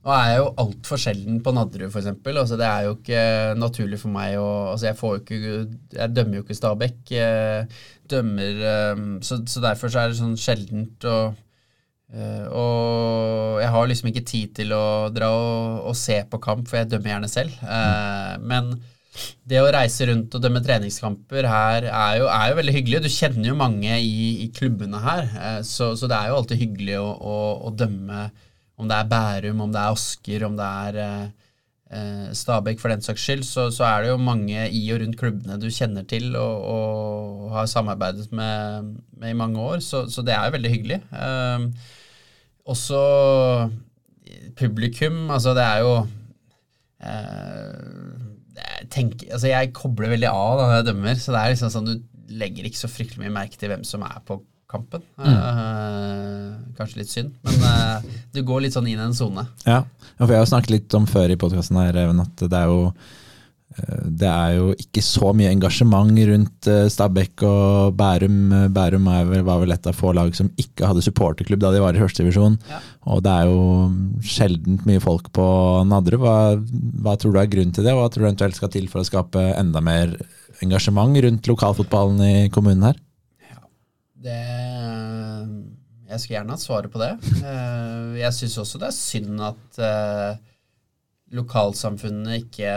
[0.00, 2.08] nå er jeg jo altfor sjelden på Nadderud, f.eks.
[2.32, 3.24] Altså, det er jo ikke
[3.60, 5.56] naturlig for meg å altså, jeg, får jo ikke,
[5.98, 7.12] jeg dømmer jo ikke Stabæk.
[7.20, 11.18] eh, Dømmer eh, så, så derfor så er det sånn sjeldent å
[12.16, 16.64] eh, og jeg har liksom ikke tid til å dra og, og se på kamp,
[16.70, 17.60] for jeg dømmer gjerne selv.
[17.60, 18.48] Mm.
[18.48, 18.72] men
[19.50, 23.00] det å reise rundt og dømme treningskamper her er jo, er jo veldig hyggelig.
[23.04, 26.62] Du kjenner jo mange i, i klubbene her, eh, så, så det er jo alltid
[26.62, 27.36] hyggelig å, å,
[27.66, 28.28] å dømme
[28.80, 31.26] om det er Bærum, om det er Asker, om det er eh,
[31.92, 35.18] eh, Stabæk for den saks skyld, så, så er det jo mange i og rundt
[35.20, 40.24] klubbene du kjenner til og, og har samarbeidet med, med i mange år, så, så
[40.26, 41.00] det er jo veldig hyggelig.
[41.12, 41.68] Eh,
[42.70, 43.00] også
[44.58, 45.94] publikum, altså det er jo
[47.02, 48.20] eh,
[48.92, 51.90] tenk, altså jeg kobler veldig av da når jeg dømmer, så det er liksom sånn
[51.90, 51.96] du
[52.40, 54.38] legger ikke så fryktelig mye merke til hvem som er på
[54.70, 55.02] kampen.
[55.18, 59.46] Eh, kanskje litt synd, men eh, du går litt sånn inn i en sone.
[59.66, 59.82] Ja,
[60.18, 62.84] for jeg har snakket litt om før i podkasten her, Even, at det er jo
[62.90, 68.38] eh, det er jo ikke så mye engasjement rundt eh, Stabæk og Bærum.
[68.74, 72.02] Bærum var vel et av få lag som ikke hadde supporterklubb da de var i
[72.02, 72.58] førstedivisjon.
[72.70, 72.80] Ja.
[73.10, 73.60] Og det er jo
[74.26, 75.46] sjeldent mye folk på
[75.90, 76.24] Nadderud.
[76.24, 76.38] Hva,
[77.04, 79.02] hva tror du er grunnen til det, og hva tror du eventuelt skal til for
[79.02, 80.18] å skape enda mer
[80.64, 83.06] engasjement rundt lokalfotballen i kommunen her?
[84.20, 84.40] Det
[86.10, 87.10] Jeg skulle gjerne hatt svaret på det.
[87.46, 90.40] Eh, Jeg syns også det er synd at eh,
[91.38, 92.72] lokalsamfunnene ikke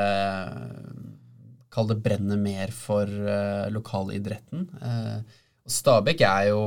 [1.73, 4.67] Kall det brenner mer for eh, lokalidretten.
[4.77, 6.59] Eh, Stabæk er jo,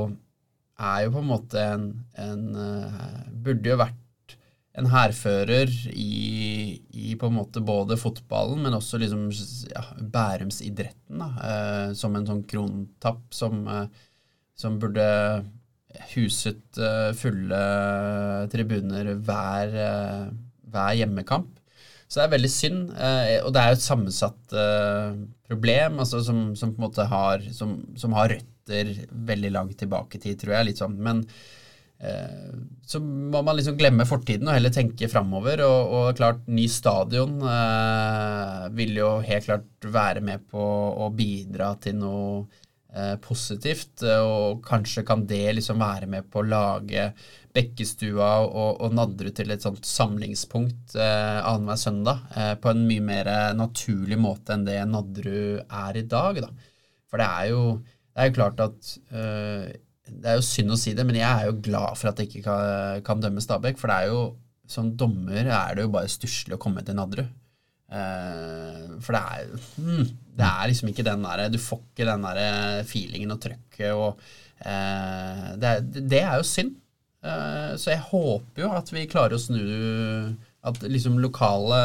[0.83, 1.85] er jo på en måte en,
[2.19, 4.35] en eh, Burde jo vært
[4.77, 9.23] en hærfører i, i på en måte både fotballen, men også liksom
[9.71, 9.81] ja,
[10.13, 13.87] Bærumsidretten, da, eh, som en sånn krontapp som, eh,
[14.59, 15.07] som burde
[16.13, 17.61] huset eh, fulle
[18.51, 20.25] tribuner hver, eh,
[20.71, 21.53] hver hjemmekamp.
[22.07, 24.57] Så det er veldig synd, eh, og det er jo et sammensatt
[25.47, 30.19] problem altså som, som på en måte har, som, som har røtter veldig langt tilbake
[30.19, 30.69] i tid, tror jeg.
[30.69, 31.25] litt sånn, Men
[32.85, 35.63] så må man liksom glemme fortiden og heller tenke framover.
[35.65, 41.71] Og, og klart, ny stadion eh, vil jo helt klart være med på å bidra
[41.81, 42.45] til noe
[43.21, 47.03] positivt, og kanskje kan det liksom være med på å lage
[47.57, 53.03] Bekkestua og, og Nadderud til et sånt samlingspunkt eh, annenhver søndag eh, på en mye
[53.03, 56.41] mer naturlig måte enn det Nadderud er i dag.
[56.43, 56.51] Da.
[57.09, 57.63] For det er jo,
[58.13, 59.77] det er jo klart at eh,
[60.07, 62.29] Det er jo synd å si det, men jeg er jo glad for at jeg
[62.29, 63.81] ikke kan, kan dømme Stabæk.
[63.81, 64.21] For det er jo,
[64.69, 67.33] som dommer er det jo bare stusslig å komme til Nadderud.
[67.87, 72.25] Eh, for det er, mm, det er liksom ikke den derre Du får ikke den
[72.25, 74.19] der feelingen og trøkket og
[74.59, 76.75] eh, det, er, det er jo synd.
[77.23, 79.61] Eh, så jeg håper jo at vi klarer å snu
[80.67, 81.79] At liksom lokale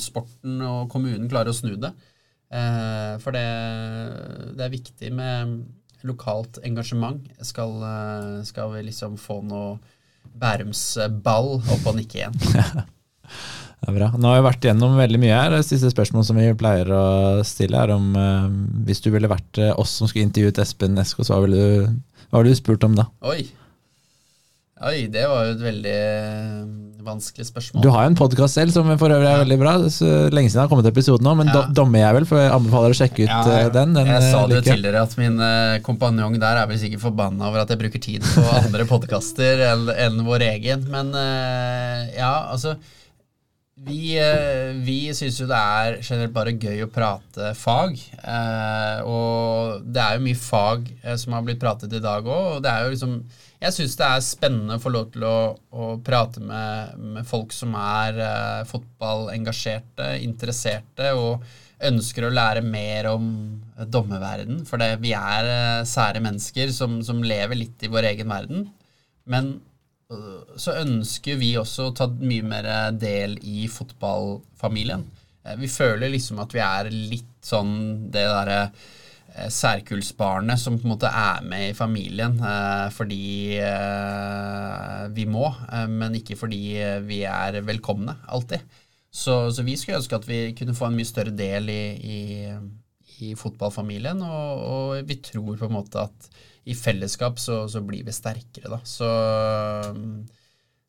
[0.00, 1.90] sporten og kommunen klarer å snu det.
[2.54, 3.46] Eh, for det,
[4.54, 5.56] det er viktig med
[6.06, 7.26] lokalt engasjement.
[7.42, 9.78] Skal, eh, skal vi liksom få noe
[10.34, 12.38] Bærumsball opp og nikke igjen.
[13.84, 14.06] Det er bra.
[14.16, 15.50] Nå har vi vært gjennom veldig mye her.
[15.58, 17.02] Det siste spørsmål som vi pleier å
[17.44, 18.46] stille, er om eh,
[18.88, 21.92] hvis du ville vært eh, oss som skulle intervjuet Espen Eskås, hva ville du,
[22.30, 23.10] hva ville du spurt om da?
[23.28, 23.42] Oi.
[24.84, 26.64] Oi, det var jo et veldig eh,
[27.06, 27.84] vanskelig spørsmål.
[27.84, 29.74] Du har jo en podkast selv som for øvrig er veldig bra.
[29.92, 31.54] Så lenge siden jeg har kommet til episoden nå, men Ja.
[31.60, 33.94] do, Dommerjævel, for jeg anbefaler å sjekke ut Ja, eh, den.
[33.96, 34.80] den jeg sa eh, det jo liker jeg.
[34.80, 38.24] tidligere at min eh, kompanjong der er vel sikkert forbanna over at jeg bruker tid
[38.32, 40.84] på andre podkaster enn enn vår egen.
[40.92, 42.74] Men eh, ja, altså
[43.74, 47.96] Vi, uh, vi syns jo det er generelt bare gøy å prate fag.
[48.22, 52.54] eh, og det er jo mye fag eh, som har blitt pratet i dag òg.
[52.54, 53.18] Og det er jo liksom
[53.64, 55.36] Jeg syns det er spennende å få lov til å,
[55.72, 58.18] å prate med, med folk som er
[58.68, 61.42] fotballengasjerte, interesserte, og
[61.88, 63.28] ønsker å lære mer om
[63.76, 64.62] eh, dommerverden.
[64.68, 68.68] For det, vi er eh, sære mennesker som, som lever litt i vår egen verden.
[69.30, 69.56] Men
[70.60, 72.66] så ønsker vi også å ta mye mer
[73.00, 75.04] del i fotballfamilien.
[75.44, 78.60] Eh, Vi føler liksom at vi er litt sånn det derre
[79.34, 83.24] eh, særkullsbarnet som på en måte er med i familien eh, fordi
[85.14, 85.48] vi må,
[85.90, 86.62] men ikke fordi
[87.06, 88.62] vi er velkomne alltid.
[89.14, 92.18] Så, så vi skulle ønske at vi kunne få en mye større del i, i,
[93.28, 96.28] i fotballfamilien, og, og vi tror på en måte at
[96.64, 98.80] i fellesskap så, så blir vi sterkere, da.
[98.88, 99.08] Så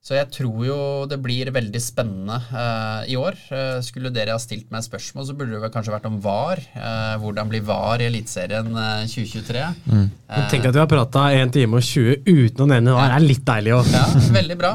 [0.05, 0.75] så jeg tror jo
[1.09, 3.39] det blir veldig spennende eh, i år.
[3.49, 6.59] Eh, skulle dere ha stilt meg spørsmål, så burde det vel kanskje vært om VAR.
[6.77, 8.69] Eh, hvordan blir VAR i Eliteserien
[9.09, 9.63] 2023?
[9.89, 10.03] Mm.
[10.51, 13.15] Tenk at vi har prata 1 time og 20 uten å nevne VAR.
[13.15, 13.89] Det er litt deilig òg.
[13.95, 14.03] Ja,
[14.35, 14.71] veldig bra.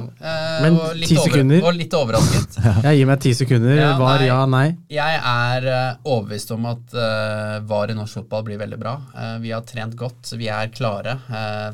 [0.65, 1.63] Men og litt, sekunder.
[1.63, 2.59] og litt overrasket.
[2.89, 3.79] Jeg gir meg ti sekunder.
[3.79, 4.65] Ja, VAR, ja, nei.
[4.91, 5.71] Jeg er
[6.01, 6.99] overbevist om at
[7.71, 8.97] VAR i norsk fotball blir veldig bra.
[9.39, 11.21] vi har trent godt, vi er klare.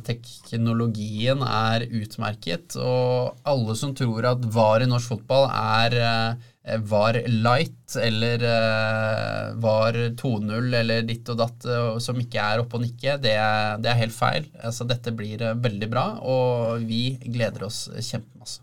[0.05, 2.77] teknologien er utmerket.
[2.77, 9.55] og alle som tror at VAR i norsk fotball er eh, VAR light eller eh,
[9.63, 13.37] VAR 2-0 eller ditt og datt eh, som ikke er oppe og nikke, det,
[13.85, 14.49] det er helt feil.
[14.61, 18.63] Altså, dette blir veldig bra, og vi gleder oss kjempemasse.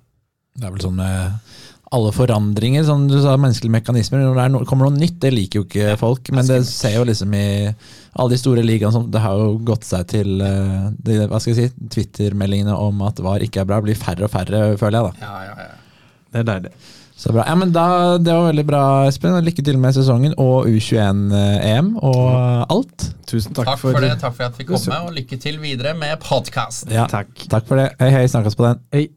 [0.53, 1.53] Det er vel sånn med
[1.93, 4.23] alle forandringer, som du sa, menneskelige mekanismer.
[4.23, 6.31] Når det no kommer noe nytt, det liker jo ikke folk.
[6.33, 9.85] Men det ser jo liksom i alle de store ligaene som Det har jo gått
[9.87, 13.79] seg til uh, de, hva skal jeg si, Twitter-meldingene om at VAR ikke er bra,
[13.85, 15.13] blir færre og færre, føler jeg.
[15.13, 15.29] da.
[15.29, 16.19] Ja, ja, ja.
[16.33, 16.75] Det er deilig.
[17.23, 17.45] Så bra.
[17.45, 19.37] Ja, men da, Det var veldig bra, Espen.
[19.45, 22.29] Lykke til med sesongen og U21-EM og
[22.73, 23.09] alt.
[23.29, 24.15] Tusen takk, takk for, for det.
[24.21, 26.89] Takk for at vi kom med, og lykke til videre med podkast.
[26.91, 27.35] Ja, takk.
[27.53, 27.91] takk for det.
[28.01, 28.25] Hei, hei.
[28.33, 28.81] Snakkes på den.
[28.95, 29.11] Hei.